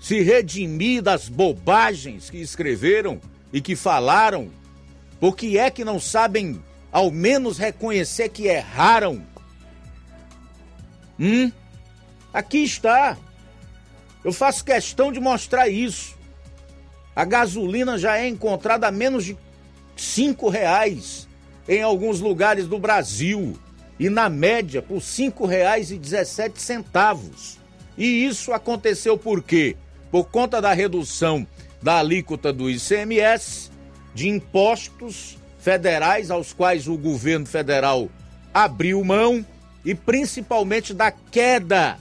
se 0.00 0.22
redimir 0.22 1.02
das 1.02 1.28
bobagens 1.28 2.30
que 2.30 2.38
escreveram 2.38 3.20
e 3.52 3.60
que 3.60 3.76
falaram? 3.76 4.50
Por 5.20 5.36
que 5.36 5.58
é 5.58 5.70
que 5.70 5.84
não 5.84 6.00
sabem 6.00 6.58
ao 6.90 7.10
menos 7.10 7.58
reconhecer 7.58 8.30
que 8.30 8.46
erraram? 8.46 9.22
Hum? 11.18 11.52
Aqui 12.32 12.64
está. 12.64 13.18
Eu 14.24 14.32
faço 14.32 14.64
questão 14.64 15.12
de 15.12 15.20
mostrar 15.20 15.68
isso. 15.68 16.16
A 17.14 17.26
gasolina 17.26 17.98
já 17.98 18.16
é 18.16 18.26
encontrada 18.26 18.88
a 18.88 18.90
menos 18.90 19.26
de 19.26 19.36
cinco 19.98 20.48
reais 20.48 21.28
em 21.68 21.82
alguns 21.82 22.20
lugares 22.20 22.66
do 22.66 22.78
Brasil 22.78 23.54
e 24.00 24.08
na 24.08 24.28
média 24.30 24.80
por 24.80 24.96
R$ 24.96 25.02
5,17. 25.02 27.58
E 27.98 28.24
isso 28.24 28.54
aconteceu 28.54 29.18
por 29.18 29.42
quê? 29.42 29.76
Por 30.10 30.24
conta 30.24 30.58
da 30.58 30.72
redução 30.72 31.46
da 31.82 31.98
alíquota 31.98 32.50
do 32.50 32.70
ICMS, 32.70 33.70
de 34.14 34.30
impostos 34.30 35.36
federais 35.58 36.30
aos 36.30 36.54
quais 36.54 36.88
o 36.88 36.96
governo 36.96 37.44
federal 37.44 38.08
abriu 38.54 39.04
mão 39.04 39.44
e 39.84 39.94
principalmente 39.94 40.94
da 40.94 41.10
queda 41.10 41.98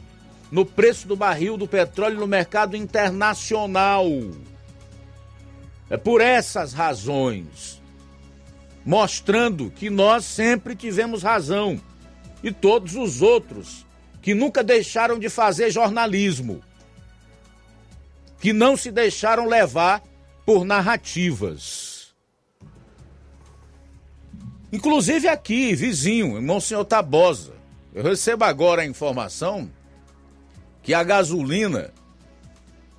no 0.50 0.66
preço 0.66 1.06
do 1.06 1.18
barril 1.18 1.58
do 1.58 1.68
petróleo 1.68 2.18
no 2.18 2.28
mercado 2.28 2.78
internacional. 2.78 4.06
É 5.90 5.98
por 5.98 6.22
essas 6.22 6.72
razões, 6.72 7.82
mostrando 8.86 9.70
que 9.70 9.90
nós 9.90 10.24
sempre 10.24 10.78
tivemos 10.78 11.24
razão 11.24 11.82
e 12.44 12.52
todos 12.52 12.96
os 12.96 13.22
outros 13.22 13.86
que 14.22 14.34
nunca 14.34 14.64
deixaram 14.64 15.18
de 15.18 15.30
fazer 15.30 15.72
jornalismo, 15.72 16.62
que 18.40 18.54
não 18.54 18.76
se 18.76 18.92
deixaram 18.92 19.46
levar 19.46 20.04
por 20.46 20.66
narrativas. 20.66 22.14
Inclusive 24.72 25.28
aqui, 25.28 25.74
vizinho, 25.74 26.36
irmão 26.36 26.60
senhor 26.60 26.86
Tabosa, 26.86 27.54
eu 27.94 28.04
recebo 28.04 28.44
agora 28.44 28.84
a 28.84 28.86
informação 28.86 29.70
que 30.84 30.94
a 30.94 31.04
gasolina 31.04 31.92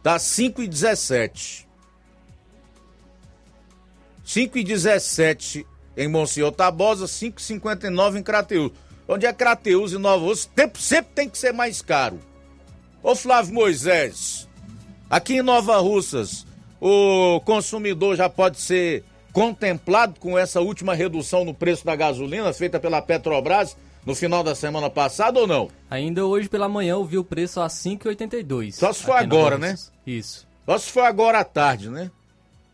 tá 0.03 0.17
5,17. 0.17 1.67
5,17 4.27 5.67
em 5.97 6.09
Monsenhor 6.09 6.53
Tabosa, 6.53 7.07
5,59 7.07 8.19
em 8.19 8.23
Crateus 8.23 8.73
onde 9.11 9.27
é 9.27 9.33
Crateus 9.33 9.93
e 9.93 9.99
Nova 9.99 10.25
Osso, 10.25 10.49
sempre 10.79 11.13
tem 11.13 11.29
que 11.29 11.37
ser 11.37 11.53
mais 11.53 11.83
caro. 11.83 12.21
Ô 13.03 13.17
Flávio 13.17 13.53
Moisés, 13.53 14.49
aqui 15.09 15.39
em 15.39 15.43
Nova 15.43 15.79
Russas, 15.79 16.47
o 16.81 17.41
consumidor 17.41 18.15
já 18.15 18.29
pode 18.29 18.61
ser 18.61 19.03
contemplado 19.33 20.21
com 20.21 20.39
essa 20.39 20.61
última 20.61 20.95
redução 20.95 21.45
no 21.45 21.53
preço 21.53 21.85
da 21.85 21.97
gasolina 21.97 22.53
feita 22.53 22.79
pela 22.79 23.03
Petrobras 23.03 23.77
no 24.07 24.15
final 24.15 24.45
da 24.45 24.55
semana 24.55 24.89
passada 24.89 25.41
ou 25.41 25.47
não? 25.47 25.69
Ainda 25.91 26.25
hoje 26.25 26.49
pela 26.49 26.69
manhã 26.69 26.93
eu 26.93 27.05
vi 27.05 27.19
o 27.19 27.25
preço 27.25 27.61
a 27.61 27.67
5,82. 27.67 28.73
Só 28.75 28.93
se 28.93 29.03
for 29.03 29.17
agora, 29.17 29.59
né? 29.59 29.75
Isso. 30.07 30.47
Só 30.65 30.79
se 30.79 30.89
for 30.91 31.03
agora 31.03 31.41
à 31.41 31.45
tarde, 31.45 31.91
né? 31.91 32.13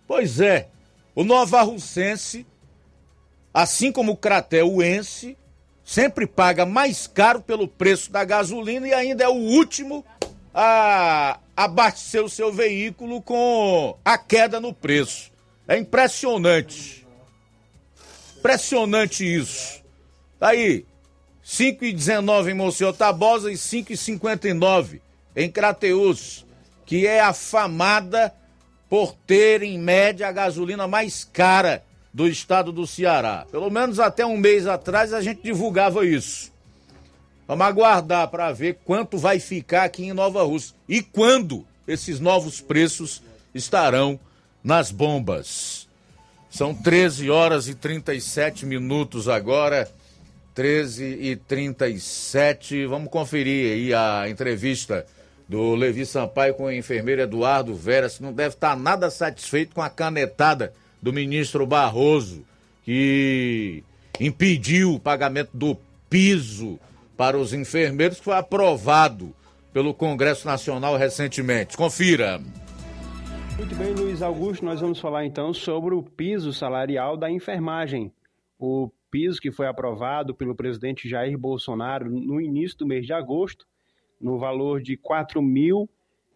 Pois 0.06 0.38
é. 0.38 0.68
O 1.14 1.24
Nova 1.24 1.62
Russense, 1.62 2.46
assim 3.54 3.90
como 3.90 4.12
o 4.12 4.16
Crateuense, 4.16 5.36
sempre 5.86 6.26
paga 6.26 6.66
mais 6.66 7.06
caro 7.06 7.40
pelo 7.40 7.68
preço 7.68 8.10
da 8.10 8.24
gasolina 8.24 8.88
e 8.88 8.92
ainda 8.92 9.22
é 9.22 9.28
o 9.28 9.34
último 9.34 10.04
a 10.52 11.38
abastecer 11.56 12.24
o 12.24 12.28
seu 12.28 12.52
veículo 12.52 13.22
com 13.22 13.96
a 14.04 14.18
queda 14.18 14.58
no 14.60 14.74
preço. 14.74 15.30
É 15.68 15.78
impressionante. 15.78 17.06
Impressionante 18.36 19.24
isso. 19.24 19.80
Tá 20.40 20.48
aí, 20.48 20.84
5,19 21.44 22.50
em 22.50 22.54
Monsenhor 22.54 22.92
Tabosa 22.92 23.50
e 23.52 23.54
5,59 23.54 25.00
em 25.36 25.48
Crateus, 25.48 26.44
que 26.84 27.06
é 27.06 27.20
afamada 27.20 28.34
por 28.88 29.14
ter, 29.14 29.62
em 29.62 29.78
média, 29.78 30.26
a 30.26 30.32
gasolina 30.32 30.88
mais 30.88 31.22
cara 31.22 31.85
do 32.16 32.26
estado 32.26 32.72
do 32.72 32.86
Ceará. 32.86 33.46
Pelo 33.50 33.68
menos 33.68 34.00
até 34.00 34.24
um 34.24 34.38
mês 34.38 34.66
atrás 34.66 35.12
a 35.12 35.20
gente 35.20 35.42
divulgava 35.42 36.06
isso. 36.06 36.50
Vamos 37.46 37.66
aguardar 37.66 38.28
para 38.28 38.50
ver 38.52 38.78
quanto 38.86 39.18
vai 39.18 39.38
ficar 39.38 39.84
aqui 39.84 40.04
em 40.04 40.14
Nova 40.14 40.42
Rússia 40.42 40.74
e 40.88 41.02
quando 41.02 41.66
esses 41.86 42.18
novos 42.18 42.58
preços 42.58 43.22
estarão 43.54 44.18
nas 44.64 44.90
bombas. 44.90 45.86
São 46.48 46.74
13 46.74 47.28
horas 47.28 47.68
e 47.68 47.74
37 47.74 48.64
minutos 48.64 49.28
agora. 49.28 49.86
13 50.54 51.04
e 51.04 51.36
37. 51.36 52.86
Vamos 52.86 53.10
conferir 53.10 53.72
aí 53.74 53.92
a 53.92 54.26
entrevista 54.26 55.04
do 55.46 55.74
Levi 55.74 56.06
Sampaio 56.06 56.54
com 56.54 56.64
o 56.64 56.72
enfermeiro 56.72 57.20
Eduardo 57.20 57.74
Veras, 57.74 58.16
que 58.16 58.22
não 58.22 58.32
deve 58.32 58.54
estar 58.54 58.74
nada 58.74 59.10
satisfeito 59.10 59.74
com 59.74 59.82
a 59.82 59.90
canetada 59.90 60.72
do 61.06 61.12
ministro 61.12 61.64
Barroso, 61.64 62.44
que 62.82 63.84
impediu 64.18 64.94
o 64.94 64.98
pagamento 64.98 65.50
do 65.54 65.78
piso 66.10 66.80
para 67.16 67.38
os 67.38 67.52
enfermeiros, 67.52 68.18
que 68.18 68.24
foi 68.24 68.34
aprovado 68.34 69.32
pelo 69.72 69.94
Congresso 69.94 70.48
Nacional 70.48 70.96
recentemente. 70.96 71.76
Confira. 71.76 72.40
Muito 73.56 73.76
bem, 73.76 73.94
Luiz 73.94 74.20
Augusto, 74.20 74.64
nós 74.64 74.80
vamos 74.80 74.98
falar 74.98 75.24
então 75.24 75.54
sobre 75.54 75.94
o 75.94 76.02
piso 76.02 76.52
salarial 76.52 77.16
da 77.16 77.30
enfermagem. 77.30 78.10
O 78.58 78.90
piso 79.08 79.40
que 79.40 79.52
foi 79.52 79.68
aprovado 79.68 80.34
pelo 80.34 80.56
presidente 80.56 81.08
Jair 81.08 81.38
Bolsonaro 81.38 82.10
no 82.10 82.40
início 82.40 82.78
do 82.78 82.86
mês 82.86 83.06
de 83.06 83.12
agosto, 83.12 83.64
no 84.20 84.40
valor 84.40 84.82
de 84.82 84.94
R$ 84.94 85.00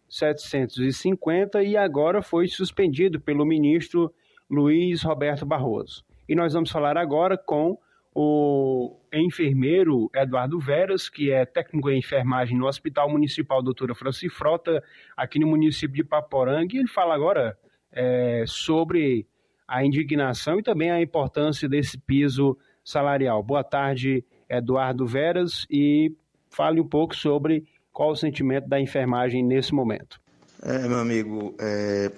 4.750 0.09 1.61
e 1.61 1.75
agora 1.75 2.21
foi 2.21 2.47
suspendido 2.47 3.19
pelo 3.19 3.45
ministro 3.45 4.13
Luiz 4.51 5.01
Roberto 5.01 5.45
Barroso. 5.45 6.03
E 6.27 6.35
nós 6.35 6.53
vamos 6.53 6.69
falar 6.69 6.97
agora 6.97 7.37
com 7.37 7.77
o 8.13 8.97
enfermeiro 9.13 10.09
Eduardo 10.13 10.59
Veras, 10.59 11.07
que 11.07 11.31
é 11.31 11.45
técnico 11.45 11.89
em 11.89 11.99
enfermagem 11.99 12.57
no 12.57 12.67
Hospital 12.67 13.09
Municipal 13.09 13.63
Doutora 13.63 13.95
Franci 13.95 14.27
Frota, 14.29 14.83
aqui 15.15 15.39
no 15.39 15.47
município 15.47 15.95
de 15.95 16.03
Paporanga. 16.03 16.75
E 16.75 16.79
ele 16.79 16.89
fala 16.89 17.15
agora 17.15 17.57
é, 17.91 18.43
sobre 18.45 19.25
a 19.65 19.85
indignação 19.85 20.59
e 20.59 20.63
também 20.63 20.91
a 20.91 21.01
importância 21.01 21.69
desse 21.69 21.97
piso 21.97 22.57
salarial. 22.83 23.41
Boa 23.41 23.63
tarde, 23.63 24.25
Eduardo 24.49 25.07
Veras, 25.07 25.65
e 25.71 26.13
fale 26.49 26.81
um 26.81 26.87
pouco 26.87 27.15
sobre 27.15 27.63
qual 27.93 28.11
o 28.11 28.15
sentimento 28.15 28.67
da 28.67 28.79
enfermagem 28.81 29.41
nesse 29.41 29.73
momento. 29.73 30.19
É, 30.61 30.87
meu 30.87 30.99
amigo, 30.99 31.55
é, 31.59 32.11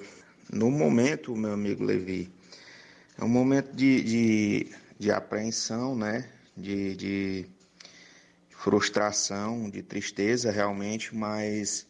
no 0.53 0.69
momento, 0.69 1.35
meu 1.35 1.53
amigo 1.53 1.83
Levi, 1.83 2.31
é 3.17 3.23
um 3.23 3.29
momento 3.29 3.75
de, 3.75 4.01
de, 4.03 4.71
de 4.99 5.11
apreensão, 5.11 5.95
né? 5.95 6.29
De, 6.55 6.95
de 6.95 7.45
frustração, 8.49 9.69
de 9.69 9.81
tristeza 9.81 10.51
realmente, 10.51 11.15
mas 11.15 11.87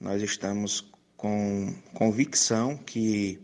nós 0.00 0.22
estamos 0.22 0.90
com 1.16 1.74
convicção 1.92 2.76
que 2.76 3.40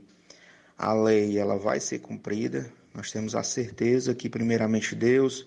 a 0.79 0.93
lei 0.93 1.37
ela 1.37 1.59
vai 1.59 1.81
ser 1.81 1.99
cumprida. 1.99 2.73
Nós 2.95 3.11
temos 3.11 3.35
a 3.35 3.43
certeza 3.43 4.15
que 4.15 4.29
primeiramente 4.29 4.95
Deus 4.95 5.47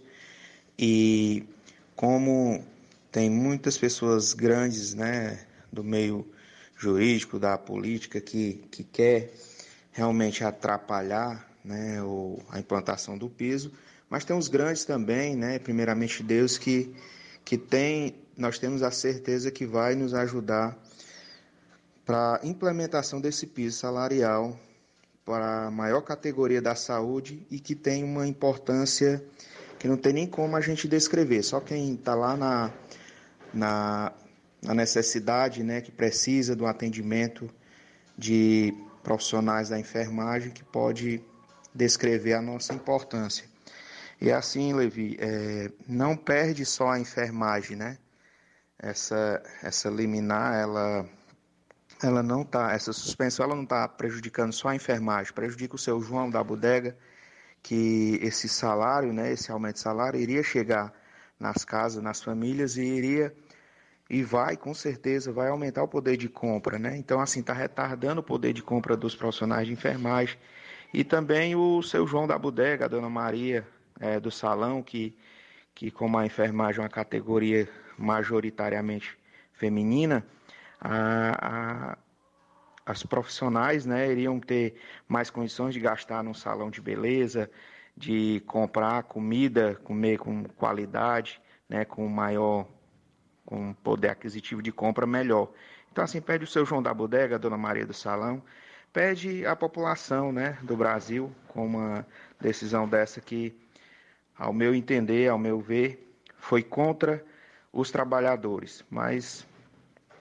e 0.77 1.45
como 1.95 2.63
tem 3.11 3.29
muitas 3.29 3.77
pessoas 3.77 4.33
grandes, 4.33 4.93
né, 4.93 5.39
do 5.71 5.83
meio 5.83 6.29
jurídico, 6.77 7.39
da 7.39 7.57
política 7.57 8.21
que 8.21 8.65
que 8.71 8.83
quer 8.83 9.33
realmente 9.91 10.43
atrapalhar, 10.43 11.47
né, 11.63 12.01
o, 12.03 12.39
a 12.49 12.59
implantação 12.59 13.17
do 13.17 13.29
piso, 13.29 13.71
mas 14.09 14.23
tem 14.23 14.37
os 14.37 14.47
grandes 14.47 14.85
também, 14.85 15.35
né, 15.35 15.59
primeiramente 15.59 16.21
Deus 16.23 16.57
que 16.57 16.93
que 17.43 17.57
tem, 17.57 18.15
nós 18.37 18.59
temos 18.59 18.83
a 18.83 18.91
certeza 18.91 19.49
que 19.49 19.65
vai 19.65 19.95
nos 19.95 20.13
ajudar 20.13 20.77
para 22.05 22.39
a 22.41 22.47
implementação 22.47 23.19
desse 23.21 23.47
piso 23.47 23.77
salarial 23.77 24.59
para 25.25 25.67
a 25.67 25.71
maior 25.71 26.01
categoria 26.01 26.61
da 26.61 26.73
saúde 26.73 27.45
e 27.51 27.59
que 27.59 27.75
tem 27.75 28.01
uma 28.01 28.25
importância 28.25 29.21
que 29.77 29.87
não 29.87 29.97
tem 29.97 30.13
nem 30.13 30.25
como 30.25 30.55
a 30.55 30.61
gente 30.61 30.87
descrever. 30.87 31.43
Só 31.43 31.59
quem 31.59 31.95
está 31.95 32.15
lá 32.15 32.37
na, 32.37 32.71
na, 33.53 34.13
na, 34.61 34.73
necessidade, 34.73 35.63
né, 35.63 35.81
que 35.81 35.91
precisa 35.91 36.55
do 36.55 36.65
atendimento 36.65 37.49
de 38.17 38.73
profissionais 39.03 39.69
da 39.69 39.79
enfermagem 39.79 40.51
que 40.51 40.63
pode 40.63 41.23
descrever 41.73 42.33
a 42.33 42.41
nossa 42.41 42.73
importância. 42.73 43.45
E 44.19 44.31
assim, 44.31 44.73
Levi, 44.73 45.15
é, 45.19 45.71
não 45.87 46.17
perde 46.17 46.65
só 46.65 46.89
a 46.89 46.99
enfermagem, 46.99 47.77
né? 47.77 47.97
Essa, 48.79 49.41
essa 49.61 49.89
liminar, 49.89 50.55
ela 50.55 51.07
ela 52.03 52.21
não 52.21 52.43
tá, 52.43 52.73
essa 52.73 52.93
suspensão 52.93 53.45
ela 53.45 53.55
não 53.55 53.63
está 53.63 53.87
prejudicando 53.87 54.53
só 54.53 54.69
a 54.69 54.75
enfermagem, 54.75 55.33
prejudica 55.33 55.75
o 55.75 55.79
seu 55.79 55.99
João 56.01 56.29
da 56.29 56.43
bodega, 56.43 56.95
que 57.63 58.19
esse 58.21 58.47
salário, 58.47 59.11
né, 59.11 59.31
esse 59.31 59.51
aumento 59.51 59.75
de 59.75 59.81
salário 59.81 60.19
iria 60.19 60.43
chegar 60.43 60.93
nas 61.39 61.65
casas, 61.65 62.03
nas 62.03 62.21
famílias 62.21 62.77
e 62.77 62.83
iria 62.83 63.35
e 64.09 64.23
vai, 64.23 64.55
com 64.55 64.73
certeza, 64.73 65.31
vai 65.31 65.49
aumentar 65.49 65.83
o 65.83 65.87
poder 65.87 66.17
de 66.17 66.29
compra, 66.29 66.79
né? 66.79 66.95
Então, 66.97 67.19
assim, 67.19 67.41
está 67.41 67.53
retardando 67.53 68.21
o 68.21 68.23
poder 68.23 68.53
de 68.53 68.63
compra 68.63 68.95
dos 68.95 69.15
profissionais 69.15 69.67
de 69.67 69.73
enfermagem 69.73 70.37
e 70.93 71.03
também 71.03 71.55
o 71.55 71.81
seu 71.83 72.07
João 72.07 72.27
da 72.27 72.37
bodega, 72.37 72.85
a 72.85 72.87
dona 72.87 73.09
Maria 73.09 73.67
é, 73.99 74.19
do 74.19 74.31
salão, 74.31 74.81
que, 74.81 75.15
que 75.75 75.91
como 75.91 76.17
a 76.17 76.25
enfermagem 76.25 76.79
é 76.79 76.83
uma 76.83 76.89
categoria 76.89 77.67
majoritariamente 77.97 79.17
feminina, 79.53 80.25
a, 80.79 81.95
a, 81.95 81.97
as 82.85 83.03
profissionais 83.03 83.85
né, 83.85 84.09
iriam 84.09 84.39
ter 84.39 84.79
mais 85.07 85.29
condições 85.29 85.73
de 85.73 85.79
gastar 85.79 86.23
num 86.23 86.33
salão 86.33 86.69
de 86.69 86.79
beleza, 86.79 87.49
de 87.95 88.41
comprar 88.45 89.03
comida, 89.03 89.75
comer 89.83 90.19
com 90.19 90.43
qualidade, 90.43 91.41
né, 91.67 91.83
com 91.83 92.07
maior 92.07 92.67
com 93.47 93.73
poder 93.75 94.09
aquisitivo 94.09 94.61
de 94.61 94.73
compra 94.73 95.07
melhor. 95.07 95.49
Então, 95.89 96.03
assim, 96.03 96.19
pede 96.19 96.43
o 96.43 96.47
seu 96.47 96.65
João 96.65 96.83
da 96.83 96.93
Bodega, 96.93 97.35
a 97.35 97.39
Dona 97.39 97.57
Maria 97.57 97.85
do 97.85 97.93
Salão, 97.93 98.43
pede 98.91 99.45
a 99.45 99.55
população 99.55 100.33
né, 100.33 100.57
do 100.61 100.75
Brasil 100.75 101.31
com 101.47 101.65
uma 101.65 102.05
decisão 102.41 102.87
dessa 102.87 103.21
que, 103.21 103.55
ao 104.37 104.51
meu 104.51 104.75
entender, 104.75 105.29
ao 105.29 105.39
meu 105.39 105.61
ver, 105.61 106.13
foi 106.37 106.61
contra 106.61 107.23
os 107.71 107.89
trabalhadores. 107.89 108.83
Mas 108.89 109.47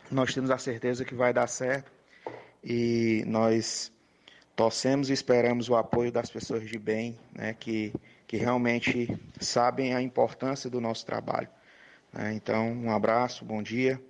nós 0.09 0.33
temos 0.33 0.51
a 0.53 0.57
certeza 0.57 1.05
que 1.05 1.15
vai 1.15 1.33
dar 1.33 1.49
certo 1.49 1.91
e 2.63 3.25
nós 3.27 3.93
torcemos 4.55 5.11
e 5.11 5.13
esperamos 5.13 5.69
o 5.69 5.75
apoio 5.75 6.13
das 6.13 6.31
pessoas 6.31 6.63
de 6.63 6.79
bem, 6.79 7.19
né, 7.35 7.55
que, 7.59 7.93
que 8.25 8.37
realmente 8.37 9.19
sabem 9.41 9.95
a 9.95 10.01
importância 10.01 10.71
do 10.71 10.81
nosso 10.81 11.05
trabalho. 11.05 11.49
Né? 12.17 12.33
Então, 12.35 12.73
um 12.73 12.91
abraço, 12.91 13.45
bom 13.45 13.63
dia 13.63 14.01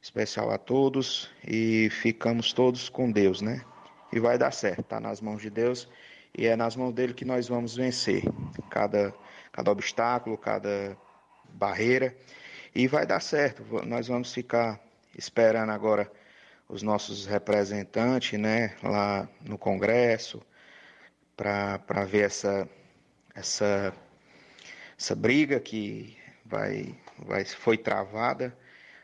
especial 0.00 0.50
a 0.52 0.58
todos 0.58 1.28
e 1.46 1.90
ficamos 1.90 2.52
todos 2.52 2.88
com 2.88 3.10
Deus, 3.10 3.40
né? 3.40 3.64
E 4.12 4.20
vai 4.20 4.38
dar 4.38 4.52
certo, 4.52 4.80
está 4.82 5.00
nas 5.00 5.20
mãos 5.20 5.42
de 5.42 5.50
Deus 5.50 5.88
e 6.36 6.46
é 6.46 6.54
nas 6.54 6.76
mãos 6.76 6.92
dele 6.92 7.12
que 7.12 7.24
nós 7.24 7.48
vamos 7.48 7.74
vencer 7.74 8.22
cada, 8.70 9.12
cada 9.50 9.70
obstáculo, 9.70 10.38
cada 10.38 10.96
barreira 11.48 12.16
e 12.72 12.86
vai 12.86 13.04
dar 13.04 13.20
certo. 13.20 13.64
Nós 13.84 14.06
vamos 14.06 14.32
ficar 14.32 14.80
esperando 15.18 15.70
agora 15.70 16.10
os 16.68 16.82
nossos 16.82 17.26
representantes, 17.26 18.38
né, 18.38 18.76
lá 18.82 19.28
no 19.40 19.58
Congresso, 19.58 20.40
para 21.36 22.04
ver 22.06 22.26
essa, 22.26 22.68
essa, 23.34 23.92
essa 24.96 25.16
briga 25.16 25.58
que 25.58 26.16
vai, 26.44 26.94
vai, 27.18 27.44
foi 27.44 27.76
travada, 27.76 28.56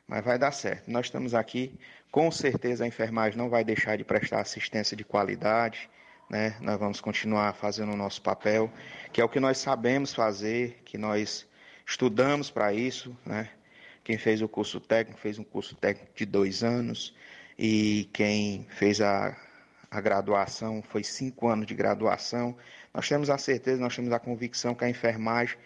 mas 0.06 0.24
vai 0.24 0.39
dar 0.39 0.52
certo. 0.52 0.90
Nós 0.90 1.06
estamos 1.06 1.34
aqui, 1.34 1.78
com 2.10 2.30
certeza 2.30 2.84
a 2.84 2.86
enfermagem 2.86 3.39
não 3.39 3.48
vai 3.48 3.64
deixar 3.64 3.97
de 3.97 4.05
prestar 4.05 4.40
assistência 4.40 4.97
de 4.97 5.05
qualidade, 5.05 5.89
né? 6.28 6.56
Nós 6.60 6.78
vamos 6.78 7.01
continuar 7.01 7.55
fazendo 7.55 7.93
o 7.93 7.97
nosso 7.97 8.22
papel, 8.22 8.72
que 9.12 9.20
é 9.20 9.24
o 9.24 9.28
que 9.28 9.40
nós 9.40 9.59
sabemos 9.59 10.14
fazer, 10.14 10.80
que 10.84 10.97
nós 10.97 11.47
estudamos 11.86 12.51
para 12.51 12.72
isso, 12.72 13.16
né? 13.24 13.51
Quem 14.05 14.18
fez 14.18 14.43
o 14.43 14.48
curso 14.48 14.80
técnico 14.80 15.20
fez 15.20 15.39
um 15.39 15.44
curso 15.44 15.76
técnico 15.76 16.10
de 16.14 16.26
dois 16.26 16.64
anos 16.64 17.14
e 17.59 18.09
quem 18.12 18.66
fez 18.70 19.01
a, 19.01 19.36
a 19.90 20.01
graduação 20.01 20.82
foi 20.82 21.05
cinco 21.05 21.48
anos 21.48 21.66
de 21.66 21.74
graduação. 21.74 22.56
Nós 22.93 23.09
temos 23.09 23.30
a 23.30 23.39
certeza, 23.39 23.80
nós 23.80 23.94
temos 23.94 24.12
a 24.12 24.18
convicção 24.18 24.74
que 24.74 24.84
a 24.84 24.90
enfermagem 24.90 25.56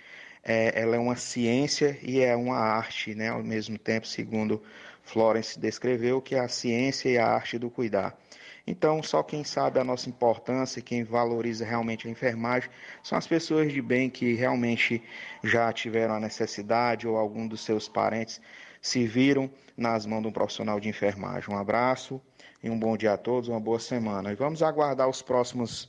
é, 0.48 0.80
ela 0.80 0.94
é 0.94 0.98
uma 0.98 1.16
ciência 1.16 1.98
e 2.00 2.20
é 2.20 2.36
uma 2.36 2.56
arte, 2.56 3.16
né? 3.16 3.30
Ao 3.30 3.42
mesmo 3.42 3.76
tempo, 3.76 4.06
segundo 4.06 4.62
Florence 5.02 5.58
descreveu, 5.58 6.22
que 6.22 6.36
é 6.36 6.38
a 6.38 6.46
ciência 6.46 7.08
e 7.08 7.18
a 7.18 7.26
arte 7.26 7.58
do 7.58 7.68
cuidar. 7.68 8.16
Então, 8.64 9.02
só 9.02 9.24
quem 9.24 9.42
sabe 9.42 9.80
a 9.80 9.84
nossa 9.84 10.08
importância, 10.08 10.80
quem 10.80 11.02
valoriza 11.02 11.64
realmente 11.64 12.06
a 12.06 12.10
enfermagem, 12.10 12.70
são 13.02 13.18
as 13.18 13.26
pessoas 13.26 13.72
de 13.72 13.82
bem 13.82 14.08
que 14.08 14.34
realmente 14.34 15.02
já 15.42 15.72
tiveram 15.72 16.14
a 16.14 16.20
necessidade 16.20 17.08
ou 17.08 17.16
algum 17.16 17.48
dos 17.48 17.62
seus 17.62 17.88
parentes 17.88 18.40
se 18.80 19.04
viram 19.04 19.50
nas 19.76 20.06
mãos 20.06 20.22
de 20.22 20.28
um 20.28 20.32
profissional 20.32 20.78
de 20.78 20.88
enfermagem. 20.88 21.52
Um 21.52 21.58
abraço 21.58 22.20
e 22.62 22.70
um 22.70 22.78
bom 22.78 22.96
dia 22.96 23.14
a 23.14 23.16
todos, 23.16 23.48
uma 23.48 23.58
boa 23.58 23.80
semana. 23.80 24.30
E 24.30 24.36
vamos 24.36 24.62
aguardar 24.62 25.08
os 25.08 25.22
próximos 25.22 25.88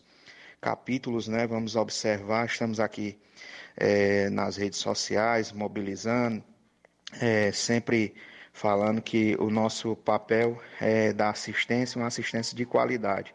capítulos, 0.60 1.28
né? 1.28 1.46
Vamos 1.46 1.76
observar. 1.76 2.48
Estamos 2.48 2.80
aqui 2.80 3.20
é, 3.78 4.30
nas 4.30 4.58
redes 4.58 4.80
sociais, 4.80 5.52
mobilizando, 5.52 6.44
é, 7.22 7.52
sempre 7.52 8.16
falando 8.52 9.02
que 9.02 9.36
o 9.40 9.52
nosso 9.52 9.96
papel 9.96 10.60
é 10.82 11.14
dar 11.14 11.30
assistência, 11.30 12.00
uma 12.00 12.08
assistência 12.08 12.58
de 12.58 12.66
qualidade. 12.66 13.34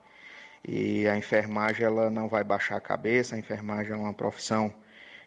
E 0.67 1.07
a 1.07 1.17
enfermagem 1.17 1.87
ela 1.87 2.11
não 2.11 2.29
vai 2.29 2.43
baixar 2.43 2.77
a 2.77 2.81
cabeça, 2.81 3.37
a 3.37 3.39
enfermagem 3.39 3.93
é 3.93 3.97
uma 3.97 4.13
profissão 4.13 4.75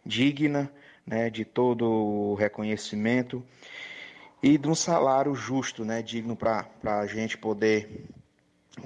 digna 0.05 0.71
né, 1.05 1.29
de 1.29 1.45
todo 1.45 1.89
o 1.89 2.35
reconhecimento 2.35 3.43
e 4.43 4.57
de 4.57 4.67
um 4.67 4.75
salário 4.75 5.33
justo, 5.33 5.85
né, 5.85 6.01
digno 6.01 6.35
para 6.35 6.67
a 6.83 7.07
gente 7.07 7.37
poder 7.37 8.05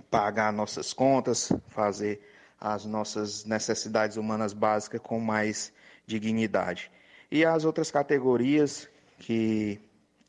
pagar 0.09 0.53
nossas 0.53 0.93
contas, 0.93 1.51
fazer 1.69 2.21
as 2.59 2.85
nossas 2.85 3.45
necessidades 3.45 4.17
humanas 4.17 4.53
básicas 4.53 5.01
com 5.01 5.19
mais 5.19 5.73
dignidade. 6.09 6.91
E 7.31 7.45
as 7.45 7.63
outras 7.63 7.91
categorias 7.91 8.89
que 9.19 9.79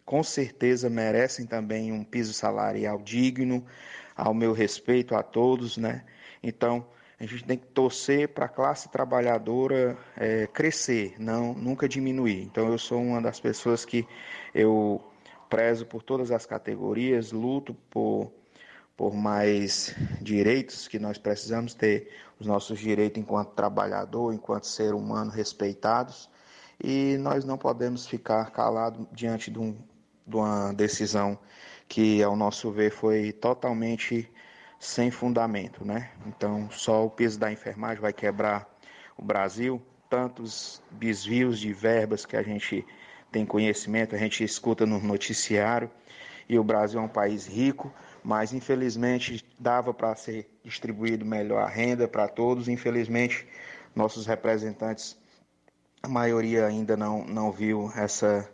com 0.05 0.23
certeza 0.23 0.91
merecem 0.91 1.47
também 1.47 1.93
um 1.93 2.05
piso 2.05 2.33
salarial 2.33 3.01
digno, 3.01 3.65
ao 4.17 4.35
meu 4.35 4.53
respeito 4.53 5.15
a 5.15 5.23
todos, 5.23 5.77
né? 5.77 6.05
Então, 6.43 6.87
a 7.19 7.25
gente 7.25 7.45
tem 7.45 7.57
que 7.57 7.67
torcer 7.67 8.29
para 8.29 8.47
a 8.47 8.49
classe 8.49 8.91
trabalhadora 8.91 9.97
é, 10.17 10.47
crescer, 10.47 11.15
não 11.19 11.55
nunca 11.55 11.89
diminuir. 11.89 12.43
Então, 12.43 12.69
eu 12.71 12.79
sou 12.79 13.01
uma 13.01 13.21
das 13.23 13.39
pessoas 13.41 13.85
que 13.85 14.07
eu 14.55 15.03
prezo 15.49 15.87
por 15.87 16.03
todas 16.03 16.31
as 16.31 16.45
categorias, 16.45 17.33
luto 17.33 17.75
por, 17.89 18.33
por 19.01 19.15
mais 19.15 19.95
direitos 20.21 20.87
que 20.87 20.99
nós 20.99 21.17
precisamos 21.17 21.73
ter, 21.73 22.11
os 22.39 22.47
nossos 22.47 22.79
direitos 22.79 23.19
enquanto 23.19 23.55
trabalhador, 23.55 24.35
enquanto 24.35 24.67
ser 24.67 24.93
humano 24.93 25.31
respeitados, 25.31 26.29
e 26.79 27.17
nós 27.17 27.43
não 27.43 27.57
podemos 27.57 28.07
ficar 28.07 28.51
calados 28.51 29.07
diante 29.11 29.51
de 29.51 29.59
um 29.59 29.75
de 30.27 30.37
uma 30.37 30.75
decisão 30.75 31.39
que, 31.89 32.23
ao 32.23 32.37
nosso 32.37 32.71
ver, 32.71 32.91
foi 32.91 33.33
totalmente 33.33 34.31
sem 34.79 35.11
fundamento, 35.11 35.83
né? 35.83 36.11
Então, 36.27 36.71
só 36.71 37.07
o 37.07 37.11
peso 37.11 37.39
da 37.39 37.51
enfermagem 37.51 38.03
vai 38.03 38.13
quebrar 38.13 38.69
o 39.17 39.25
Brasil, 39.25 39.81
tantos 40.11 40.83
desvios 40.91 41.59
de 41.59 41.73
verbas 41.73 42.27
que 42.27 42.37
a 42.37 42.43
gente 42.43 42.85
tem 43.33 43.47
conhecimento, 43.47 44.15
a 44.15 44.19
gente 44.19 44.45
escuta 44.45 44.85
no 44.85 45.01
noticiário, 45.01 45.91
e 46.47 46.59
o 46.59 46.65
Brasil 46.65 47.01
é 47.01 47.03
um 47.03 47.09
país 47.09 47.47
rico, 47.47 47.91
mas 48.23 48.53
infelizmente 48.53 49.45
dava 49.59 49.93
para 49.93 50.15
ser 50.15 50.49
distribuído 50.65 51.25
melhor 51.25 51.63
a 51.63 51.69
renda 51.69 52.07
para 52.07 52.29
todos. 52.29 52.69
Infelizmente, 52.69 53.47
nossos 53.95 54.27
representantes, 54.27 55.19
a 56.03 56.09
maioria 56.09 56.67
ainda 56.67 56.97
não, 56.97 57.25
não 57.25 57.51
viu 57.51 57.91
essa 57.97 58.49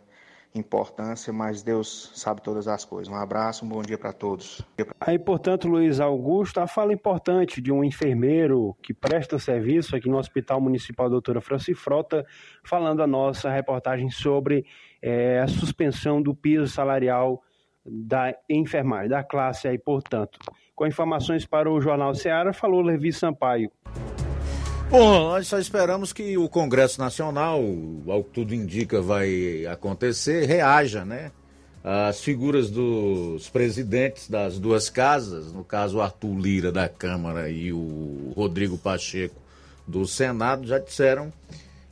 importância, 0.55 1.31
mas 1.31 1.61
Deus 1.61 2.11
sabe 2.15 2.41
todas 2.41 2.67
as 2.67 2.83
coisas. 2.83 3.11
Um 3.11 3.15
abraço, 3.15 3.65
um 3.65 3.69
bom 3.69 3.81
dia 3.81 3.97
para 3.97 4.11
todos. 4.11 4.61
Aí, 4.99 5.19
portanto, 5.19 5.67
Luiz 5.67 5.99
Augusto, 5.99 6.59
a 6.59 6.67
fala 6.67 6.93
importante 6.93 7.61
de 7.61 7.71
um 7.71 7.83
enfermeiro 7.83 8.75
que 8.81 8.93
presta 8.93 9.37
serviço 9.37 9.95
aqui 9.95 10.09
no 10.09 10.17
Hospital 10.17 10.59
Municipal 10.59 11.09
Doutora 11.09 11.41
Franci 11.41 11.73
Frota, 11.73 12.25
falando 12.63 13.01
a 13.01 13.07
nossa 13.07 13.49
reportagem 13.49 14.09
sobre 14.09 14.65
é, 15.01 15.39
a 15.39 15.47
suspensão 15.47 16.21
do 16.21 16.33
piso 16.33 16.67
salarial 16.67 17.43
da 17.87 18.35
enfermagem, 18.49 19.09
da 19.09 19.23
classe 19.23 19.67
aí, 19.67 19.77
portanto. 19.77 20.37
Com 20.75 20.85
informações 20.85 21.45
para 21.45 21.71
o 21.71 21.81
Jornal 21.81 22.13
Ceará, 22.13 22.53
falou 22.53 22.81
Levi 22.81 23.11
Sampaio. 23.11 23.71
Bom, 24.89 25.31
nós 25.31 25.47
só 25.47 25.59
esperamos 25.59 26.13
que 26.13 26.37
o 26.37 26.47
Congresso 26.47 26.99
Nacional, 26.99 27.61
ao 28.07 28.23
que 28.23 28.29
tudo 28.29 28.55
indica 28.55 29.01
vai 29.01 29.65
acontecer, 29.65 30.45
reaja, 30.45 31.03
né? 31.03 31.31
As 31.83 32.21
figuras 32.21 32.69
dos 32.69 33.49
presidentes 33.49 34.29
das 34.29 34.59
duas 34.59 34.89
casas, 34.89 35.51
no 35.51 35.63
caso 35.63 36.01
Arthur 36.01 36.37
Lira 36.37 36.71
da 36.71 36.87
Câmara 36.87 37.49
e 37.49 37.73
o 37.73 38.33
Rodrigo 38.35 38.77
Pacheco 38.77 39.35
do 39.85 40.05
Senado, 40.05 40.65
já 40.65 40.79
disseram 40.79 41.31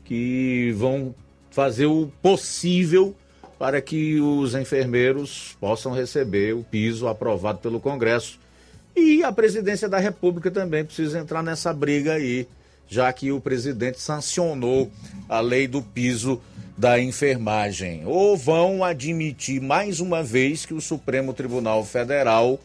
que 0.03 0.71
vão 0.77 1.15
fazer 1.49 1.85
o 1.85 2.11
possível 2.21 3.15
para 3.57 3.81
que 3.81 4.19
os 4.19 4.53
enfermeiros 4.55 5.55
possam 5.59 5.93
receber 5.93 6.53
o 6.53 6.63
piso 6.63 7.07
aprovado 7.07 7.59
pelo 7.59 7.79
Congresso. 7.79 8.39
E 8.95 9.23
a 9.23 9.31
presidência 9.31 9.89
da 9.89 9.97
República 9.97 10.49
também 10.51 10.83
precisa 10.85 11.19
entrar 11.19 11.43
nessa 11.43 11.73
briga 11.73 12.13
aí 12.13 12.47
já 12.87 13.11
que 13.11 13.31
o 13.31 13.41
presidente 13.41 13.99
sancionou 13.99 14.91
a 15.27 15.39
lei 15.39 15.67
do 15.67 15.81
piso 15.81 16.41
da 16.77 16.99
enfermagem. 16.99 18.03
Ou 18.05 18.37
vão 18.37 18.83
admitir 18.83 19.61
mais 19.61 19.99
uma 19.99 20.21
vez 20.23 20.65
que 20.65 20.73
o 20.73 20.81
Supremo 20.81 21.33
Tribunal 21.33 21.83
Federal 21.83 22.59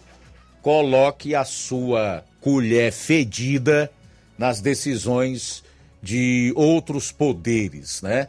coloque 0.63 1.35
a 1.35 1.45
sua 1.45 2.25
colher 2.41 2.93
fedida 2.93 3.91
nas 4.37 4.61
decisões 4.61 5.63
de 6.03 6.53
outros 6.57 7.13
poderes, 7.13 8.03
né? 8.03 8.27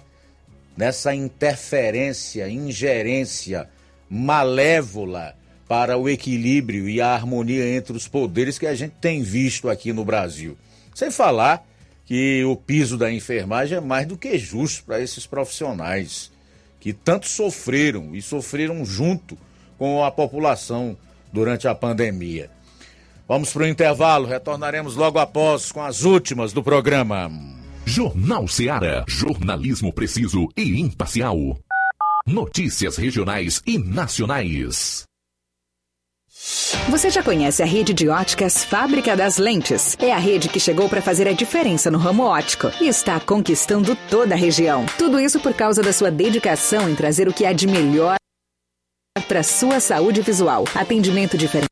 Nessa 0.82 1.14
interferência, 1.14 2.50
ingerência 2.50 3.70
malévola 4.10 5.36
para 5.68 5.96
o 5.96 6.10
equilíbrio 6.10 6.90
e 6.90 7.00
a 7.00 7.14
harmonia 7.14 7.76
entre 7.76 7.96
os 7.96 8.08
poderes 8.08 8.58
que 8.58 8.66
a 8.66 8.74
gente 8.74 8.96
tem 9.00 9.22
visto 9.22 9.70
aqui 9.70 9.94
no 9.94 10.04
Brasil. 10.04 10.58
Sem 10.96 11.12
falar 11.12 11.64
que 12.04 12.44
o 12.46 12.56
piso 12.56 12.98
da 12.98 13.14
enfermagem 13.14 13.78
é 13.78 13.80
mais 13.80 14.08
do 14.08 14.18
que 14.18 14.40
justo 14.40 14.84
para 14.84 15.00
esses 15.00 15.28
profissionais 15.28 16.32
que 16.80 16.94
tanto 16.94 17.28
sofreram 17.28 18.16
e 18.16 18.20
sofreram 18.20 18.84
junto 18.84 19.38
com 19.78 20.04
a 20.04 20.10
população 20.10 20.98
durante 21.32 21.68
a 21.68 21.76
pandemia. 21.76 22.50
Vamos 23.28 23.54
para 23.54 23.62
o 23.62 23.68
intervalo, 23.68 24.26
retornaremos 24.26 24.96
logo 24.96 25.20
após 25.20 25.72
com 25.72 25.84
as 25.84 26.02
últimas 26.02 26.52
do 26.52 26.64
programa. 26.64 27.61
Jornal 27.86 28.48
Seara. 28.48 29.04
Jornalismo 29.08 29.92
preciso 29.92 30.48
e 30.56 30.80
imparcial. 30.80 31.38
Notícias 32.26 32.96
regionais 32.96 33.62
e 33.66 33.78
nacionais. 33.78 35.04
Você 36.90 37.10
já 37.10 37.22
conhece 37.22 37.62
a 37.62 37.66
rede 37.66 37.94
de 37.94 38.08
óticas 38.08 38.64
Fábrica 38.64 39.16
das 39.16 39.38
Lentes? 39.38 39.96
É 40.00 40.12
a 40.12 40.18
rede 40.18 40.50
que 40.50 40.60
chegou 40.60 40.88
para 40.88 41.02
fazer 41.02 41.28
a 41.28 41.34
diferença 41.34 41.92
no 41.92 41.98
ramo 41.98 42.24
óptico 42.24 42.72
e 42.80 42.88
está 42.88 43.20
conquistando 43.20 43.96
toda 44.10 44.36
a 44.36 44.38
região. 44.38 44.86
Tudo 44.98 45.20
isso 45.20 45.40
por 45.40 45.54
causa 45.54 45.82
da 45.82 45.92
sua 45.92 46.10
dedicação 46.10 46.90
em 46.90 46.96
trazer 46.96 47.28
o 47.28 47.34
que 47.34 47.46
há 47.46 47.54
de 47.54 47.68
melhor 47.68 48.16
para 49.28 49.44
sua 49.44 49.80
saúde 49.80 50.22
visual. 50.22 50.64
Atendimento 50.74 51.38
diferente. 51.38 51.72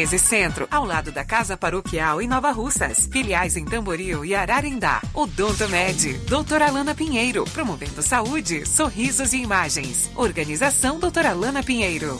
13 0.00 0.18
Centro, 0.18 0.66
ao 0.70 0.86
lado 0.86 1.12
da 1.12 1.22
Casa 1.22 1.58
Paroquial 1.58 2.22
em 2.22 2.26
Nova 2.26 2.50
Russas. 2.52 3.06
Filiais 3.12 3.54
em 3.58 3.66
Tamboril 3.66 4.24
e 4.24 4.34
Ararindá. 4.34 5.02
Odonto 5.12 5.68
Med, 5.68 6.14
doutora 6.26 6.68
Alana 6.68 6.94
Pinheiro, 6.94 7.44
promovendo 7.52 8.00
saúde, 8.00 8.66
sorrisos 8.66 9.34
e 9.34 9.42
imagens. 9.42 10.10
Organização 10.16 10.98
doutora 10.98 11.30
Alana 11.32 11.62
Pinheiro. 11.62 12.18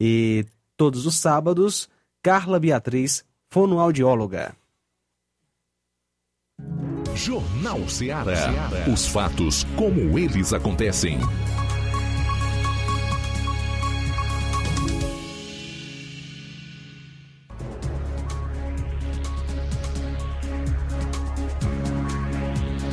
E 0.00 0.46
todos 0.76 1.06
os 1.06 1.16
sábados, 1.16 1.88
Carla 2.22 2.60
Beatriz, 2.60 3.24
fonoaudióloga. 3.50 4.54
Jornal 7.14 7.88
Ceará. 7.88 8.70
Os 8.92 9.06
fatos 9.06 9.66
como 9.76 10.18
eles 10.18 10.52
acontecem. 10.52 11.18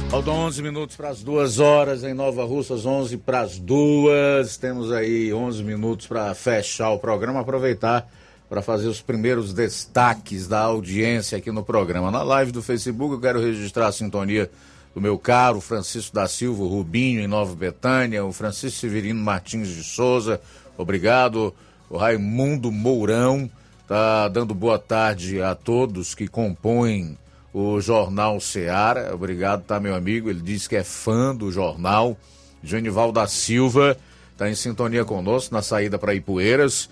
Faltam 0.09 0.33
11 0.33 0.63
minutos 0.63 0.95
para 0.95 1.09
as 1.09 1.23
duas 1.23 1.59
horas 1.59 2.03
em 2.03 2.15
Nova 2.15 2.43
Russas, 2.43 2.85
11 2.85 3.17
para 3.17 3.41
as 3.41 3.59
duas. 3.59 4.57
Temos 4.57 4.91
aí 4.91 5.31
11 5.31 5.63
minutos 5.63 6.07
para 6.07 6.33
fechar 6.33 6.89
o 6.89 6.99
programa. 6.99 7.41
Aproveitar 7.41 8.11
para 8.49 8.61
fazer 8.61 8.87
os 8.87 8.99
primeiros 8.99 9.53
destaques 9.53 10.47
da 10.47 10.61
audiência 10.61 11.37
aqui 11.37 11.51
no 11.51 11.63
programa. 11.63 12.09
Na 12.09 12.23
live 12.23 12.51
do 12.51 12.63
Facebook, 12.63 13.13
eu 13.13 13.21
quero 13.21 13.39
registrar 13.39 13.87
a 13.87 13.91
sintonia 13.91 14.49
do 14.93 14.99
meu 14.99 15.19
caro 15.19 15.61
Francisco 15.61 16.15
da 16.15 16.27
Silva 16.27 16.63
Rubinho, 16.63 17.21
em 17.21 17.27
Nova 17.27 17.55
Betânia, 17.55 18.25
o 18.25 18.33
Francisco 18.33 18.79
Severino 18.79 19.21
Martins 19.21 19.67
de 19.67 19.83
Souza, 19.83 20.41
obrigado. 20.77 21.53
O 21.89 21.97
Raimundo 21.97 22.71
Mourão 22.71 23.49
tá 23.87 24.27
dando 24.27 24.53
boa 24.53 24.79
tarde 24.79 25.41
a 25.41 25.53
todos 25.53 26.15
que 26.15 26.27
compõem 26.27 27.17
o 27.53 27.79
Jornal 27.81 28.39
Seara. 28.39 29.13
Obrigado, 29.13 29.63
tá, 29.63 29.79
meu 29.79 29.95
amigo? 29.95 30.29
Ele 30.29 30.41
diz 30.41 30.67
que 30.67 30.75
é 30.75 30.83
fã 30.83 31.35
do 31.35 31.51
jornal. 31.51 32.17
Genival 32.63 33.11
da 33.11 33.25
Silva 33.25 33.97
está 34.31 34.49
em 34.49 34.55
sintonia 34.55 35.03
conosco 35.03 35.53
na 35.53 35.61
saída 35.61 35.97
para 35.97 36.13
Ipueiras. 36.13 36.89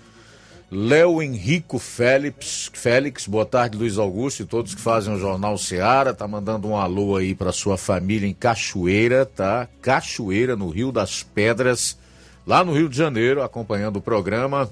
Léo 0.70 1.22
Henrico 1.22 1.78
Félix, 1.78 2.70
Félix, 2.74 3.26
boa 3.26 3.46
tarde, 3.46 3.78
Luiz 3.78 3.96
Augusto 3.96 4.42
e 4.42 4.46
todos 4.46 4.74
que 4.74 4.80
fazem 4.82 5.14
o 5.14 5.18
Jornal 5.18 5.56
Seara. 5.56 6.12
Tá 6.12 6.28
mandando 6.28 6.68
um 6.68 6.76
alô 6.76 7.16
aí 7.16 7.34
para 7.34 7.52
sua 7.52 7.78
família 7.78 8.28
em 8.28 8.34
Cachoeira, 8.34 9.24
tá? 9.24 9.66
Cachoeira, 9.80 10.54
no 10.56 10.68
Rio 10.68 10.92
das 10.92 11.22
Pedras, 11.22 11.96
lá 12.46 12.62
no 12.62 12.74
Rio 12.74 12.86
de 12.86 12.98
Janeiro, 12.98 13.42
acompanhando 13.42 13.96
o 13.96 14.02
programa. 14.02 14.68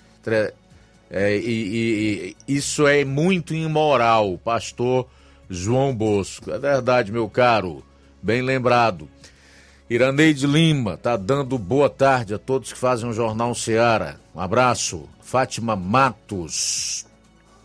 É, 1.09 1.37
e, 1.37 1.47
e, 1.47 2.35
isso 2.49 2.85
é 2.87 3.05
muito 3.05 3.55
imoral, 3.55 4.37
pastor 4.39 5.07
João 5.49 5.95
Bosco. 5.95 6.51
É 6.51 6.59
verdade, 6.59 7.13
meu 7.13 7.29
caro, 7.29 7.85
bem 8.23 8.43
lembrado. 8.43 9.09
Iraneide 9.89 10.49
Lima 10.49 10.97
tá 10.97 11.17
dando 11.17 11.57
boa 11.57 11.89
tarde 11.89 12.35
a 12.35 12.39
todos 12.39 12.73
que 12.73 12.79
fazem 12.79 13.09
o 13.09 13.13
Jornal 13.13 13.55
Seara. 13.55 14.19
Um 14.35 14.41
abraço. 14.41 15.09
Fátima 15.21 15.77
Matos. 15.77 17.07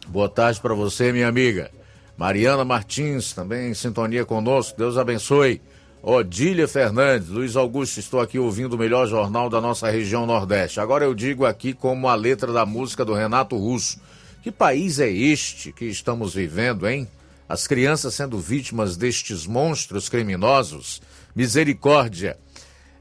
Boa 0.07 0.29
tarde 0.29 0.61
para 0.61 0.75
você, 0.75 1.11
minha 1.11 1.27
amiga. 1.27 1.71
Mariana 2.15 2.63
Martins, 2.63 3.33
também 3.33 3.71
em 3.71 3.73
sintonia 3.73 4.23
conosco. 4.23 4.77
Deus 4.77 4.99
abençoe. 4.99 5.63
Odília 6.03 6.67
Fernandes, 6.67 7.29
Luiz 7.29 7.55
Augusto, 7.55 7.99
estou 7.99 8.19
aqui 8.19 8.37
ouvindo 8.37 8.73
o 8.73 8.77
melhor 8.77 9.07
jornal 9.07 9.49
da 9.49 9.59
nossa 9.59 9.89
região 9.89 10.27
Nordeste. 10.27 10.79
Agora 10.79 11.03
eu 11.03 11.15
digo 11.15 11.43
aqui 11.43 11.73
como 11.73 12.07
a 12.07 12.13
letra 12.13 12.53
da 12.53 12.67
música 12.67 13.03
do 13.03 13.15
Renato 13.15 13.57
Russo. 13.57 13.99
Que 14.43 14.51
país 14.51 14.99
é 14.99 15.09
este 15.09 15.71
que 15.71 15.85
estamos 15.85 16.35
vivendo, 16.35 16.87
hein? 16.87 17.07
As 17.49 17.65
crianças 17.65 18.13
sendo 18.13 18.37
vítimas 18.37 18.95
destes 18.95 19.47
monstros 19.47 20.07
criminosos 20.07 21.01
misericórdia. 21.35 22.37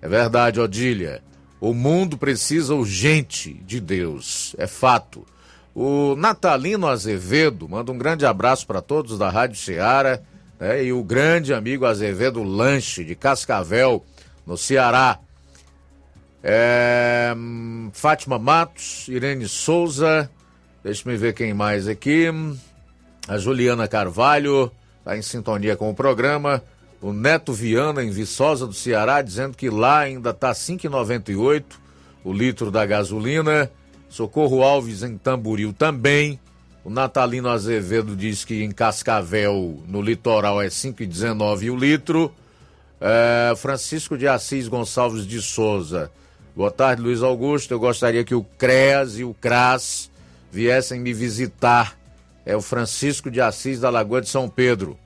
É 0.01 0.09
verdade, 0.09 0.61
Odília. 0.61 1.23
O 1.61 1.75
mundo 1.75 2.17
precisa 2.17 2.75
urgente 2.75 3.55
de 3.67 3.81
Deus. 3.81 4.55
É 4.59 4.67
fato. 4.67 5.27
O 5.75 6.17
Natalino 6.17 6.89
Azevedo 6.89 7.69
manda 7.69 7.93
um 7.93 7.99
grande 7.99 8.25
abraço 8.25 8.67
para 8.67 8.81
todos 8.81 9.19
da 9.19 9.29
Rádio 9.29 9.57
Ceará 9.57 10.21
né, 10.59 10.85
e 10.85 10.93
o 10.93 11.03
grande 11.03 11.55
amigo 11.55 11.87
Azevedo 11.87 12.43
Lanche 12.43 13.05
de 13.05 13.15
Cascavel, 13.15 14.05
no 14.47 14.57
Ceará. 14.57 15.19
É, 16.43 17.35
Fátima 17.93 18.39
Matos, 18.39 19.07
Irene 19.09 19.47
Souza, 19.47 20.31
deixa 20.83 21.09
me 21.09 21.17
ver 21.17 21.35
quem 21.35 21.53
mais 21.53 21.87
aqui. 21.87 22.27
A 23.29 23.39
Juliana 23.39 23.87
Carvalho 23.87 24.73
está 24.99 25.17
em 25.17 25.23
sintonia 25.23 25.77
com 25.77 25.91
o 25.91 25.95
programa 25.95 26.63
o 27.01 27.13
Neto 27.13 27.53
Viana, 27.53 28.05
em 28.05 28.11
Viçosa 28.11 28.67
do 28.67 28.75
Ceará, 28.75 29.23
dizendo 29.23 29.57
que 29.57 29.71
lá 29.71 30.01
ainda 30.01 30.31
está 30.31 30.53
5,98 30.53 31.65
o 32.23 32.33
litro 32.33 32.71
da 32.71 32.85
gasolina. 32.85 33.71
Socorro 34.09 34.63
Alves, 34.63 35.03
em 35.03 35.17
Tamboril, 35.17 35.73
também. 35.73 36.39
O 36.85 36.91
Natalino 36.91 37.49
Azevedo 37.49 38.17
diz 38.17 38.45
que 38.45 38.63
em 38.63 38.71
Cascavel, 38.71 39.83
no 39.87 40.03
litoral, 40.03 40.61
é 40.61 40.69
5,19 40.69 41.73
o 41.73 41.77
litro. 41.77 42.33
É, 43.01 43.55
Francisco 43.57 44.19
de 44.19 44.27
Assis 44.27 44.69
Gonçalves 44.69 45.27
de 45.27 45.41
Souza. 45.41 46.11
Boa 46.55 46.71
tarde, 46.71 47.01
Luiz 47.01 47.23
Augusto. 47.23 47.73
Eu 47.73 47.79
gostaria 47.79 48.25
que 48.25 48.35
o 48.35 48.45
CREAS 48.59 49.19
e 49.19 49.25
o 49.25 49.33
CRAS 49.33 50.11
viessem 50.51 51.01
me 51.01 51.15
visitar. 51.15 51.97
É 52.45 52.57
o 52.57 52.61
Francisco 52.61 53.31
de 53.31 53.41
Assis 53.41 53.81
da 53.81 53.89
Lagoa 53.89 54.21
de 54.21 54.29
São 54.29 54.49
Pedro. 54.49 54.99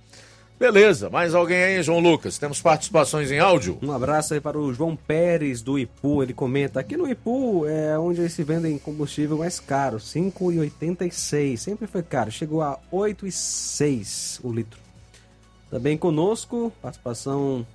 Beleza, 0.59 1.11
mais 1.11 1.35
alguém 1.35 1.63
aí, 1.63 1.83
João 1.83 1.99
Lucas? 1.99 2.39
Temos 2.39 2.63
participações 2.63 3.31
em 3.31 3.41
áudio? 3.41 3.79
Um 3.83 3.91
abraço 3.91 4.35
aí 4.35 4.41
para 4.41 4.59
o 4.59 4.73
João 4.73 4.95
Pérez 4.95 5.61
do 5.61 5.79
Ipu. 5.79 6.23
Ele 6.23 6.33
comenta: 6.33 6.79
aqui 6.79 6.97
no 6.97 7.11
Ipu 7.11 7.67
é 7.67 7.99
onde 7.99 8.21
eles 8.21 8.33
se 8.33 8.45
vendem 8.45 8.79
combustível 8.79 9.39
mais 9.39 9.59
caro, 9.59 9.97
R$ 9.97 10.03
5,86. 10.03 11.57
Sempre 11.57 11.87
foi 11.89 12.03
caro, 12.03 12.31
chegou 12.31 12.63
a 12.63 12.73
R$ 12.73 12.79
8,06 12.93 14.41
o 14.45 14.53
litro. 14.53 14.79
Também 15.69 15.99
conosco, 15.99 16.73
participação 16.81 17.67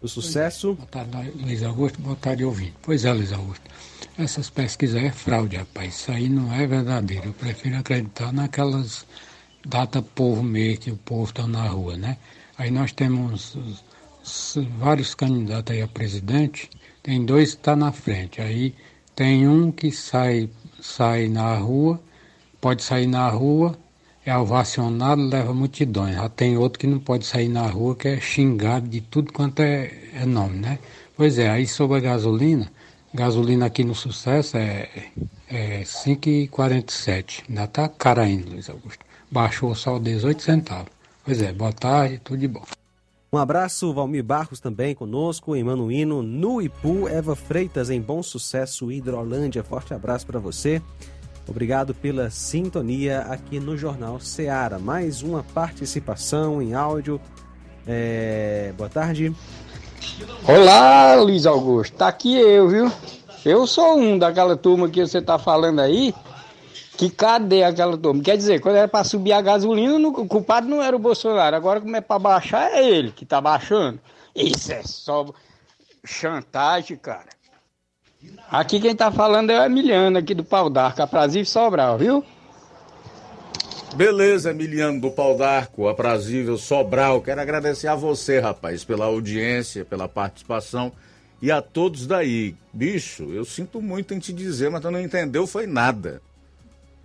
do 0.00 0.06
sucesso. 0.06 0.74
Boa 0.74 0.86
tarde, 0.86 1.32
Luiz 1.34 1.64
Augusto. 1.64 2.00
Boa 2.00 2.16
tarde, 2.16 2.44
ouvinte. 2.44 2.74
Pois 2.80 3.04
é, 3.04 3.12
Luiz 3.12 3.32
Augusto. 3.32 3.64
Essas 4.16 4.48
pesquisas 4.48 5.02
é 5.02 5.10
fraude, 5.10 5.56
rapaz. 5.56 5.96
Isso 5.96 6.12
aí 6.12 6.28
não 6.28 6.52
é 6.54 6.64
verdadeiro. 6.64 7.26
Eu 7.26 7.32
prefiro 7.32 7.76
acreditar 7.76 8.32
naquelas 8.32 9.04
data 9.66 10.00
povo 10.00 10.42
meio 10.42 10.78
que 10.78 10.90
o 10.90 10.96
povo 10.96 11.24
está 11.24 11.46
na 11.46 11.66
rua, 11.66 11.96
né? 11.96 12.16
Aí 12.56 12.70
nós 12.70 12.92
temos 12.92 13.58
vários 14.78 15.14
candidatos 15.14 15.74
aí 15.74 15.82
a 15.82 15.88
presidente, 15.88 16.70
tem 17.02 17.24
dois 17.24 17.50
que 17.50 17.56
estão 17.56 17.74
tá 17.74 17.86
na 17.86 17.92
frente. 17.92 18.40
Aí 18.40 18.74
tem 19.14 19.48
um 19.48 19.72
que 19.72 19.90
sai, 19.90 20.48
sai 20.80 21.28
na 21.28 21.56
rua, 21.56 22.00
pode 22.60 22.82
sair 22.82 23.06
na 23.06 23.28
rua, 23.28 23.76
é 24.24 24.36
ovacionado, 24.36 25.22
leva 25.22 25.52
multidões. 25.52 26.14
Já 26.14 26.28
tem 26.28 26.56
outro 26.56 26.78
que 26.78 26.86
não 26.86 26.98
pode 26.98 27.26
sair 27.26 27.48
na 27.48 27.66
rua, 27.66 27.96
que 27.96 28.08
é 28.08 28.20
xingado 28.20 28.88
de 28.88 29.00
tudo 29.00 29.32
quanto 29.32 29.60
é, 29.60 29.92
é 30.14 30.24
nome, 30.24 30.58
né? 30.58 30.78
Pois 31.16 31.38
é, 31.38 31.48
aí 31.50 31.66
sobre 31.66 31.98
a 31.98 32.00
gasolina, 32.00 32.70
gasolina 33.12 33.66
aqui 33.66 33.82
no 33.84 33.94
sucesso 33.94 34.56
é, 34.56 34.88
é 35.48 35.82
5,47. 35.82 37.44
Ainda 37.48 37.66
tá 37.66 37.88
cara 37.88 38.22
ainda, 38.22 38.50
Luiz 38.50 38.68
Augusto 38.70 39.05
baixou 39.30 39.74
só 39.74 39.98
18 39.98 40.42
centavos. 40.42 40.92
Pois 41.24 41.42
é, 41.42 41.52
boa 41.52 41.72
tarde, 41.72 42.20
tudo 42.22 42.38
de 42.38 42.48
bom. 42.48 42.62
Um 43.32 43.38
abraço, 43.38 43.92
Valmir 43.92 44.22
Barros 44.22 44.60
também 44.60 44.94
conosco, 44.94 45.56
Emanuíno, 45.56 46.22
no 46.22 46.62
Ipu, 46.62 47.08
Eva 47.08 47.34
Freitas 47.34 47.90
em 47.90 48.00
Bom 48.00 48.22
Sucesso, 48.22 48.90
Hidrolândia. 48.90 49.64
Forte 49.64 49.92
abraço 49.92 50.26
para 50.26 50.38
você. 50.38 50.80
Obrigado 51.48 51.94
pela 51.94 52.30
sintonia 52.30 53.20
aqui 53.22 53.60
no 53.60 53.76
Jornal 53.76 54.18
Seara. 54.20 54.78
Mais 54.78 55.22
uma 55.22 55.42
participação 55.42 56.62
em 56.62 56.74
áudio. 56.74 57.20
É... 57.86 58.72
Boa 58.76 58.88
tarde. 58.88 59.34
Olá, 60.46 61.14
Luiz 61.16 61.46
Augusto. 61.46 61.96
Tá 61.96 62.08
aqui 62.08 62.34
eu, 62.36 62.68
viu? 62.68 62.92
Eu 63.44 63.66
sou 63.66 63.98
um 63.98 64.18
daquela 64.18 64.56
turma 64.56 64.88
que 64.88 65.06
você 65.06 65.20
tá 65.20 65.38
falando 65.38 65.80
aí 65.80 66.14
que 66.96 67.10
cadê 67.10 67.62
aquela 67.62 67.96
turma? 67.96 68.22
Quer 68.22 68.36
dizer, 68.36 68.60
quando 68.60 68.76
era 68.76 68.88
para 68.88 69.04
subir 69.04 69.32
a 69.32 69.40
gasolina, 69.40 70.08
o 70.08 70.26
culpado 70.26 70.66
não 70.66 70.82
era 70.82 70.96
o 70.96 70.98
Bolsonaro. 70.98 71.54
Agora, 71.54 71.80
como 71.80 71.94
é 71.94 72.00
para 72.00 72.18
baixar, 72.18 72.72
é 72.72 72.88
ele 72.88 73.12
que 73.12 73.26
tá 73.26 73.40
baixando. 73.40 74.00
Isso 74.34 74.72
é 74.72 74.82
só 74.82 75.26
chantagem, 76.04 76.96
cara. 76.96 77.28
Aqui 78.50 78.80
quem 78.80 78.96
tá 78.96 79.12
falando 79.12 79.50
é 79.50 79.60
o 79.60 79.64
Emiliano, 79.64 80.18
aqui 80.18 80.34
do 80.34 80.42
Pau 80.42 80.70
d'Arco, 80.70 81.02
aprazível 81.02 81.46
Sobral, 81.46 81.98
viu? 81.98 82.24
Beleza, 83.94 84.50
Emiliano 84.50 85.00
do 85.00 85.10
Pau 85.10 85.36
d'Arco, 85.36 85.88
aprazível 85.88 86.56
Sobral. 86.56 87.20
Quero 87.20 87.40
agradecer 87.40 87.88
a 87.88 87.94
você, 87.94 88.40
rapaz, 88.40 88.84
pela 88.84 89.04
audiência, 89.04 89.84
pela 89.84 90.08
participação 90.08 90.92
e 91.40 91.50
a 91.50 91.60
todos 91.60 92.06
daí. 92.06 92.54
Bicho, 92.72 93.30
eu 93.32 93.44
sinto 93.44 93.80
muito 93.80 94.14
em 94.14 94.18
te 94.18 94.32
dizer, 94.32 94.70
mas 94.70 94.80
tu 94.80 94.90
não 94.90 95.00
entendeu 95.00 95.46
foi 95.46 95.66
nada 95.66 96.22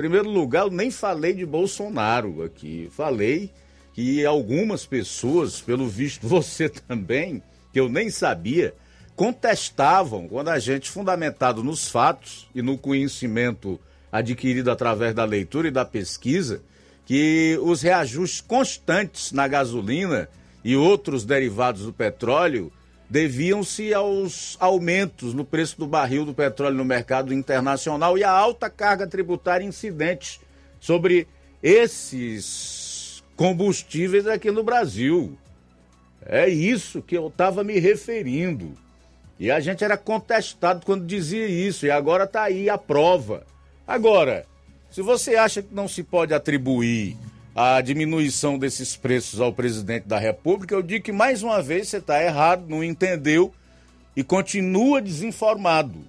primeiro 0.01 0.27
lugar, 0.31 0.63
eu 0.63 0.71
nem 0.71 0.89
falei 0.89 1.31
de 1.31 1.45
Bolsonaro 1.45 2.41
aqui. 2.41 2.89
Falei 2.91 3.51
que 3.93 4.25
algumas 4.25 4.83
pessoas, 4.83 5.61
pelo 5.61 5.87
visto 5.87 6.25
você 6.27 6.67
também, 6.67 7.43
que 7.71 7.79
eu 7.79 7.87
nem 7.87 8.09
sabia, 8.09 8.73
contestavam 9.15 10.27
quando 10.27 10.47
a 10.47 10.57
gente, 10.57 10.89
fundamentado 10.89 11.63
nos 11.63 11.87
fatos 11.87 12.49
e 12.55 12.63
no 12.63 12.79
conhecimento 12.79 13.79
adquirido 14.11 14.71
através 14.71 15.13
da 15.13 15.23
leitura 15.23 15.67
e 15.67 15.71
da 15.71 15.85
pesquisa, 15.85 16.63
que 17.05 17.59
os 17.61 17.83
reajustes 17.83 18.41
constantes 18.41 19.31
na 19.31 19.47
gasolina 19.47 20.27
e 20.63 20.75
outros 20.75 21.23
derivados 21.25 21.85
do 21.85 21.93
petróleo 21.93 22.71
deviam-se 23.11 23.93
aos 23.93 24.55
aumentos 24.57 25.33
no 25.33 25.43
preço 25.43 25.77
do 25.77 25.85
barril 25.85 26.23
do 26.23 26.33
petróleo 26.33 26.77
no 26.77 26.85
mercado 26.85 27.33
internacional 27.33 28.17
e 28.17 28.23
a 28.23 28.31
alta 28.31 28.69
carga 28.69 29.05
tributária 29.05 29.65
incidente 29.65 30.39
sobre 30.79 31.27
esses 31.61 33.21
combustíveis 33.35 34.25
aqui 34.25 34.49
no 34.49 34.63
Brasil. 34.63 35.37
É 36.25 36.47
isso 36.47 37.01
que 37.01 37.17
eu 37.17 37.27
estava 37.27 37.65
me 37.65 37.79
referindo. 37.79 38.77
E 39.37 39.51
a 39.51 39.59
gente 39.59 39.83
era 39.83 39.97
contestado 39.97 40.85
quando 40.85 41.05
dizia 41.05 41.47
isso, 41.47 41.85
e 41.85 41.91
agora 41.91 42.23
está 42.23 42.43
aí 42.43 42.69
a 42.69 42.77
prova. 42.77 43.45
Agora, 43.85 44.45
se 44.89 45.01
você 45.01 45.35
acha 45.35 45.61
que 45.61 45.75
não 45.75 45.89
se 45.89 46.01
pode 46.01 46.33
atribuir 46.33 47.17
a 47.55 47.81
diminuição 47.81 48.57
desses 48.57 48.95
preços 48.95 49.41
ao 49.41 49.51
presidente 49.51 50.07
da 50.07 50.17
República, 50.17 50.73
eu 50.73 50.81
digo 50.81 51.03
que 51.03 51.11
mais 51.11 51.43
uma 51.43 51.61
vez 51.61 51.89
você 51.89 51.97
está 51.97 52.23
errado, 52.23 52.65
não 52.67 52.83
entendeu 52.83 53.53
e 54.15 54.23
continua 54.23 55.01
desinformado, 55.01 55.99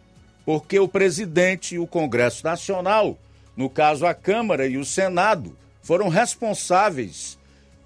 porque 0.44 0.78
o 0.78 0.88
presidente 0.88 1.74
e 1.74 1.78
o 1.78 1.86
Congresso 1.86 2.44
Nacional, 2.44 3.18
no 3.56 3.68
caso 3.68 4.06
a 4.06 4.14
Câmara 4.14 4.66
e 4.66 4.76
o 4.76 4.84
Senado, 4.84 5.56
foram 5.82 6.08
responsáveis 6.08 7.38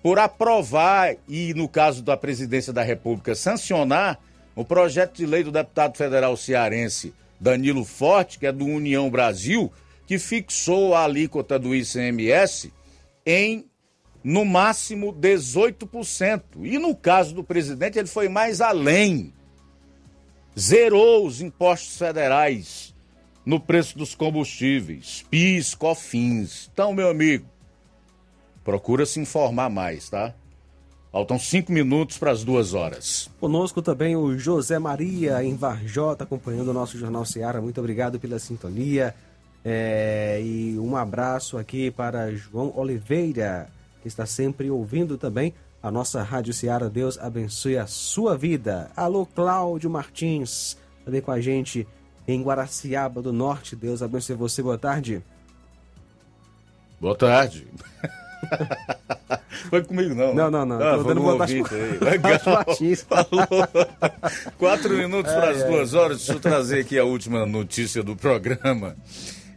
por 0.03 0.19
aprovar 0.19 1.17
e, 1.27 1.55
no 1.55 1.69
caso 1.69 2.03
da 2.03 2.17
presidência 2.17 2.73
da 2.73 2.83
República, 2.83 3.35
sancionar 3.35 4.19
o 4.55 4.65
projeto 4.65 5.17
de 5.17 5.27
lei 5.27 5.43
do 5.43 5.51
deputado 5.51 5.97
federal 5.97 6.37
cearense 6.37 7.13
Danilo 7.41 7.85
Forte, 7.85 8.39
que 8.39 8.47
é 8.47 8.53
do 8.53 8.65
União 8.65 9.11
Brasil, 9.11 9.73
que 10.07 10.19
fixou 10.19 10.95
a 10.95 11.05
alíquota 11.05 11.59
do 11.59 11.75
ICMS 11.75 12.73
em 13.27 13.69
no 14.23 14.45
máximo 14.45 15.13
18%. 15.13 16.43
E 16.63 16.79
no 16.79 16.97
caso 16.97 17.35
do 17.35 17.45
presidente, 17.45 17.99
ele 17.99 18.09
foi 18.09 18.29
mais 18.29 18.61
além. 18.61 19.33
Zerou 20.59 21.27
os 21.27 21.41
impostos 21.41 21.99
federais 21.99 22.95
no 23.45 23.61
preço 23.61 23.97
dos 23.97 24.15
combustíveis, 24.15 25.25
PIS, 25.31 25.75
COFINS. 25.75 26.71
Então, 26.73 26.93
meu 26.93 27.09
amigo, 27.09 27.47
procura 28.65 29.07
se 29.07 29.21
informar 29.21 29.71
mais, 29.71 30.09
tá? 30.09 30.35
Faltam 31.13 31.39
cinco 31.39 31.71
minutos 31.71 32.19
para 32.19 32.33
as 32.33 32.43
duas 32.43 32.75
horas. 32.75 33.31
Conosco 33.41 33.81
também 33.81 34.17
o 34.17 34.37
José 34.37 34.79
Maria 34.79 35.43
em 35.43 35.55
Varjota, 35.55 36.25
acompanhando 36.25 36.69
o 36.69 36.75
nosso 36.75 36.99
Jornal 36.99 37.25
Seara. 37.25 37.61
Muito 37.61 37.79
obrigado 37.79 38.19
pela 38.19 38.39
sintonia. 38.39 39.15
É, 39.69 40.41
e 40.45 40.79
um 40.79 40.95
abraço 40.97 41.59
aqui 41.59 41.91
para 41.91 42.31
João 42.31 42.73
Oliveira, 42.77 43.67
que 44.01 44.07
está 44.07 44.25
sempre 44.25 44.71
ouvindo 44.71 45.19
também 45.19 45.53
a 45.83 45.91
nossa 45.91 46.23
Rádio 46.23 46.55
Ceará. 46.55 46.87
Deus 46.89 47.19
abençoe 47.19 47.77
a 47.77 47.85
sua 47.85 48.39
vida. 48.39 48.93
Alô, 48.97 49.27
Cláudio 49.27 49.91
Martins, 49.91 50.77
também 51.05 51.21
com 51.21 51.33
a 51.33 51.41
gente 51.41 51.85
em 52.29 52.41
Guaraciaba 52.41 53.21
do 53.21 53.33
Norte. 53.33 53.75
Deus 53.75 54.03
abençoe 54.03 54.37
você. 54.37 54.63
Boa 54.63 54.79
tarde. 54.79 55.21
Boa 57.01 57.17
tarde. 57.17 57.67
Foi 59.69 59.83
comigo, 59.83 60.15
não. 60.15 60.33
Não, 60.33 60.49
não, 60.49 60.65
não. 60.65 60.81
Ah, 60.81 60.97
Tô 60.97 61.03
dando 61.03 61.23
boa 61.23 61.39
tarde. 61.39 61.61
Quatro 64.57 64.97
minutos 64.97 65.33
para 65.33 65.51
as 65.51 65.65
duas 65.65 65.93
horas. 65.93 66.19
Deixa 66.19 66.35
eu 66.35 66.41
trazer 66.41 66.83
aqui 66.83 66.97
a 66.97 67.05
última 67.05 67.45
notícia 67.45 68.01
do 68.05 68.15
programa 68.15 68.95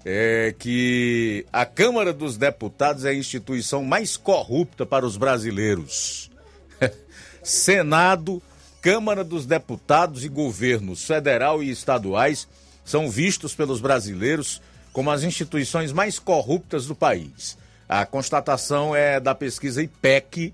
é 0.06 0.54
que 0.58 1.46
a 1.52 1.66
Câmara 1.66 2.14
dos 2.14 2.38
Deputados 2.38 3.06
é 3.06 3.10
a 3.10 3.14
instituição 3.14 3.84
mais 3.84 4.16
corrupta 4.16 4.86
para 4.86 5.06
os 5.06 5.18
brasileiros. 5.18 6.32
Senado, 7.44 8.42
Câmara 8.82 9.24
dos 9.24 9.46
Deputados 9.46 10.24
e 10.24 10.30
governos 10.30 11.04
federal 11.04 11.62
e 11.62 11.70
estaduais 11.70 12.48
são 12.86 13.10
vistos 13.10 13.54
pelos 13.54 13.82
brasileiros 13.82 14.62
como 14.94 15.12
as 15.12 15.24
instituições 15.24 15.92
mais 15.92 16.18
corruptas 16.18 16.86
do 16.86 16.96
país. 16.96 17.58
A 17.88 18.06
constatação 18.06 18.96
é 18.96 19.20
da 19.20 19.36
pesquisa 19.36 19.82
IPEC, 19.82 20.54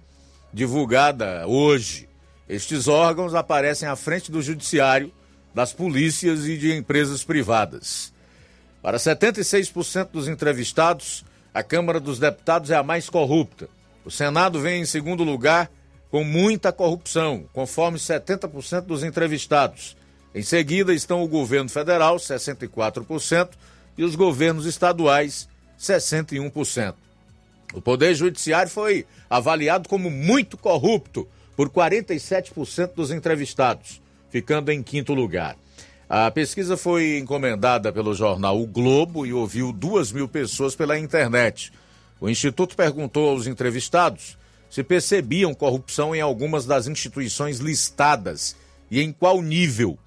divulgada 0.54 1.46
hoje. 1.48 2.08
Estes 2.48 2.88
órgãos 2.88 3.34
aparecem 3.34 3.88
à 3.88 3.96
frente 3.96 4.32
do 4.32 4.42
judiciário, 4.42 5.12
das 5.54 5.74
polícias 5.74 6.46
e 6.46 6.58
de 6.58 6.74
empresas 6.74 7.24
privadas. 7.24 8.14
Para 8.86 9.00
76% 9.00 10.12
dos 10.12 10.28
entrevistados, 10.28 11.26
a 11.52 11.64
Câmara 11.64 12.00
dos 12.00 12.20
Deputados 12.20 12.70
é 12.70 12.76
a 12.76 12.84
mais 12.84 13.10
corrupta. 13.10 13.68
O 14.06 14.12
Senado 14.12 14.60
vem 14.60 14.84
em 14.84 14.86
segundo 14.86 15.24
lugar 15.24 15.72
com 16.12 16.24
muita 16.24 16.72
corrupção, 16.72 17.46
conforme 17.52 17.98
70% 17.98 18.82
dos 18.82 19.04
entrevistados. 19.04 19.98
Em 20.36 20.44
seguida 20.44 20.94
estão 20.94 21.24
o 21.24 21.28
governo 21.28 21.68
federal, 21.68 22.18
64%, 22.18 23.50
e 23.98 24.04
os 24.04 24.16
governos 24.16 24.68
estaduais, 24.68 25.50
61%. 25.80 26.94
O 27.74 27.82
Poder 27.82 28.14
Judiciário 28.14 28.70
foi 28.70 29.08
avaliado 29.28 29.90
como 29.90 30.12
muito 30.12 30.60
corrupto 30.60 31.28
por 31.56 31.72
47% 31.72 32.94
dos 32.94 33.10
entrevistados, 33.10 34.00
ficando 34.30 34.72
em 34.72 34.84
quinto 34.84 35.16
lugar. 35.16 35.58
A 36.08 36.30
pesquisa 36.30 36.78
foi 36.78 37.18
encomendada 37.18 37.92
pelo 37.92 38.14
jornal 38.14 38.62
O 38.62 38.68
Globo 38.68 39.26
e 39.26 39.34
ouviu 39.34 39.72
duas 39.72 40.12
mil 40.12 40.28
pessoas 40.28 40.76
pela 40.76 41.00
internet. 41.00 41.72
O 42.22 42.30
Instituto 42.30 42.76
perguntou 42.76 43.30
aos 43.30 43.48
entrevistados 43.48 44.38
se 44.70 44.84
percebiam 44.84 45.54
corrupção 45.54 46.14
em 46.14 46.22
algumas 46.22 46.66
das 46.66 46.86
instituições 46.86 47.60
listadas 47.60 48.56
e 48.92 49.02
em 49.02 49.12
qual 49.12 49.42
nível. 49.42 49.98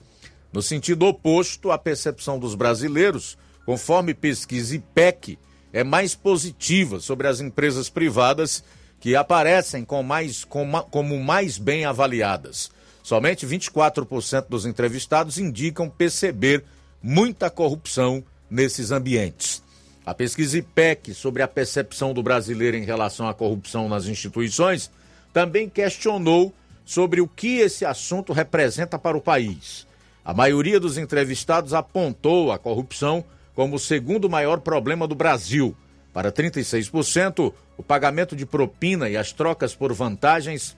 No 0.52 0.62
sentido 0.62 1.06
oposto, 1.06 1.70
a 1.70 1.78
percepção 1.78 2.38
dos 2.38 2.54
brasileiros, 2.54 3.38
conforme 3.64 4.14
pesquisa 4.14 4.76
IPEC, 4.76 5.38
é 5.72 5.82
mais 5.82 6.14
positiva 6.14 7.00
sobre 7.00 7.26
as 7.26 7.40
empresas 7.40 7.88
privadas 7.88 8.62
que 9.00 9.16
aparecem 9.16 9.84
com 9.84 10.02
mais, 10.02 10.44
com, 10.44 10.70
como 10.90 11.18
mais 11.18 11.58
bem 11.58 11.84
avaliadas. 11.84 12.70
Somente 13.08 13.46
24% 13.46 14.48
dos 14.50 14.66
entrevistados 14.66 15.38
indicam 15.38 15.88
perceber 15.88 16.62
muita 17.02 17.48
corrupção 17.48 18.22
nesses 18.50 18.90
ambientes. 18.90 19.62
A 20.04 20.12
pesquisa 20.12 20.58
IPEC 20.58 21.14
sobre 21.14 21.42
a 21.42 21.48
percepção 21.48 22.12
do 22.12 22.22
brasileiro 22.22 22.76
em 22.76 22.84
relação 22.84 23.26
à 23.26 23.32
corrupção 23.32 23.88
nas 23.88 24.04
instituições 24.04 24.90
também 25.32 25.70
questionou 25.70 26.52
sobre 26.84 27.22
o 27.22 27.26
que 27.26 27.60
esse 27.60 27.86
assunto 27.86 28.34
representa 28.34 28.98
para 28.98 29.16
o 29.16 29.22
país. 29.22 29.86
A 30.22 30.34
maioria 30.34 30.78
dos 30.78 30.98
entrevistados 30.98 31.72
apontou 31.72 32.52
a 32.52 32.58
corrupção 32.58 33.24
como 33.54 33.76
o 33.76 33.80
segundo 33.80 34.28
maior 34.28 34.60
problema 34.60 35.08
do 35.08 35.14
Brasil. 35.14 35.74
Para 36.12 36.30
36%, 36.30 37.54
o 37.74 37.82
pagamento 37.82 38.36
de 38.36 38.44
propina 38.44 39.08
e 39.08 39.16
as 39.16 39.32
trocas 39.32 39.74
por 39.74 39.94
vantagens 39.94 40.76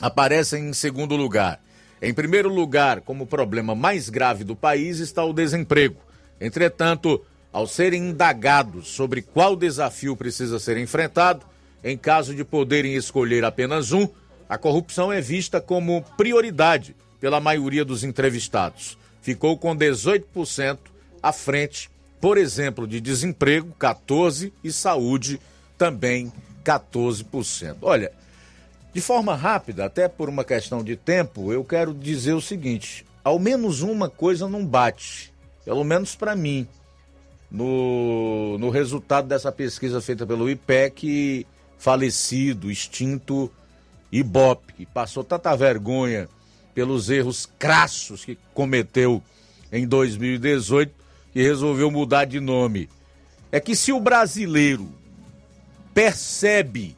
aparecem 0.00 0.68
em 0.68 0.72
segundo 0.72 1.16
lugar. 1.16 1.60
Em 2.00 2.12
primeiro 2.12 2.48
lugar, 2.48 3.00
como 3.00 3.26
problema 3.26 3.74
mais 3.74 4.08
grave 4.08 4.42
do 4.42 4.56
país, 4.56 4.98
está 4.98 5.24
o 5.24 5.32
desemprego. 5.32 5.96
Entretanto, 6.40 7.24
ao 7.52 7.66
serem 7.66 8.08
indagados 8.08 8.88
sobre 8.88 9.22
qual 9.22 9.54
desafio 9.54 10.16
precisa 10.16 10.58
ser 10.58 10.76
enfrentado, 10.78 11.46
em 11.84 11.96
caso 11.96 12.34
de 12.34 12.44
poderem 12.44 12.94
escolher 12.94 13.44
apenas 13.44 13.92
um, 13.92 14.08
a 14.48 14.58
corrupção 14.58 15.12
é 15.12 15.20
vista 15.20 15.60
como 15.60 16.02
prioridade 16.16 16.96
pela 17.20 17.40
maioria 17.40 17.84
dos 17.84 18.02
entrevistados. 18.02 18.98
Ficou 19.20 19.56
com 19.56 19.76
18% 19.76 20.78
à 21.22 21.32
frente, 21.32 21.88
por 22.20 22.36
exemplo, 22.36 22.86
de 22.86 23.00
desemprego, 23.00 23.74
14% 23.78 24.52
e 24.64 24.72
saúde, 24.72 25.40
também 25.78 26.32
14%. 26.64 27.76
Olha, 27.82 28.12
de 28.92 29.00
forma 29.00 29.34
rápida, 29.34 29.86
até 29.86 30.06
por 30.06 30.28
uma 30.28 30.44
questão 30.44 30.84
de 30.84 30.96
tempo, 30.96 31.52
eu 31.52 31.64
quero 31.64 31.94
dizer 31.94 32.34
o 32.34 32.40
seguinte: 32.40 33.06
ao 33.24 33.38
menos 33.38 33.80
uma 33.80 34.08
coisa 34.08 34.48
não 34.48 34.64
bate, 34.64 35.32
pelo 35.64 35.82
menos 35.82 36.14
para 36.14 36.36
mim, 36.36 36.66
no, 37.50 38.58
no 38.58 38.70
resultado 38.70 39.28
dessa 39.28 39.50
pesquisa 39.50 40.00
feita 40.00 40.26
pelo 40.26 40.48
IPEC, 40.50 41.46
falecido, 41.78 42.70
extinto 42.70 43.50
Ibope, 44.10 44.74
que 44.74 44.86
passou 44.86 45.24
tanta 45.24 45.56
vergonha 45.56 46.28
pelos 46.74 47.08
erros 47.08 47.48
crassos 47.58 48.24
que 48.24 48.38
cometeu 48.52 49.22
em 49.70 49.86
2018 49.86 50.92
e 51.34 51.42
resolveu 51.42 51.90
mudar 51.90 52.26
de 52.26 52.40
nome. 52.40 52.88
É 53.50 53.58
que 53.58 53.74
se 53.74 53.92
o 53.92 54.00
brasileiro 54.00 54.88
percebe 55.94 56.96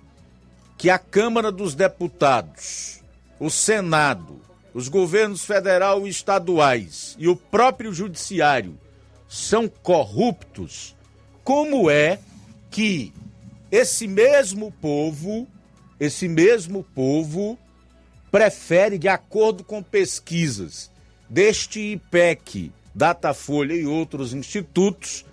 que 0.84 0.90
a 0.90 0.98
Câmara 0.98 1.50
dos 1.50 1.74
Deputados, 1.74 3.00
o 3.40 3.48
Senado, 3.48 4.38
os 4.74 4.86
governos 4.86 5.42
federal 5.42 6.06
e 6.06 6.10
estaduais 6.10 7.16
e 7.18 7.26
o 7.26 7.34
próprio 7.34 7.90
judiciário 7.90 8.78
são 9.26 9.66
corruptos, 9.66 10.94
como 11.42 11.88
é 11.88 12.18
que 12.70 13.14
esse 13.72 14.06
mesmo 14.06 14.70
povo, 14.72 15.48
esse 15.98 16.28
mesmo 16.28 16.84
povo 16.94 17.58
prefere, 18.30 18.98
de 18.98 19.08
acordo 19.08 19.64
com 19.64 19.82
pesquisas 19.82 20.90
deste 21.30 21.80
IPEC, 21.80 22.70
Datafolha 22.94 23.72
e 23.72 23.86
outros 23.86 24.34
institutos, 24.34 25.24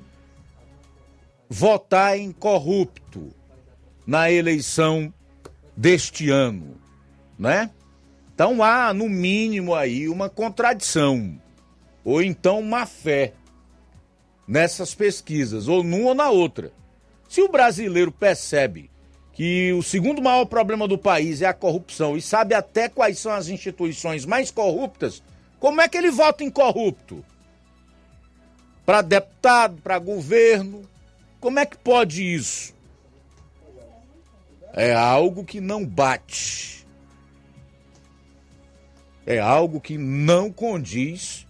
votar 1.49 2.17
em 2.17 2.31
corrupto 2.31 3.33
na 4.07 4.31
eleição 4.31 5.13
deste 5.75 6.29
ano, 6.29 6.77
né? 7.37 7.69
Então 8.33 8.63
há, 8.63 8.93
no 8.93 9.07
mínimo, 9.07 9.75
aí 9.75 10.09
uma 10.09 10.29
contradição, 10.29 11.39
ou 12.03 12.21
então 12.21 12.61
má 12.61 12.85
fé 12.85 13.33
nessas 14.47 14.93
pesquisas, 14.95 15.67
ou 15.67 15.83
numa 15.83 16.09
ou 16.09 16.15
na 16.15 16.29
outra. 16.29 16.71
Se 17.29 17.41
o 17.41 17.47
brasileiro 17.47 18.11
percebe 18.11 18.89
que 19.33 19.71
o 19.73 19.81
segundo 19.81 20.21
maior 20.21 20.45
problema 20.45 20.87
do 20.87 20.97
país 20.97 21.41
é 21.41 21.45
a 21.45 21.53
corrupção 21.53 22.17
e 22.17 22.21
sabe 22.21 22.53
até 22.53 22.89
quais 22.89 23.19
são 23.19 23.31
as 23.31 23.47
instituições 23.47 24.25
mais 24.25 24.51
corruptas, 24.51 25.23
como 25.59 25.79
é 25.79 25.87
que 25.87 25.97
ele 25.97 26.11
vota 26.11 26.43
em 26.43 26.49
corrupto? 26.49 27.23
Para 28.85 29.01
deputado, 29.01 29.81
para 29.81 29.99
governo? 29.99 30.81
Como 31.39 31.59
é 31.59 31.65
que 31.65 31.77
pode 31.77 32.21
isso? 32.21 32.73
É 34.73 34.93
algo 34.93 35.43
que 35.43 35.59
não 35.59 35.85
bate. 35.85 36.85
É 39.25 39.39
algo 39.39 39.79
que 39.79 39.97
não 39.97 40.51
condiz 40.51 41.45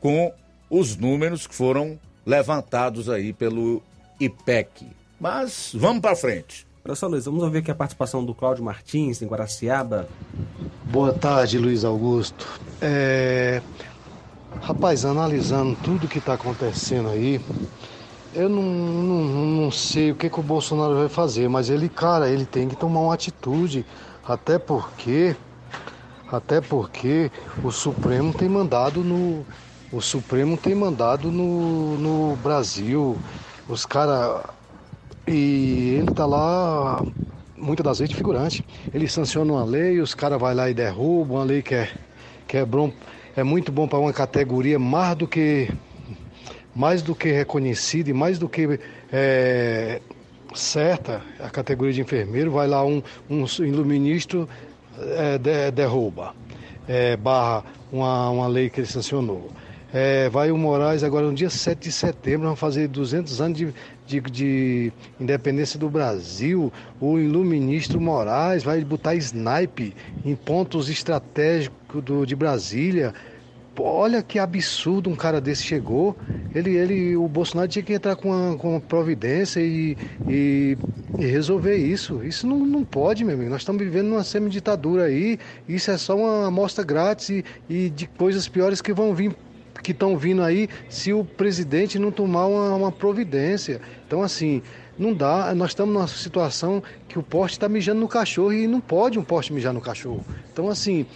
com 0.00 0.32
os 0.68 0.96
números 0.96 1.46
que 1.46 1.54
foram 1.54 1.98
levantados 2.24 3.08
aí 3.08 3.32
pelo 3.32 3.82
IPEC. 4.18 4.86
Mas 5.20 5.72
vamos 5.74 6.00
para 6.00 6.16
frente. 6.16 6.66
Professor 6.82 7.08
Luiz, 7.08 7.24
vamos 7.24 7.42
ouvir 7.42 7.58
aqui 7.58 7.70
a 7.70 7.74
participação 7.74 8.24
do 8.24 8.34
Cláudio 8.34 8.64
Martins, 8.64 9.20
em 9.20 9.26
Guaraciaba. 9.26 10.08
Boa 10.84 11.12
tarde, 11.12 11.58
Luiz 11.58 11.84
Augusto. 11.84 12.46
É... 12.80 13.60
Rapaz, 14.60 15.04
analisando 15.04 15.76
tudo 15.82 16.08
que 16.08 16.18
está 16.18 16.34
acontecendo 16.34 17.08
aí, 17.08 17.40
eu 18.36 18.50
não, 18.50 18.62
não, 18.62 19.46
não, 19.62 19.70
sei 19.70 20.12
o 20.12 20.14
que, 20.14 20.28
que 20.28 20.38
o 20.38 20.42
Bolsonaro 20.42 20.94
vai 20.94 21.08
fazer, 21.08 21.48
mas 21.48 21.70
ele, 21.70 21.88
cara, 21.88 22.28
ele 22.28 22.44
tem 22.44 22.68
que 22.68 22.76
tomar 22.76 23.00
uma 23.00 23.14
atitude, 23.14 23.84
até 24.26 24.58
porque, 24.58 25.34
até 26.30 26.60
porque 26.60 27.30
o 27.64 27.70
Supremo 27.70 28.34
tem 28.34 28.48
mandado 28.48 29.02
no, 29.02 29.44
o 29.90 30.02
Supremo 30.02 30.56
tem 30.58 30.74
mandado 30.74 31.32
no, 31.32 31.96
no 31.96 32.36
Brasil, 32.36 33.16
os 33.66 33.86
caras, 33.86 34.42
e 35.26 35.96
ele 35.98 36.12
tá 36.12 36.26
lá 36.26 37.02
muitas 37.56 37.84
das 37.84 37.98
vezes 38.00 38.10
de 38.10 38.16
figurante. 38.16 38.62
Ele 38.92 39.08
sanciona 39.08 39.50
uma 39.50 39.64
lei, 39.64 39.98
os 39.98 40.14
caras 40.14 40.38
vai 40.38 40.54
lá 40.54 40.68
e 40.68 40.74
derrubam 40.74 41.38
uma 41.38 41.44
lei 41.44 41.62
que 41.62 41.74
é, 41.74 41.88
que 42.46 42.58
é, 42.58 42.64
bom, 42.66 42.92
é 43.34 43.42
muito 43.42 43.72
bom 43.72 43.88
para 43.88 43.98
uma 43.98 44.12
categoria 44.12 44.78
mais 44.78 45.16
do 45.16 45.26
que 45.26 45.70
mais 46.76 47.00
do 47.00 47.14
que 47.14 47.32
reconhecida 47.32 48.10
e 48.10 48.12
mais 48.12 48.38
do 48.38 48.48
que 48.48 48.78
é, 49.10 50.00
certa, 50.54 51.22
a 51.40 51.48
categoria 51.48 51.94
de 51.94 52.02
enfermeiro, 52.02 52.50
vai 52.50 52.68
lá 52.68 52.84
um, 52.84 53.02
um 53.30 53.46
iluministro 53.60 54.46
é, 54.98 55.38
de, 55.38 55.70
derruba, 55.70 56.34
é, 56.86 57.16
barra 57.16 57.64
uma, 57.90 58.28
uma 58.28 58.46
lei 58.46 58.68
que 58.68 58.80
ele 58.80 58.86
sancionou. 58.86 59.50
É, 59.92 60.28
vai 60.28 60.50
o 60.50 60.58
Moraes 60.58 61.02
agora 61.02 61.26
no 61.26 61.32
dia 61.32 61.48
7 61.48 61.84
de 61.84 61.92
setembro, 61.92 62.42
vamos 62.42 62.60
fazer 62.60 62.88
200 62.88 63.40
anos 63.40 63.56
de, 63.56 63.74
de, 64.06 64.20
de 64.20 64.92
independência 65.18 65.78
do 65.78 65.88
Brasil. 65.88 66.70
O 67.00 67.18
iluministro 67.18 67.98
Moraes 67.98 68.62
vai 68.62 68.84
botar 68.84 69.14
snipe 69.14 69.94
em 70.24 70.34
pontos 70.34 70.90
estratégicos 70.90 72.04
do, 72.04 72.26
de 72.26 72.36
Brasília 72.36 73.14
olha 73.78 74.22
que 74.22 74.38
absurdo 74.38 75.10
um 75.10 75.16
cara 75.16 75.40
desse 75.40 75.62
chegou. 75.62 76.16
Ele, 76.54 76.76
ele, 76.76 77.16
o 77.16 77.28
Bolsonaro 77.28 77.68
tinha 77.68 77.82
que 77.82 77.92
entrar 77.92 78.16
com 78.16 78.30
uma, 78.30 78.56
com 78.56 78.70
uma 78.70 78.80
providência 78.80 79.60
e, 79.60 79.96
e, 80.28 80.76
e, 81.18 81.26
resolver 81.26 81.76
isso. 81.76 82.22
Isso 82.24 82.46
não, 82.46 82.58
não 82.58 82.84
pode, 82.84 83.24
meu 83.24 83.34
amigo. 83.34 83.50
Nós 83.50 83.62
estamos 83.62 83.82
vivendo 83.82 84.08
numa 84.08 84.24
semi-ditadura 84.24 85.04
aí. 85.04 85.38
Isso 85.68 85.90
é 85.90 85.98
só 85.98 86.16
uma 86.16 86.46
amostra 86.46 86.84
grátis 86.84 87.28
e, 87.30 87.44
e 87.68 87.90
de 87.90 88.06
coisas 88.06 88.48
piores 88.48 88.80
que 88.80 88.92
vão 88.92 89.14
vir 89.14 89.34
que 89.82 89.92
estão 89.92 90.16
vindo 90.16 90.42
aí 90.42 90.68
se 90.88 91.12
o 91.12 91.24
presidente 91.24 91.98
não 91.98 92.10
tomar 92.10 92.46
uma, 92.46 92.74
uma 92.74 92.92
providência. 92.92 93.80
Então, 94.06 94.22
assim, 94.22 94.62
não 94.98 95.12
dá. 95.12 95.54
Nós 95.54 95.70
estamos 95.70 95.94
numa 95.94 96.08
situação 96.08 96.82
que 97.08 97.18
o 97.18 97.22
poste 97.22 97.56
está 97.56 97.68
mijando 97.68 98.00
no 98.00 98.08
cachorro 98.08 98.52
e 98.52 98.66
não 98.66 98.80
pode 98.80 99.18
um 99.18 99.24
poste 99.24 99.52
mijar 99.52 99.72
no 99.72 99.80
cachorro. 99.80 100.24
Então, 100.52 100.68
assim, 100.68 101.06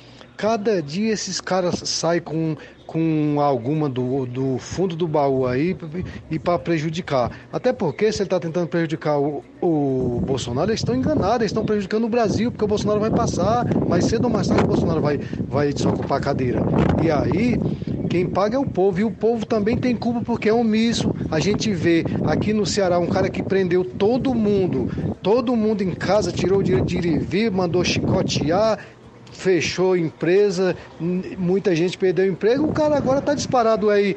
Cada 0.41 0.81
dia 0.81 1.13
esses 1.13 1.39
caras 1.39 1.83
saem 1.85 2.23
com, 2.23 2.57
com 2.87 3.39
alguma 3.43 3.91
do, 3.91 4.25
do 4.25 4.57
fundo 4.57 4.97
do 4.97 5.07
baú 5.07 5.47
aí 5.47 5.77
e 6.31 6.39
para 6.39 6.59
prejudicar. 6.59 7.31
Até 7.53 7.75
porque, 7.75 8.11
se 8.11 8.23
ele 8.23 8.29
está 8.29 8.41
tentando 8.41 8.67
prejudicar 8.67 9.21
o, 9.21 9.45
o 9.61 10.23
Bolsonaro, 10.25 10.71
eles 10.71 10.81
estão 10.81 10.95
enganados, 10.95 11.41
eles 11.41 11.51
estão 11.51 11.63
prejudicando 11.63 12.05
o 12.05 12.09
Brasil, 12.09 12.51
porque 12.51 12.65
o 12.65 12.69
Bolsonaro 12.69 12.99
vai 12.99 13.11
passar, 13.11 13.67
mais 13.87 14.07
cedo 14.07 14.25
ou 14.25 14.31
mais 14.31 14.49
tarde 14.49 14.65
o 14.65 14.67
Bolsonaro 14.67 15.03
vai, 15.03 15.19
vai 15.47 15.75
desocupar 15.75 16.17
a 16.17 16.23
cadeira. 16.23 16.63
E 17.05 17.11
aí, 17.11 17.61
quem 18.09 18.27
paga 18.27 18.57
é 18.57 18.59
o 18.59 18.65
povo, 18.65 18.99
e 18.99 19.05
o 19.05 19.11
povo 19.11 19.45
também 19.45 19.77
tem 19.77 19.95
culpa 19.95 20.23
porque 20.23 20.49
é 20.49 20.55
omisso. 20.55 21.15
A 21.31 21.39
gente 21.39 21.71
vê 21.71 22.03
aqui 22.25 22.55
no 22.55 22.65
Ceará 22.65 22.99
um 22.99 23.09
cara 23.09 23.29
que 23.29 23.43
prendeu 23.43 23.85
todo 23.85 24.35
mundo, 24.35 24.89
todo 25.23 25.55
mundo 25.55 25.83
em 25.83 25.91
casa, 25.91 26.33
tirou 26.33 26.61
o 26.61 26.63
direito 26.63 26.87
de 26.87 26.97
ir 26.97 27.05
e 27.05 27.19
vir, 27.19 27.51
mandou 27.51 27.85
chicotear, 27.85 28.79
fechou 29.33 29.97
empresa, 29.97 30.77
muita 30.99 31.75
gente 31.75 31.97
perdeu 31.97 32.27
emprego, 32.27 32.67
o 32.67 32.73
cara 32.73 32.97
agora 32.97 33.21
está 33.21 33.35
disparado 33.35 33.91
aí, 33.91 34.17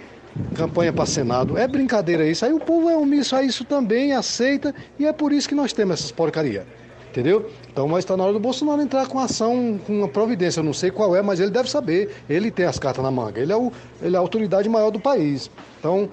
campanha 0.55 0.91
para 0.91 1.05
Senado. 1.05 1.57
É 1.57 1.67
brincadeira 1.67 2.27
isso. 2.27 2.45
Aí 2.45 2.53
o 2.53 2.59
povo 2.59 2.89
é 2.89 2.97
omisso 2.97 3.35
a 3.35 3.43
isso 3.43 3.63
também, 3.63 4.13
aceita, 4.13 4.73
e 4.99 5.05
é 5.05 5.13
por 5.13 5.31
isso 5.31 5.47
que 5.47 5.55
nós 5.55 5.73
temos 5.73 5.99
essas 5.99 6.11
porcaria. 6.11 6.65
Entendeu? 7.09 7.47
Então, 7.71 7.87
mas 7.87 7.99
está 7.99 8.17
na 8.17 8.23
hora 8.23 8.33
do 8.33 8.39
Bolsonaro 8.39 8.81
entrar 8.81 9.05
com 9.07 9.19
ação, 9.19 9.79
com 9.85 9.99
uma 9.99 10.07
providência. 10.07 10.61
Eu 10.61 10.63
não 10.63 10.73
sei 10.73 10.89
qual 10.89 11.15
é, 11.15 11.21
mas 11.21 11.39
ele 11.39 11.51
deve 11.51 11.69
saber. 11.69 12.09
Ele 12.27 12.49
tem 12.49 12.65
as 12.65 12.79
cartas 12.79 13.03
na 13.03 13.11
manga. 13.11 13.39
Ele 13.39 13.53
é, 13.53 13.55
o, 13.55 13.71
ele 14.01 14.15
é 14.15 14.17
a 14.17 14.19
autoridade 14.19 14.67
maior 14.67 14.89
do 14.89 14.99
país. 14.99 15.51
Então, 15.79 16.09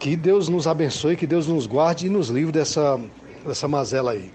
que 0.00 0.16
Deus 0.16 0.48
nos 0.48 0.66
abençoe, 0.66 1.14
que 1.14 1.24
Deus 1.24 1.46
nos 1.46 1.68
guarde 1.68 2.06
e 2.06 2.10
nos 2.10 2.30
livre 2.30 2.50
dessa, 2.50 2.98
dessa 3.46 3.68
mazela 3.68 4.10
aí. 4.10 4.32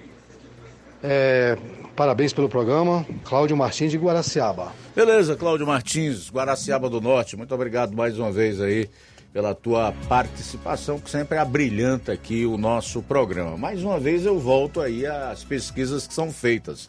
É, 1.03 1.57
parabéns 1.97 2.31
pelo 2.31 2.47
programa. 2.47 3.03
Cláudio 3.23 3.57
Martins 3.57 3.91
de 3.91 3.97
Guaraciaba. 3.97 4.71
Beleza, 4.95 5.35
Cláudio 5.35 5.65
Martins, 5.65 6.29
Guaraciaba 6.29 6.87
do 6.91 7.01
Norte, 7.01 7.35
muito 7.35 7.55
obrigado 7.55 7.95
mais 7.95 8.19
uma 8.19 8.31
vez 8.31 8.61
aí 8.61 8.87
pela 9.33 9.55
tua 9.55 9.91
participação, 10.07 10.99
que 10.99 11.09
sempre 11.09 11.39
abrilhanta 11.39 12.11
aqui 12.11 12.45
o 12.45 12.55
nosso 12.55 13.01
programa. 13.01 13.57
Mais 13.57 13.83
uma 13.83 13.99
vez 13.99 14.27
eu 14.27 14.37
volto 14.37 14.79
aí 14.79 15.07
às 15.07 15.43
pesquisas 15.43 16.05
que 16.05 16.13
são 16.13 16.31
feitas, 16.31 16.87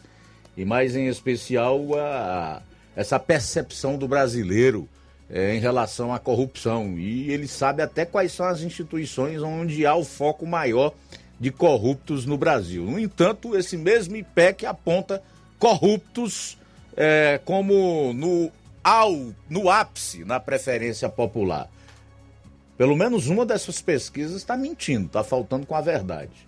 e 0.55 0.63
mais 0.63 0.95
em 0.95 1.07
especial 1.07 1.81
a 1.97 2.61
essa 2.95 3.19
percepção 3.19 3.97
do 3.97 4.07
brasileiro 4.07 4.87
eh, 5.27 5.55
em 5.55 5.59
relação 5.59 6.13
à 6.13 6.19
corrupção. 6.19 6.99
E 6.99 7.31
ele 7.31 7.47
sabe 7.47 7.81
até 7.81 8.05
quais 8.05 8.31
são 8.31 8.45
as 8.45 8.61
instituições 8.61 9.41
onde 9.41 9.87
há 9.87 9.95
o 9.95 10.05
foco 10.05 10.45
maior 10.45 10.93
de 11.39 11.51
corruptos 11.51 12.25
no 12.25 12.37
Brasil. 12.37 12.83
No 12.83 12.99
entanto, 12.99 13.57
esse 13.57 13.77
mesmo 13.77 14.15
IPEC 14.15 14.65
aponta 14.65 15.23
corruptos 15.57 16.57
é, 16.97 17.39
como 17.45 18.13
no, 18.13 18.51
ao, 18.83 19.33
no 19.49 19.69
ápice 19.69 20.25
na 20.25 20.39
preferência 20.39 21.07
popular. 21.07 21.69
Pelo 22.77 22.95
menos 22.95 23.27
uma 23.27 23.45
dessas 23.45 23.81
pesquisas 23.81 24.37
está 24.37 24.55
mentindo, 24.55 25.07
está 25.07 25.23
faltando 25.23 25.65
com 25.65 25.75
a 25.75 25.81
verdade. 25.81 26.47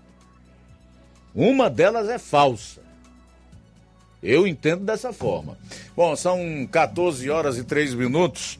Uma 1.33 1.69
delas 1.69 2.09
é 2.09 2.17
falsa. 2.17 2.81
Eu 4.21 4.45
entendo 4.45 4.83
dessa 4.83 5.11
forma. 5.11 5.57
Bom, 5.95 6.15
são 6.15 6.67
14 6.69 7.29
horas 7.29 7.57
e 7.57 7.63
3 7.63 7.93
minutos. 7.95 8.59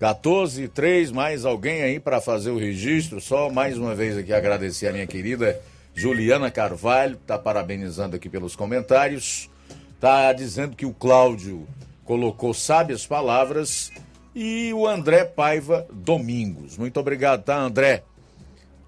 14 0.00 0.64
e 0.64 0.68
3, 0.68 1.12
mais 1.12 1.44
alguém 1.44 1.82
aí 1.82 2.00
para 2.00 2.20
fazer 2.20 2.50
o 2.50 2.58
registro. 2.58 3.20
Só 3.20 3.50
mais 3.50 3.78
uma 3.78 3.94
vez 3.94 4.16
aqui 4.16 4.32
agradecer 4.32 4.88
a 4.88 4.92
minha 4.92 5.06
querida 5.06 5.60
Juliana 5.94 6.50
Carvalho, 6.50 7.14
está 7.14 7.38
parabenizando 7.38 8.16
aqui 8.16 8.28
pelos 8.28 8.56
comentários. 8.56 9.50
Está 9.94 10.32
dizendo 10.32 10.76
que 10.76 10.86
o 10.86 10.92
Cláudio 10.92 11.66
colocou 12.04 12.52
sábias 12.52 13.06
palavras 13.06 13.92
e 14.34 14.72
o 14.72 14.86
André 14.86 15.24
Paiva 15.24 15.86
Domingos. 15.92 16.76
Muito 16.76 16.98
obrigado, 16.98 17.44
tá, 17.44 17.56
André? 17.56 18.02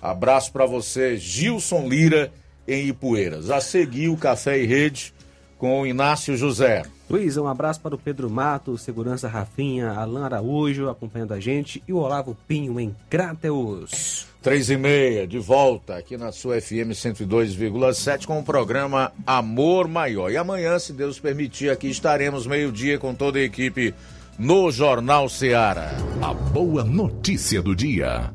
Abraço 0.01 0.53
para 0.53 0.67
você, 0.67 1.17
Gilson 1.17 1.89
Lira, 1.89 2.33
em 2.67 2.89
Ipueiras. 2.89 3.51
A 3.51 3.61
seguir 3.61 4.09
o 4.09 4.17
Café 4.17 4.59
e 4.59 4.67
Rede 4.67 5.15
com 5.59 5.83
o 5.83 5.87
Inácio 5.87 6.37
José. 6.37 6.83
Luiz, 7.09 7.37
um 7.37 7.47
abraço 7.47 7.81
para 7.81 7.95
o 7.95 7.99
Pedro 7.99 8.29
Mato, 8.29 8.77
Segurança 8.77 9.29
Rafinha, 9.29 9.91
Alan 9.93 10.25
Araújo 10.25 10.89
acompanhando 10.89 11.33
a 11.33 11.41
gente 11.41 11.83
e 11.87 11.93
o 11.93 11.99
Olavo 11.99 12.37
Pinho 12.49 12.81
em 12.81 12.95
Crateus. 13.09 14.34
Três 14.45 14.69
e 14.69 14.77
meia, 14.77 15.27
de 15.27 15.39
volta 15.39 15.97
aqui 15.97 16.19
na 16.19 16.31
sua 16.31 16.61
FM 16.61 16.93
102,7 16.93 18.27
com 18.27 18.39
o 18.39 18.45
programa 18.45 19.11
Amor 19.27 19.89
Maior. 19.89 20.31
E 20.31 20.37
amanhã, 20.37 20.79
se 20.79 20.93
Deus 20.93 21.19
permitir, 21.19 21.71
aqui 21.71 21.89
estaremos 21.89 22.47
meio-dia 22.47 22.99
com 22.99 23.15
toda 23.15 23.39
a 23.39 23.43
equipe 23.43 23.95
no 24.39 24.71
Jornal 24.71 25.31
Seara. 25.31 25.93
A 26.21 26.35
boa 26.35 26.85
notícia 26.85 27.63
do 27.63 27.75
dia. 27.75 28.35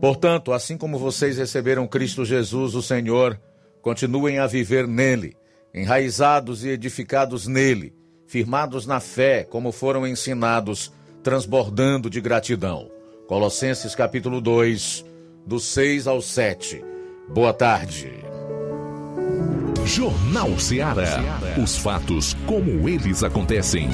Portanto, 0.00 0.52
assim 0.52 0.76
como 0.76 0.98
vocês 0.98 1.38
receberam 1.38 1.86
Cristo 1.86 2.24
Jesus, 2.24 2.74
o 2.74 2.82
Senhor, 2.82 3.40
continuem 3.80 4.40
a 4.40 4.48
viver 4.48 4.88
nele, 4.88 5.36
enraizados 5.72 6.64
e 6.64 6.70
edificados 6.70 7.46
nele, 7.46 7.94
firmados 8.26 8.88
na 8.88 8.98
fé, 8.98 9.44
como 9.44 9.70
foram 9.70 10.04
ensinados, 10.04 10.90
transbordando 11.22 12.10
de 12.10 12.20
gratidão. 12.20 12.90
Colossenses 13.26 13.94
capítulo 13.94 14.40
2, 14.40 15.04
do 15.46 15.58
6 15.58 16.06
ao 16.06 16.20
7. 16.20 16.84
Boa 17.28 17.52
tarde. 17.52 18.12
Jornal 19.86 20.58
Seara. 20.58 21.20
Os 21.62 21.76
fatos 21.76 22.34
como 22.46 22.88
eles 22.88 23.22
acontecem. 23.22 23.88